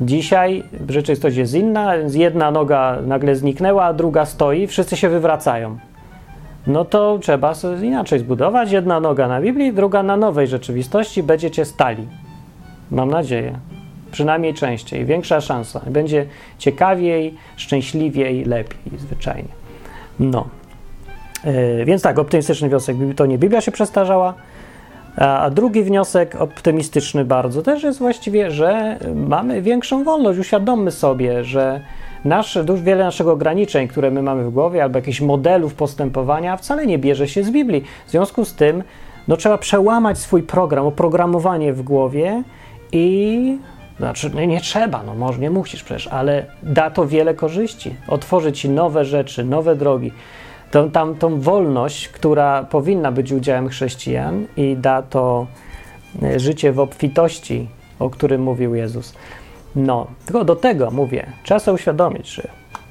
Dzisiaj 0.00 0.62
rzeczywistość 0.88 1.36
jest 1.36 1.54
inna, 1.54 1.94
jedna 1.96 2.50
noga 2.50 2.98
nagle 3.06 3.36
zniknęła, 3.36 3.84
a 3.84 3.92
druga 3.92 4.24
stoi, 4.24 4.66
wszyscy 4.66 4.96
się 4.96 5.08
wywracają. 5.08 5.78
No 6.66 6.84
to 6.84 7.18
trzeba 7.18 7.54
inaczej 7.82 8.18
zbudować. 8.18 8.72
Jedna 8.72 9.00
noga 9.00 9.28
na 9.28 9.40
Biblii, 9.40 9.72
druga 9.72 10.02
na 10.02 10.16
nowej 10.16 10.46
rzeczywistości, 10.46 11.22
będziecie 11.22 11.64
stali. 11.64 12.06
Mam 12.90 13.10
nadzieję. 13.10 13.58
Przynajmniej 14.12 14.54
częściej, 14.54 15.04
większa 15.04 15.40
szansa. 15.40 15.80
Będzie 15.86 16.26
ciekawiej, 16.58 17.34
szczęśliwiej, 17.56 18.44
lepiej, 18.44 18.98
zwyczajnie. 18.98 19.48
No. 20.20 20.48
Yy, 21.44 21.84
więc 21.84 22.02
tak, 22.02 22.18
optymistyczny 22.18 22.68
wniosek 22.68 22.96
to 23.16 23.26
nie 23.26 23.38
Biblia 23.38 23.60
się 23.60 23.72
przestarzała, 23.72 24.34
a 25.16 25.50
drugi 25.50 25.82
wniosek, 25.82 26.34
optymistyczny 26.34 27.24
bardzo, 27.24 27.62
też 27.62 27.82
jest 27.82 27.98
właściwie, 27.98 28.50
że 28.50 28.98
mamy 29.14 29.62
większą 29.62 30.04
wolność. 30.04 30.38
Uświadommy 30.38 30.90
sobie, 30.90 31.44
że 31.44 31.80
dużo 32.64 32.82
wiele 32.82 33.04
naszych 33.04 33.28
ograniczeń, 33.28 33.88
które 33.88 34.10
my 34.10 34.22
mamy 34.22 34.44
w 34.44 34.50
głowie, 34.50 34.82
albo 34.82 34.98
jakichś 34.98 35.20
modelów 35.20 35.74
postępowania, 35.74 36.56
wcale 36.56 36.86
nie 36.86 36.98
bierze 36.98 37.28
się 37.28 37.44
z 37.44 37.50
Biblii. 37.50 37.84
W 38.06 38.10
związku 38.10 38.44
z 38.44 38.54
tym, 38.54 38.82
no, 39.28 39.36
trzeba 39.36 39.58
przełamać 39.58 40.18
swój 40.18 40.42
program, 40.42 40.86
oprogramowanie 40.86 41.72
w 41.72 41.82
głowie 41.82 42.42
i 42.92 43.58
znaczy, 44.00 44.30
nie, 44.34 44.46
nie 44.46 44.60
trzeba, 44.60 45.02
no 45.02 45.14
może 45.14 45.38
nie 45.38 45.50
musisz 45.50 45.82
przecież, 45.82 46.06
ale 46.06 46.46
da 46.62 46.90
to 46.90 47.06
wiele 47.06 47.34
korzyści. 47.34 47.94
Otworzy 48.08 48.52
ci 48.52 48.68
nowe 48.68 49.04
rzeczy, 49.04 49.44
nowe 49.44 49.76
drogi. 49.76 50.12
Tą, 50.70 50.90
tam, 50.90 51.14
tą 51.14 51.40
wolność, 51.40 52.08
która 52.08 52.62
powinna 52.62 53.12
być 53.12 53.32
udziałem 53.32 53.68
chrześcijan 53.68 54.46
i 54.56 54.76
da 54.76 55.02
to 55.02 55.46
e, 56.22 56.40
życie 56.40 56.72
w 56.72 56.80
obfitości, 56.80 57.68
o 57.98 58.10
którym 58.10 58.42
mówił 58.42 58.74
Jezus. 58.74 59.14
No, 59.76 60.06
tylko 60.24 60.44
do 60.44 60.56
tego 60.56 60.90
mówię, 60.90 61.26
trzeba 61.42 61.60
sobie 61.60 61.74
uświadomić, 61.74 62.28
że 62.28 62.48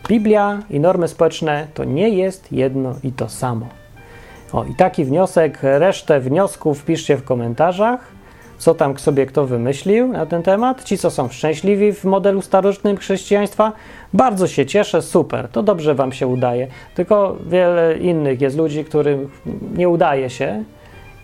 Biblia 0.08 0.60
i 0.70 0.80
normy 0.80 1.08
społeczne 1.08 1.68
to 1.74 1.84
nie 1.84 2.10
jest 2.10 2.52
jedno 2.52 2.96
i 3.04 3.12
to 3.12 3.30
samo. 3.30 3.68
O, 4.54 4.64
i 4.64 4.76
taki 4.76 5.06
wniosek, 5.06 5.60
resztę 5.62 6.20
wniosków 6.20 6.86
piszcie 6.86 7.18
w 7.18 7.24
komentarzach, 7.24 8.19
co 8.60 8.76
tam 8.76 8.98
sobie 8.98 9.26
kto 9.26 9.46
wymyślił 9.46 10.08
na 10.08 10.26
ten 10.26 10.44
temat. 10.44 10.84
Ci, 10.84 10.98
co 10.98 11.12
są 11.12 11.30
szczęśliwi 11.30 11.94
w 11.94 12.04
modelu 12.04 12.42
starożytnym 12.42 12.98
chrześcijaństwa, 12.98 13.72
bardzo 14.14 14.48
się 14.48 14.66
cieszę, 14.66 15.02
super, 15.02 15.48
to 15.52 15.64
dobrze 15.64 15.96
wam 15.96 16.12
się 16.12 16.28
udaje. 16.28 16.68
Tylko 16.96 17.38
wiele 17.48 17.98
innych 17.98 18.42
jest 18.42 18.58
ludzi, 18.58 18.86
którym 18.86 19.30
nie 19.76 19.90
udaje 19.90 20.30
się 20.30 20.64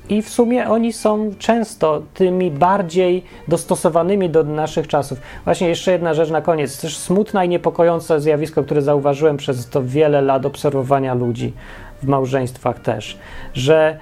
i 0.10 0.22
w 0.22 0.30
sumie 0.30 0.70
oni 0.70 0.94
są 0.94 1.32
często 1.40 2.02
tymi 2.14 2.52
bardziej 2.52 3.24
dostosowanymi 3.48 4.30
do 4.30 4.44
naszych 4.44 4.88
czasów. 4.88 5.20
Właśnie 5.44 5.70
jeszcze 5.70 5.92
jedna 5.92 6.14
rzecz 6.14 6.30
na 6.30 6.42
koniec, 6.42 6.82
też 6.82 6.98
smutne 6.98 7.46
i 7.46 7.50
niepokojące 7.50 8.22
zjawisko, 8.22 8.64
które 8.64 8.82
zauważyłem 8.82 9.38
przez 9.38 9.70
to 9.70 9.84
wiele 9.84 10.22
lat 10.22 10.46
obserwowania 10.46 11.14
ludzi 11.14 11.54
w 12.04 12.08
małżeństwach 12.08 12.80
też, 12.80 13.18
że 13.54 14.00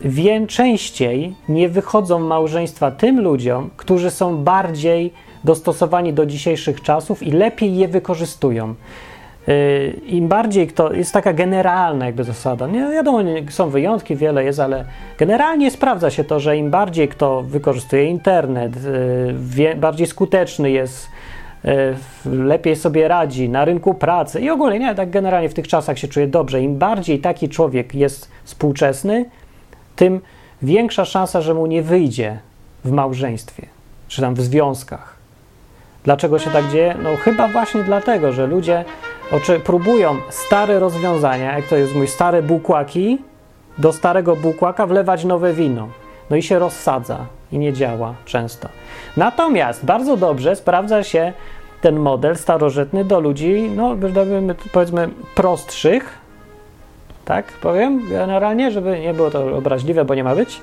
wie, 0.00 0.46
częściej 0.46 1.34
nie 1.48 1.68
wychodzą 1.68 2.18
małżeństwa 2.18 2.90
tym 2.90 3.20
ludziom, 3.20 3.70
którzy 3.76 4.10
są 4.10 4.36
bardziej 4.36 5.12
dostosowani 5.44 6.12
do 6.12 6.26
dzisiejszych 6.26 6.82
czasów 6.82 7.22
i 7.22 7.30
lepiej 7.30 7.76
je 7.76 7.88
wykorzystują. 7.88 8.74
Yy, 9.46 9.54
Im 10.06 10.28
bardziej 10.28 10.66
kto, 10.66 10.92
jest 10.92 11.12
taka 11.12 11.32
generalna 11.32 12.06
jakby 12.06 12.24
zasada, 12.24 12.66
nie 12.66 12.80
wiadomo, 12.80 13.18
są 13.50 13.70
wyjątki, 13.70 14.16
wiele 14.16 14.44
jest, 14.44 14.60
ale 14.60 14.84
generalnie 15.18 15.70
sprawdza 15.70 16.10
się 16.10 16.24
to, 16.24 16.40
że 16.40 16.56
im 16.56 16.70
bardziej 16.70 17.08
kto 17.08 17.42
wykorzystuje 17.42 18.04
internet, 18.04 18.72
yy, 19.56 19.74
bardziej 19.76 20.06
skuteczny 20.06 20.70
jest, 20.70 21.08
yy, 21.64 21.94
lepiej 22.44 22.76
sobie 22.76 23.08
radzi 23.08 23.48
na 23.48 23.64
rynku 23.64 23.94
pracy 23.94 24.40
i 24.40 24.50
ogólnie, 24.50 24.78
nie, 24.78 24.94
tak 24.94 25.10
generalnie 25.10 25.48
w 25.48 25.54
tych 25.54 25.68
czasach 25.68 25.98
się 25.98 26.08
czuje 26.08 26.26
dobrze. 26.26 26.62
Im 26.62 26.76
bardziej 26.76 27.18
taki 27.18 27.48
człowiek 27.48 27.94
jest 27.94 28.30
współczesny, 28.44 29.24
tym 29.96 30.20
większa 30.62 31.04
szansa, 31.04 31.40
że 31.40 31.54
mu 31.54 31.66
nie 31.66 31.82
wyjdzie 31.82 32.38
w 32.84 32.90
małżeństwie, 32.90 33.66
czy 34.08 34.20
tam 34.20 34.34
w 34.34 34.40
związkach. 34.40 35.14
Dlaczego 36.04 36.38
się 36.38 36.50
tak 36.50 36.68
dzieje? 36.70 36.94
No 37.02 37.16
chyba 37.16 37.48
właśnie 37.48 37.82
dlatego, 37.82 38.32
że 38.32 38.46
ludzie 38.46 38.84
oczy, 39.32 39.60
próbują 39.60 40.16
stare 40.30 40.78
rozwiązania, 40.78 41.56
jak 41.58 41.68
to 41.68 41.76
jest 41.76 41.94
mój 41.94 42.08
stare 42.08 42.42
bukłaki, 42.42 43.18
do 43.78 43.92
starego 43.92 44.36
bukłaka 44.36 44.86
wlewać 44.86 45.24
nowe 45.24 45.52
wino. 45.52 45.88
No 46.30 46.36
i 46.36 46.42
się 46.42 46.58
rozsadza 46.58 47.18
i 47.52 47.58
nie 47.58 47.72
działa 47.72 48.14
często. 48.24 48.68
Natomiast 49.16 49.84
bardzo 49.84 50.16
dobrze 50.16 50.56
sprawdza 50.56 51.02
się 51.02 51.32
ten 51.80 51.96
model 51.96 52.36
starożytny 52.36 53.04
do 53.04 53.20
ludzi, 53.20 53.70
no 53.76 53.96
powiedzmy 54.72 55.08
prostszych, 55.34 56.18
tak 57.24 57.46
powiem 57.46 58.08
generalnie, 58.08 58.70
żeby 58.70 59.00
nie 59.00 59.14
było 59.14 59.30
to 59.30 59.56
obraźliwe, 59.56 60.04
bo 60.04 60.14
nie 60.14 60.24
ma 60.24 60.34
być, 60.34 60.60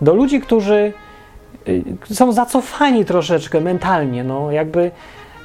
do 0.00 0.14
ludzi, 0.14 0.40
którzy 0.40 0.92
y, 1.68 1.84
są 2.14 2.32
zacofani 2.32 3.04
troszeczkę 3.04 3.60
mentalnie, 3.60 4.24
no 4.24 4.52
jakby 4.52 4.90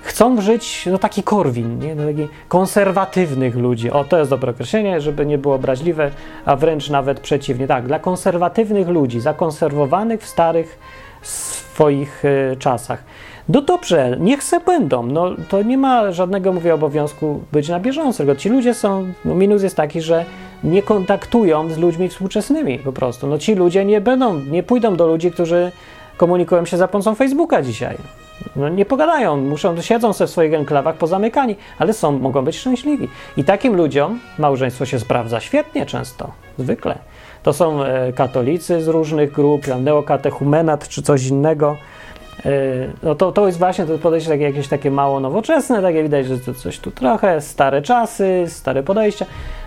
chcą 0.02 0.42
żyć, 0.42 0.86
no 0.92 0.98
taki 0.98 1.24
korwin, 1.24 1.80
nie? 1.80 1.96
No, 1.96 2.06
taki 2.06 2.28
konserwatywnych 2.48 3.56
ludzi. 3.56 3.92
O, 3.92 4.04
to 4.04 4.18
jest 4.18 4.30
dobre 4.30 4.52
określenie, 4.52 5.02
żeby 5.02 5.26
nie 5.26 5.38
było 5.38 5.56
obraźliwe, 5.56 6.12
a 6.46 6.56
wręcz 6.56 6.90
nawet 6.90 7.20
przeciwnie. 7.20 7.68
Tak, 7.68 7.88
dla 7.88 8.00
konserwatywnych 8.00 8.88
ludzi, 8.88 9.20
zakonserwowanych 9.20 10.22
w 10.22 10.28
starych 10.28 10.80
swoich 11.22 12.26
y, 12.26 12.56
czasach. 12.60 13.04
No 13.50 13.62
dobrze, 13.62 14.18
niech 14.20 14.44
se 14.44 14.60
będą. 14.60 15.04
No, 15.04 15.32
to 15.50 15.64
nie 15.64 15.78
ma 15.78 16.12
żadnego, 16.12 16.54
mówię, 16.54 16.74
obowiązku 16.74 17.42
być 17.52 17.70
na 17.70 17.80
bieżąco. 17.80 18.18
Tylko 18.18 18.36
ci 18.36 18.50
ludzie 18.50 18.74
są, 18.74 19.08
no 19.26 19.36
minus 19.36 19.64
jest 19.64 19.76
taki, 19.76 20.02
że 20.02 20.26
nie 20.64 20.84
kontaktują 20.84 21.70
z 21.70 21.78
ludźmi 21.78 22.10
współczesnymi 22.10 22.80
po 22.80 22.92
prostu. 22.92 23.28
No 23.28 23.38
ci 23.38 23.56
ludzie 23.56 23.86
nie 23.86 24.02
będą, 24.02 24.40
nie 24.40 24.64
pójdą 24.64 24.96
do 24.96 25.08
ludzi, 25.08 25.32
którzy 25.32 25.72
komunikują 26.18 26.66
się 26.66 26.78
za 26.78 26.88
pomocą 26.88 27.16
Facebooka 27.16 27.62
dzisiaj. 27.62 27.98
No 28.56 28.70
nie 28.70 28.86
pogadają, 28.86 29.38
muszą, 29.38 29.82
siedzą 29.82 30.14
sobie 30.14 30.28
w 30.28 30.32
swoich 30.32 30.54
enklawach 30.54 30.96
pozamykani, 30.96 31.56
ale 31.80 31.94
są, 31.94 32.20
mogą 32.20 32.42
być 32.42 32.58
szczęśliwi. 32.58 33.08
I 33.38 33.44
takim 33.44 33.76
ludziom 33.76 34.20
małżeństwo 34.40 34.86
się 34.86 35.00
sprawdza 35.00 35.40
świetnie 35.40 35.86
często, 35.86 36.32
zwykle. 36.60 36.98
To 37.44 37.54
są 37.54 37.84
e, 37.84 38.14
katolicy 38.14 38.82
z 38.82 38.88
różnych 38.88 39.32
grup, 39.32 39.68
neokatechumenat 39.80 40.88
czy 40.88 41.02
coś 41.02 41.28
innego. 41.28 41.78
E, 42.46 42.52
no 43.04 43.16
to, 43.16 43.32
to 43.32 43.46
jest 43.46 43.60
właśnie 43.60 43.86
to 43.86 43.98
podejście 43.98 44.30
takie, 44.30 44.44
jakieś 44.44 44.68
takie 44.68 44.92
mało 44.92 45.20
nowoczesne, 45.20 45.82
takie 45.82 46.04
widać, 46.04 46.28
że 46.28 46.40
to 46.40 46.54
coś 46.54 46.80
tu 46.80 46.92
trochę, 46.92 47.42
stare 47.42 47.82
czasy, 47.82 48.44
stare 48.48 48.84
podejścia 48.84 49.26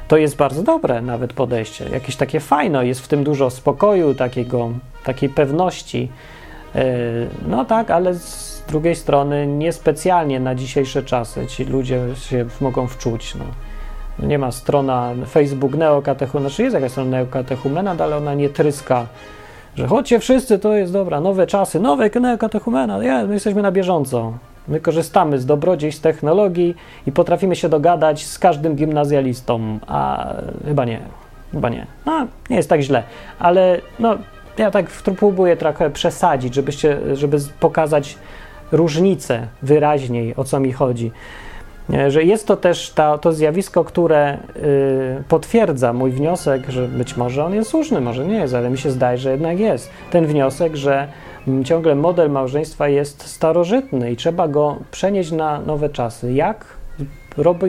to 0.09 0.16
jest 0.16 0.36
bardzo 0.36 0.62
dobre 0.62 1.02
nawet 1.02 1.32
podejście, 1.32 1.88
jakieś 1.92 2.16
takie 2.16 2.40
fajne, 2.40 2.86
jest 2.86 3.00
w 3.00 3.09
tym 3.09 3.24
dużo 3.24 3.50
spokoju, 3.50 4.14
takiego, 4.14 4.70
takiej 5.04 5.28
pewności. 5.28 6.09
E, 6.74 6.84
no 7.48 7.64
tak, 7.64 7.90
ale 7.90 8.14
z 8.14 8.62
drugiej 8.68 8.96
strony 8.96 9.46
niespecjalnie 9.46 10.40
na 10.40 10.54
dzisiejsze 10.54 11.02
czasy 11.02 11.46
ci 11.46 11.64
ludzie 11.64 12.00
się 12.14 12.46
mogą 12.61 12.86
wczuć. 12.86 13.34
No. 13.34 13.44
Nie 14.26 14.38
ma 14.38 14.52
strona 14.52 15.12
Facebook 15.30 15.74
neokatechumena, 15.74 16.48
znaczy 16.48 16.62
jest 16.62 16.74
jakaś 16.74 16.90
strona 16.90 17.11
neokatechumena, 17.11 17.96
ale 17.98 18.16
ona 18.16 18.34
nie 18.34 18.48
tryska, 18.48 19.06
że 19.76 19.86
chodźcie 19.86 20.18
wszyscy, 20.18 20.59
to 20.59 20.74
jest 20.74 20.92
dobra, 20.92 21.20
nowe 21.20 21.46
czasy, 21.46 21.80
nowe 21.80 22.11
neokatechumena, 22.20 23.04
ja, 23.04 23.26
my 23.26 23.34
jesteśmy 23.34 23.62
na 23.62 23.72
bieżąco. 23.72 24.32
My 24.68 24.80
korzystamy 24.80 25.38
z 25.38 25.46
dobrodziejstw 25.46 26.02
technologii 26.02 26.76
i 27.06 27.12
potrafimy 27.12 27.56
się 27.56 27.68
dogadać 27.68 28.26
z 28.26 28.38
każdym 28.38 28.74
gimnazjalistą, 28.74 29.78
a 29.86 30.34
chyba 30.64 30.84
nie. 30.84 31.00
Chyba 31.52 31.68
nie. 31.68 31.86
No, 32.06 32.26
nie 32.50 32.56
jest 32.56 32.68
tak 32.68 32.80
źle, 32.80 33.02
ale 33.38 33.80
no, 33.98 34.18
ja 34.58 34.70
tak 34.70 34.86
próbuję 35.18 35.56
trochę 35.56 35.90
przesadzić, 35.90 36.54
żebyście, 36.54 37.16
żeby 37.16 37.38
pokazać 37.60 38.18
różnicę 38.72 39.46
wyraźniej, 39.62 40.36
o 40.36 40.44
co 40.44 40.60
mi 40.60 40.72
chodzi. 40.72 41.12
E, 41.92 42.10
że 42.10 42.24
jest 42.24 42.46
to 42.46 42.56
też 42.56 42.90
ta, 42.90 43.18
to 43.18 43.32
zjawisko, 43.32 43.84
które 43.84 44.38
y, 44.56 45.22
potwierdza 45.28 45.92
mój 45.92 46.10
wniosek, 46.10 46.70
że 46.70 46.88
być 46.88 47.16
może 47.16 47.44
on 47.44 47.54
jest 47.54 47.70
słuszny, 47.70 48.00
może 48.00 48.26
nie 48.26 48.36
jest, 48.36 48.54
ale 48.54 48.70
mi 48.70 48.78
się 48.78 48.90
zdaje, 48.90 49.18
że 49.18 49.30
jednak 49.30 49.58
jest. 49.58 49.90
Ten 50.10 50.26
wniosek, 50.26 50.76
że 50.76 51.08
ciągle 51.64 51.95
model 51.95 52.30
małżeństwa 52.30 52.89
jest 52.89 53.26
starożytny 53.26 54.12
i 54.12 54.16
trzeba 54.16 54.49
go 54.49 54.76
przenieść 54.91 55.32
na 55.32 55.61
nowe 55.61 55.89
czasy. 55.89 56.32
Jak 56.32 56.64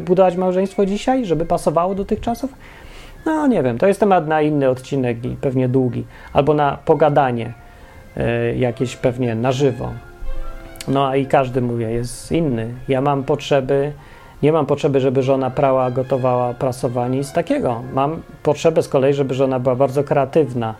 budować 0.05 0.35
małżeństwo 0.35 0.85
dzisiaj, 0.85 1.25
żeby 1.25 1.45
pasowało 1.45 1.95
do 1.95 2.05
tych 2.05 2.21
czasów? 2.21 2.53
No 3.25 3.47
nie 3.47 3.63
wiem, 3.63 3.77
to 3.77 3.87
jest 3.87 3.99
temat 3.99 4.27
na 4.27 4.41
inny 4.41 4.69
odcinek 4.69 5.25
i 5.25 5.29
pewnie 5.29 5.69
długi, 5.69 6.05
albo 6.33 6.53
na 6.53 6.77
pogadanie 6.85 7.53
y, 8.17 8.57
jakieś 8.57 8.95
pewnie 8.95 9.35
na 9.35 9.51
żywo. 9.51 9.89
No 10.87 11.07
a 11.07 11.15
i 11.15 11.25
każdy, 11.25 11.61
mówię, 11.61 11.91
jest 11.91 12.31
inny. 12.31 12.73
Ja 12.87 13.01
mam 13.01 13.23
potrzeby, 13.23 13.91
nie 14.43 14.51
mam 14.51 14.65
potrzeby, 14.65 14.99
żeby 14.99 15.23
żona 15.23 15.49
prała, 15.49 15.91
gotowała, 15.91 16.53
prasowała, 16.53 17.07
nic 17.07 17.33
takiego. 17.33 17.81
Mam 17.93 18.21
potrzebę 18.43 18.83
z 18.83 18.87
kolei, 18.87 19.13
żeby 19.13 19.33
żona 19.33 19.59
była 19.59 19.75
bardzo 19.75 20.03
kreatywna, 20.03 20.75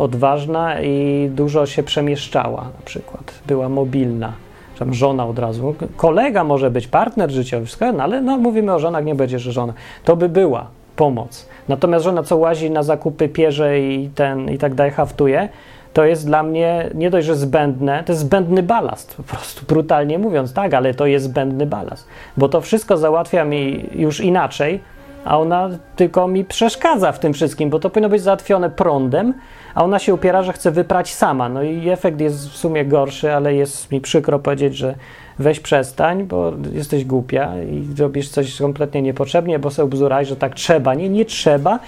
odważna 0.00 0.80
i 0.80 1.28
dużo 1.34 1.66
się 1.66 1.82
przemieszczała 1.82 2.62
na 2.62 2.84
przykład. 2.84 3.34
Była 3.46 3.68
mobilna. 3.68 4.32
Tam 4.78 4.94
żona 4.94 5.26
od 5.26 5.38
razu. 5.38 5.74
Kolega 5.96 6.44
może 6.44 6.70
być, 6.70 6.88
partner 6.88 7.30
życiowy, 7.30 7.66
no 7.96 8.02
ale 8.02 8.20
no, 8.20 8.38
mówimy 8.38 8.74
o 8.74 8.78
żonach, 8.78 9.04
nie 9.04 9.14
będzie, 9.14 9.38
że 9.38 9.52
żona. 9.52 9.72
To 10.04 10.16
by 10.16 10.28
była 10.28 10.66
pomoc. 10.96 11.48
Natomiast 11.68 12.04
żona, 12.04 12.22
co 12.22 12.36
łazi 12.36 12.70
na 12.70 12.82
zakupy, 12.82 13.28
pierze 13.28 13.80
i, 13.80 14.10
ten, 14.14 14.50
i 14.50 14.58
tak 14.58 14.74
dalej, 14.74 14.92
haftuje, 14.92 15.48
to 15.92 16.04
jest 16.04 16.26
dla 16.26 16.42
mnie 16.42 16.90
nie 16.94 17.10
dość, 17.10 17.26
że 17.26 17.36
zbędne, 17.36 18.02
to 18.06 18.12
jest 18.12 18.22
zbędny 18.22 18.62
balast, 18.62 19.16
po 19.16 19.22
prostu 19.22 19.66
brutalnie 19.66 20.18
mówiąc, 20.18 20.52
tak, 20.52 20.74
ale 20.74 20.94
to 20.94 21.06
jest 21.06 21.24
zbędny 21.24 21.66
balast, 21.66 22.08
bo 22.36 22.48
to 22.48 22.60
wszystko 22.60 22.96
załatwia 22.96 23.44
mi 23.44 23.84
już 23.92 24.20
inaczej, 24.20 24.80
a 25.24 25.38
ona 25.38 25.68
tylko 25.96 26.28
mi 26.28 26.44
przeszkadza 26.44 27.12
w 27.12 27.18
tym 27.18 27.32
wszystkim, 27.32 27.70
bo 27.70 27.78
to 27.78 27.90
powinno 27.90 28.08
być 28.08 28.22
załatwione 28.22 28.70
prądem, 28.70 29.34
a 29.74 29.84
ona 29.84 29.98
się 29.98 30.14
upiera, 30.14 30.42
że 30.42 30.52
chce 30.52 30.70
wyprać 30.70 31.14
sama. 31.14 31.48
No 31.48 31.62
i 31.62 31.88
efekt 31.88 32.20
jest 32.20 32.50
w 32.50 32.56
sumie 32.56 32.84
gorszy, 32.84 33.32
ale 33.34 33.54
jest 33.54 33.92
mi 33.92 34.00
przykro 34.00 34.38
powiedzieć, 34.38 34.76
że 34.76 34.94
weź 35.38 35.60
przestań, 35.60 36.24
bo 36.24 36.52
jesteś 36.72 37.04
głupia 37.04 37.52
i 37.62 38.00
robisz 38.00 38.28
coś 38.28 38.58
kompletnie 38.58 39.02
niepotrzebnie, 39.02 39.58
bo 39.58 39.70
sobie 39.70 39.90
bzuraj, 39.90 40.26
że 40.26 40.36
tak 40.36 40.54
trzeba. 40.54 40.94
Nie, 40.94 41.08
nie 41.08 41.24
trzeba 41.24 41.78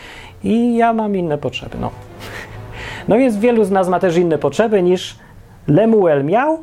i 0.44 0.76
ja 0.76 0.92
mam 0.92 1.16
inne 1.16 1.38
potrzeby. 1.38 1.76
No. 1.80 1.90
No 3.08 3.16
jest 3.16 3.40
wielu 3.40 3.64
z 3.64 3.70
nas 3.70 3.88
ma 3.88 4.00
też 4.00 4.16
inne 4.16 4.38
potrzeby 4.38 4.82
niż 4.82 5.16
Lemuel 5.68 6.24
miał 6.24 6.58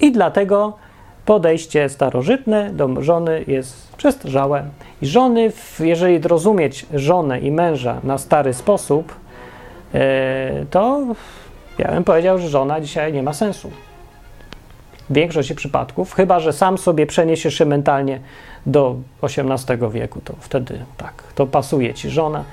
i 0.00 0.12
dlatego 0.12 0.76
podejście 1.24 1.88
starożytne 1.88 2.70
do 2.72 3.02
żony 3.02 3.44
jest 3.46 3.96
przestarzałe. 3.96 4.64
I 5.02 5.06
żony, 5.06 5.52
jeżeli 5.80 6.18
rozumieć 6.18 6.86
żonę 6.94 7.40
i 7.40 7.50
męża 7.50 8.00
na 8.04 8.18
stary 8.18 8.54
sposób, 8.54 9.14
to 10.70 11.06
ja 11.78 11.92
bym 11.92 12.04
powiedział, 12.04 12.38
że 12.38 12.48
żona 12.48 12.80
dzisiaj 12.80 13.12
nie 13.12 13.22
ma 13.22 13.32
sensu. 13.32 13.70
W 15.10 15.12
większości 15.12 15.54
przypadków, 15.54 16.14
chyba 16.14 16.40
że 16.40 16.52
sam 16.52 16.78
sobie 16.78 17.06
przeniesiesz 17.06 17.54
się 17.54 17.64
mentalnie 17.64 18.20
do 18.66 18.96
XVIII 19.22 19.90
wieku, 19.90 20.20
to 20.24 20.34
wtedy 20.40 20.84
tak, 20.96 21.22
to 21.34 21.46
pasuje 21.46 21.94
ci 21.94 22.10
żona 22.10 22.44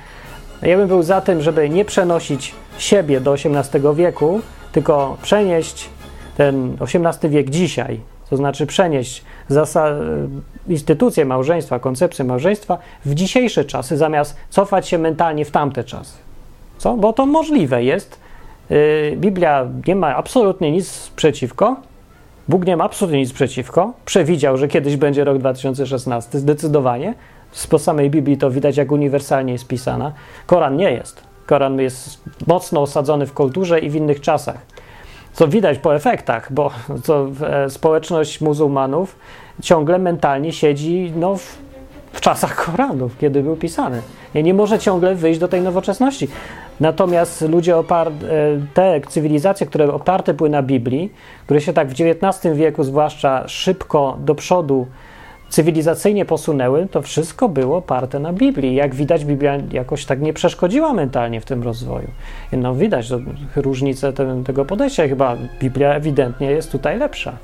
Ja 0.62 0.78
bym 0.78 0.88
był 0.88 1.04
za 1.04 1.22
tym, 1.22 1.42
żeby 1.42 1.70
nie 1.70 1.86
przenosić 1.86 2.56
siebie 2.78 3.22
do 3.22 3.34
XVIII 3.34 3.96
wieku, 3.96 4.42
tylko 4.72 5.18
przenieść 5.22 5.90
ten 6.38 6.78
XVIII 6.82 7.32
wiek 7.32 7.50
dzisiaj, 7.50 8.00
to 8.30 8.38
znaczy 8.38 8.66
przenieść 8.66 9.24
instytucję 10.68 11.26
małżeństwa, 11.26 11.80
koncepcję 11.80 12.26
małżeństwa 12.26 12.78
w 13.06 13.14
dzisiejsze 13.14 13.66
czasy, 13.66 13.98
zamiast 13.98 14.38
cofać 14.50 14.88
się 14.88 14.98
mentalnie 14.98 15.46
w 15.46 15.52
tamte 15.52 15.84
czasy. 15.84 16.27
Co? 16.78 16.98
Bo 16.98 17.14
to 17.14 17.26
możliwe 17.26 17.84
jest. 17.84 18.20
Yy, 18.70 18.78
Biblia 19.18 19.68
nie 19.88 19.96
ma 19.96 20.16
absolutnie 20.16 20.72
nic 20.72 21.12
przeciwko. 21.16 21.76
Bóg 22.48 22.66
nie 22.66 22.78
ma 22.78 22.84
absolutnie 22.84 23.20
nic 23.20 23.34
przeciwko. 23.34 23.94
Przewidział, 24.06 24.58
że 24.58 24.68
kiedyś 24.68 24.96
będzie 24.96 25.24
rok 25.24 25.38
2016, 25.38 26.40
zdecydowanie. 26.40 27.14
Po 27.70 27.80
samej 27.80 28.10
Biblii 28.10 28.38
to 28.38 28.52
widać, 28.52 28.78
jak 28.78 28.92
uniwersalnie 28.92 29.54
jest 29.54 29.68
pisana. 29.68 30.14
Koran 30.46 30.78
nie 30.78 30.92
jest. 30.92 31.22
Koran 31.46 31.80
jest 31.80 32.22
mocno 32.48 32.82
osadzony 32.82 33.26
w 33.26 33.34
kulturze 33.34 33.80
i 33.80 33.90
w 33.90 33.96
innych 33.96 34.22
czasach. 34.22 34.58
Co 35.34 35.48
widać 35.48 35.78
po 35.78 35.96
efektach, 35.96 36.54
bo 36.54 36.72
to, 37.06 37.28
e, 37.48 37.70
społeczność 37.70 38.42
muzułmanów 38.42 39.16
ciągle 39.62 40.00
mentalnie 40.00 40.52
siedzi 40.52 41.14
no, 41.16 41.38
w, 41.38 41.58
w 42.18 42.22
czasach 42.22 42.66
Koranów, 42.66 43.18
kiedy 43.18 43.44
był 43.44 43.56
pisany. 43.56 44.02
Nie, 44.36 44.44
nie 44.44 44.54
może 44.54 44.80
ciągle 44.80 45.16
wyjść 45.16 45.40
do 45.40 45.48
tej 45.48 45.62
nowoczesności. 45.62 46.28
Natomiast 46.80 47.42
ludzie, 47.42 47.76
opar- 47.76 48.08
e, 48.08 48.12
te 48.74 49.02
cywilizacje, 49.08 49.68
które 49.68 49.94
oparte 49.94 50.34
były 50.34 50.50
na 50.50 50.64
Biblii, 50.64 51.14
które 51.46 51.62
się 51.62 51.74
tak 51.74 51.88
w 51.88 51.92
XIX 52.02 52.56
wieku 52.58 52.84
zwłaszcza 52.84 53.48
szybko 53.48 54.18
do 54.20 54.36
przodu 54.36 54.88
cywilizacyjnie 55.50 56.26
posunęły, 56.26 56.88
to 56.92 57.02
wszystko 57.02 57.50
było 57.50 57.78
oparte 57.78 58.20
na 58.20 58.34
Biblii. 58.34 58.76
Jak 58.76 58.96
widać, 58.96 59.26
Biblia 59.26 59.58
jakoś 59.72 60.06
tak 60.06 60.22
nie 60.22 60.34
przeszkodziła 60.34 60.94
mentalnie 60.94 61.42
w 61.42 61.46
tym 61.46 61.64
rozwoju. 61.64 62.08
No 62.52 62.76
widać 62.76 63.10
różnicę 63.56 64.14
tego 64.46 64.66
podejścia. 64.66 65.08
Chyba 65.08 65.38
Biblia 65.60 65.94
ewidentnie 65.94 66.52
jest 66.52 66.72
tutaj 66.72 67.00
lepsza. 67.00 67.38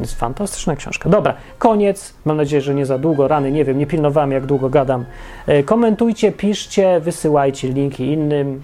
Jest 0.00 0.14
fantastyczna 0.14 0.76
książka. 0.76 1.08
Dobra, 1.08 1.34
koniec. 1.58 2.14
Mam 2.24 2.36
nadzieję, 2.36 2.60
że 2.60 2.74
nie 2.74 2.86
za 2.86 2.98
długo. 2.98 3.28
Rany, 3.28 3.52
nie 3.52 3.64
wiem, 3.64 3.78
nie 3.78 3.86
pilnowałem, 3.86 4.32
jak 4.32 4.46
długo 4.46 4.70
gadam. 4.70 5.04
E, 5.46 5.62
komentujcie, 5.62 6.32
piszcie, 6.32 7.00
wysyłajcie 7.00 7.68
linki 7.68 8.06
innym. 8.06 8.62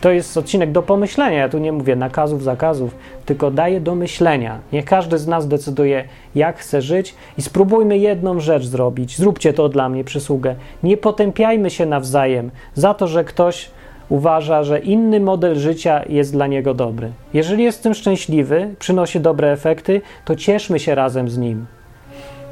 To 0.00 0.10
jest 0.10 0.36
odcinek 0.36 0.72
do 0.72 0.82
pomyślenia. 0.82 1.38
Ja 1.38 1.48
tu 1.48 1.58
nie 1.58 1.72
mówię 1.72 1.96
nakazów, 1.96 2.42
zakazów, 2.42 2.94
tylko 3.26 3.50
daję 3.50 3.80
do 3.80 3.94
myślenia. 3.94 4.58
Niech 4.72 4.84
każdy 4.84 5.18
z 5.18 5.26
nas 5.26 5.48
decyduje, 5.48 6.04
jak 6.34 6.58
chce 6.58 6.82
żyć 6.82 7.14
i 7.38 7.42
spróbujmy 7.42 7.98
jedną 7.98 8.40
rzecz 8.40 8.64
zrobić. 8.64 9.16
Zróbcie 9.16 9.52
to 9.52 9.68
dla 9.68 9.88
mnie 9.88 10.04
przysługę. 10.04 10.54
Nie 10.82 10.96
potępiajmy 10.96 11.70
się 11.70 11.86
nawzajem 11.86 12.50
za 12.74 12.94
to, 12.94 13.06
że 13.06 13.24
ktoś 13.24 13.70
uważa, 14.14 14.64
że 14.64 14.78
inny 14.78 15.20
model 15.20 15.56
życia 15.56 16.02
jest 16.08 16.32
dla 16.32 16.46
niego 16.46 16.74
dobry. 16.74 17.10
Jeżeli 17.32 17.64
jest 17.64 17.82
tym 17.82 17.94
szczęśliwy, 17.94 18.74
przynosi 18.78 19.20
dobre 19.20 19.52
efekty, 19.52 20.00
to 20.24 20.36
cieszmy 20.36 20.78
się 20.78 20.94
razem 20.94 21.28
z 21.28 21.38
nim. 21.38 21.66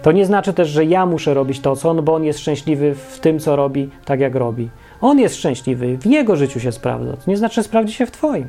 To 0.02 0.12
nie 0.12 0.26
znaczy 0.26 0.52
też, 0.52 0.68
że 0.68 0.84
ja 0.84 1.06
muszę 1.06 1.34
robić 1.34 1.60
to, 1.60 1.76
co 1.76 1.90
on, 1.90 2.04
bo 2.04 2.14
on 2.14 2.24
jest 2.24 2.38
szczęśliwy 2.38 2.94
w 2.94 3.20
tym, 3.20 3.38
co 3.38 3.56
robi, 3.56 3.90
tak 4.04 4.20
jak 4.20 4.34
robi. 4.34 4.68
On 5.00 5.18
jest 5.18 5.36
szczęśliwy, 5.36 5.98
w 5.98 6.06
jego 6.06 6.36
życiu 6.36 6.60
się 6.60 6.72
sprawdza. 6.72 7.12
To 7.12 7.30
nie 7.30 7.36
znaczy, 7.36 7.54
że 7.54 7.62
sprawdzi 7.62 7.92
się 7.92 8.06
w 8.06 8.10
Twoim. 8.10 8.48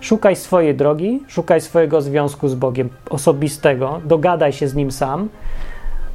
Szukaj 0.00 0.36
swojej 0.36 0.74
drogi, 0.74 1.22
szukaj 1.28 1.60
swojego 1.60 2.02
związku 2.02 2.48
z 2.48 2.54
Bogiem 2.54 2.88
osobistego, 3.10 4.00
dogadaj 4.04 4.52
się 4.52 4.68
z 4.68 4.74
nim 4.74 4.90
sam. 4.90 5.28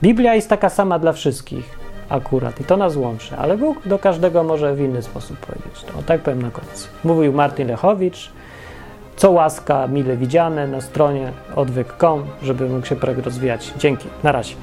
Biblia 0.01 0.35
jest 0.35 0.49
taka 0.49 0.69
sama 0.69 0.99
dla 0.99 1.13
wszystkich 1.13 1.82
akurat 2.09 2.61
i 2.61 2.63
to 2.63 2.77
nas 2.77 2.95
łączy, 2.95 3.37
ale 3.37 3.57
Bóg 3.57 3.87
do 3.87 3.99
każdego 3.99 4.43
może 4.43 4.75
w 4.75 4.79
inny 4.79 5.01
sposób 5.01 5.37
powiedzieć. 5.37 5.85
O 5.99 6.03
tak 6.03 6.21
powiem 6.21 6.41
na 6.41 6.51
koniec. 6.51 6.89
Mówił 7.03 7.33
Martin 7.33 7.67
Lechowicz, 7.67 8.31
co 9.15 9.31
łaska 9.31 9.87
mile 9.87 10.17
widziane 10.17 10.67
na 10.67 10.81
stronie 10.81 11.31
odwyk.com, 11.55 12.25
żeby 12.43 12.69
mógł 12.69 12.85
się 12.85 12.95
projekt 12.95 13.25
rozwijać. 13.25 13.73
Dzięki, 13.77 14.07
na 14.23 14.31
razie. 14.31 14.55